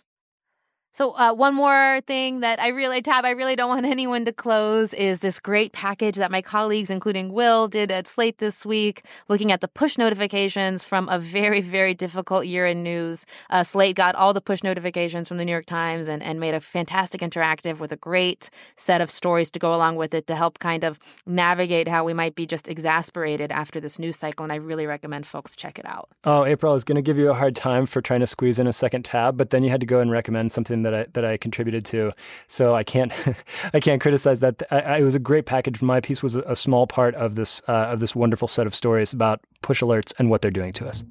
So, 0.96 1.10
uh, 1.16 1.34
one 1.34 1.56
more 1.56 2.02
thing 2.06 2.38
that 2.38 2.60
I 2.60 2.68
really, 2.68 3.02
Tab, 3.02 3.24
I 3.24 3.30
really 3.30 3.56
don't 3.56 3.68
want 3.68 3.84
anyone 3.94 4.24
to 4.26 4.32
close 4.32 4.94
is 4.94 5.18
this 5.18 5.40
great 5.40 5.72
package 5.72 6.14
that 6.14 6.30
my 6.30 6.40
colleagues, 6.40 6.88
including 6.88 7.32
Will, 7.32 7.66
did 7.66 7.90
at 7.90 8.06
Slate 8.06 8.38
this 8.38 8.64
week, 8.64 9.02
looking 9.28 9.50
at 9.50 9.60
the 9.60 9.66
push 9.66 9.98
notifications 9.98 10.84
from 10.84 11.08
a 11.08 11.18
very, 11.18 11.60
very 11.60 11.94
difficult 11.94 12.46
year 12.46 12.64
in 12.64 12.84
news. 12.84 13.26
Uh, 13.50 13.64
Slate 13.64 13.96
got 13.96 14.14
all 14.14 14.32
the 14.32 14.40
push 14.40 14.62
notifications 14.62 15.26
from 15.26 15.38
the 15.38 15.44
New 15.44 15.50
York 15.50 15.66
Times 15.66 16.06
and, 16.06 16.22
and 16.22 16.38
made 16.38 16.54
a 16.54 16.60
fantastic 16.60 17.20
interactive 17.22 17.80
with 17.80 17.90
a 17.90 17.96
great 17.96 18.48
set 18.76 19.00
of 19.00 19.10
stories 19.10 19.50
to 19.50 19.58
go 19.58 19.74
along 19.74 19.96
with 19.96 20.14
it 20.14 20.28
to 20.28 20.36
help 20.36 20.60
kind 20.60 20.84
of 20.84 21.00
navigate 21.26 21.88
how 21.88 22.04
we 22.04 22.14
might 22.14 22.36
be 22.36 22.46
just 22.46 22.68
exasperated 22.68 23.50
after 23.50 23.80
this 23.80 23.98
news 23.98 24.16
cycle. 24.16 24.44
And 24.44 24.52
I 24.52 24.56
really 24.56 24.86
recommend 24.86 25.26
folks 25.26 25.56
check 25.56 25.76
it 25.76 25.86
out. 25.86 26.08
Oh, 26.22 26.44
April, 26.44 26.70
I 26.70 26.74
was 26.74 26.84
going 26.84 26.94
to 26.94 27.02
give 27.02 27.18
you 27.18 27.32
a 27.32 27.34
hard 27.34 27.56
time 27.56 27.84
for 27.84 28.00
trying 28.00 28.20
to 28.20 28.28
squeeze 28.28 28.60
in 28.60 28.68
a 28.68 28.72
second 28.72 29.04
tab, 29.04 29.36
but 29.36 29.50
then 29.50 29.64
you 29.64 29.70
had 29.70 29.80
to 29.80 29.86
go 29.86 29.98
and 29.98 30.08
recommend 30.08 30.52
something 30.52 30.83
that 30.84 30.94
I 30.94 31.06
that 31.12 31.24
I 31.24 31.36
contributed 31.36 31.84
to. 31.86 32.12
So 32.46 32.74
I 32.74 32.84
can't 32.84 33.12
I 33.74 33.80
can't 33.80 34.00
criticize 34.00 34.40
that. 34.40 34.62
I, 34.70 34.80
I, 34.80 34.98
it 34.98 35.04
was 35.04 35.14
a 35.14 35.18
great 35.18 35.46
package. 35.46 35.82
My 35.82 36.00
piece 36.00 36.22
was 36.22 36.36
a, 36.36 36.42
a 36.42 36.56
small 36.56 36.86
part 36.86 37.14
of 37.16 37.34
this 37.34 37.62
uh, 37.68 37.72
of 37.72 38.00
this 38.00 38.14
wonderful 38.14 38.48
set 38.48 38.66
of 38.66 38.74
stories 38.74 39.12
about 39.12 39.40
push 39.62 39.82
alerts 39.82 40.14
and 40.18 40.30
what 40.30 40.42
they're 40.42 40.50
doing 40.50 40.72
to 40.74 40.88
us. 40.88 41.04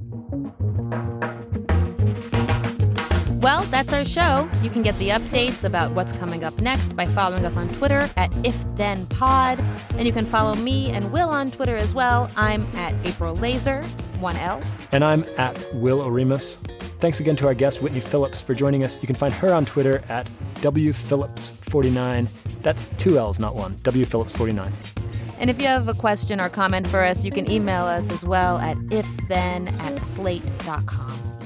Well, 3.44 3.64
that's 3.64 3.92
our 3.92 4.06
show. 4.06 4.50
You 4.62 4.70
can 4.70 4.84
get 4.84 4.98
the 5.00 5.10
updates 5.10 5.66
about 5.66 5.92
what's 5.92 6.14
coming 6.14 6.46
up 6.46 6.62
next 6.62 6.96
by 6.96 7.06
following 7.06 7.44
us 7.44 7.58
on 7.58 7.68
Twitter 7.68 8.10
at 8.16 8.32
IfThenPod. 8.32 9.60
And 9.98 10.08
you 10.08 10.14
can 10.14 10.26
follow 10.26 10.54
me 10.54 10.92
and 10.92 11.12
Will 11.12 11.28
on 11.28 11.52
Twitter 11.52 11.76
as 11.76 11.94
well. 11.94 12.32
I'm 12.38 12.66
at 12.78 12.96
April 13.06 13.36
Laser, 13.36 13.82
1L. 14.22 14.66
And 14.94 15.04
I'm 15.04 15.26
at 15.38 15.62
Will 15.74 16.00
Oremus. 16.00 16.58
Thanks 17.04 17.20
again 17.20 17.36
to 17.36 17.48
our 17.48 17.54
guest, 17.54 17.82
Whitney 17.82 18.00
Phillips, 18.00 18.40
for 18.40 18.54
joining 18.54 18.86
us. 18.86 19.02
You 19.02 19.08
can 19.08 19.16
find 19.18 19.34
her 19.34 19.54
on 19.54 19.66
Twitter 19.66 20.02
at 20.08 20.26
WPhillips49. 20.62 22.30
That's 22.62 22.88
two 22.98 23.18
L's, 23.18 23.40
not 23.40 23.56
one. 23.56 23.74
WPhillips49. 23.74 24.72
And 25.38 25.50
if 25.50 25.62
you 25.62 25.68
have 25.68 25.90
a 25.90 25.94
question 25.94 26.40
or 26.40 26.48
comment 26.48 26.88
for 26.88 27.04
us, 27.04 27.26
you 27.26 27.32
can 27.32 27.52
email 27.52 27.84
us 27.84 28.10
as 28.10 28.24
well 28.24 28.58
at 28.60 28.78
ifthen 28.78 29.70
at 29.82 30.02
slate.com. 30.02 31.38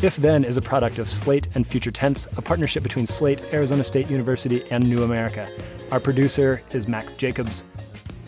If 0.00 0.16
Then 0.16 0.46
is 0.46 0.56
a 0.56 0.62
product 0.62 0.98
of 0.98 1.10
Slate 1.10 1.46
and 1.54 1.66
Future 1.66 1.90
Tense, 1.90 2.26
a 2.38 2.40
partnership 2.40 2.82
between 2.82 3.06
Slate, 3.06 3.42
Arizona 3.52 3.84
State 3.84 4.08
University, 4.08 4.64
and 4.70 4.88
New 4.88 5.02
America. 5.02 5.46
Our 5.90 6.00
producer 6.00 6.62
is 6.72 6.88
Max 6.88 7.12
Jacobs. 7.12 7.64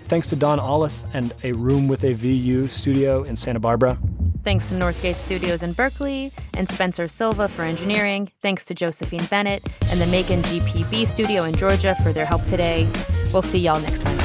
Thanks 0.06 0.26
to 0.28 0.36
Don 0.36 0.60
Allis 0.60 1.04
and 1.14 1.32
A 1.44 1.52
Room 1.52 1.88
with 1.88 2.04
a 2.04 2.12
VU 2.12 2.68
studio 2.68 3.22
in 3.22 3.36
Santa 3.36 3.60
Barbara. 3.60 3.98
Thanks 4.44 4.68
to 4.68 4.74
Northgate 4.74 5.14
Studios 5.14 5.62
in 5.62 5.72
Berkeley 5.72 6.30
and 6.54 6.68
Spencer 6.68 7.08
Silva 7.08 7.48
for 7.48 7.62
engineering. 7.62 8.28
Thanks 8.40 8.66
to 8.66 8.74
Josephine 8.74 9.24
Bennett 9.30 9.64
and 9.88 9.98
the 9.98 10.06
Macon 10.08 10.42
GPB 10.42 11.06
studio 11.06 11.44
in 11.44 11.54
Georgia 11.56 11.96
for 12.02 12.12
their 12.12 12.26
help 12.26 12.44
today. 12.44 12.86
We'll 13.32 13.42
see 13.42 13.58
y'all 13.58 13.80
next 13.80 14.02
time. 14.02 14.23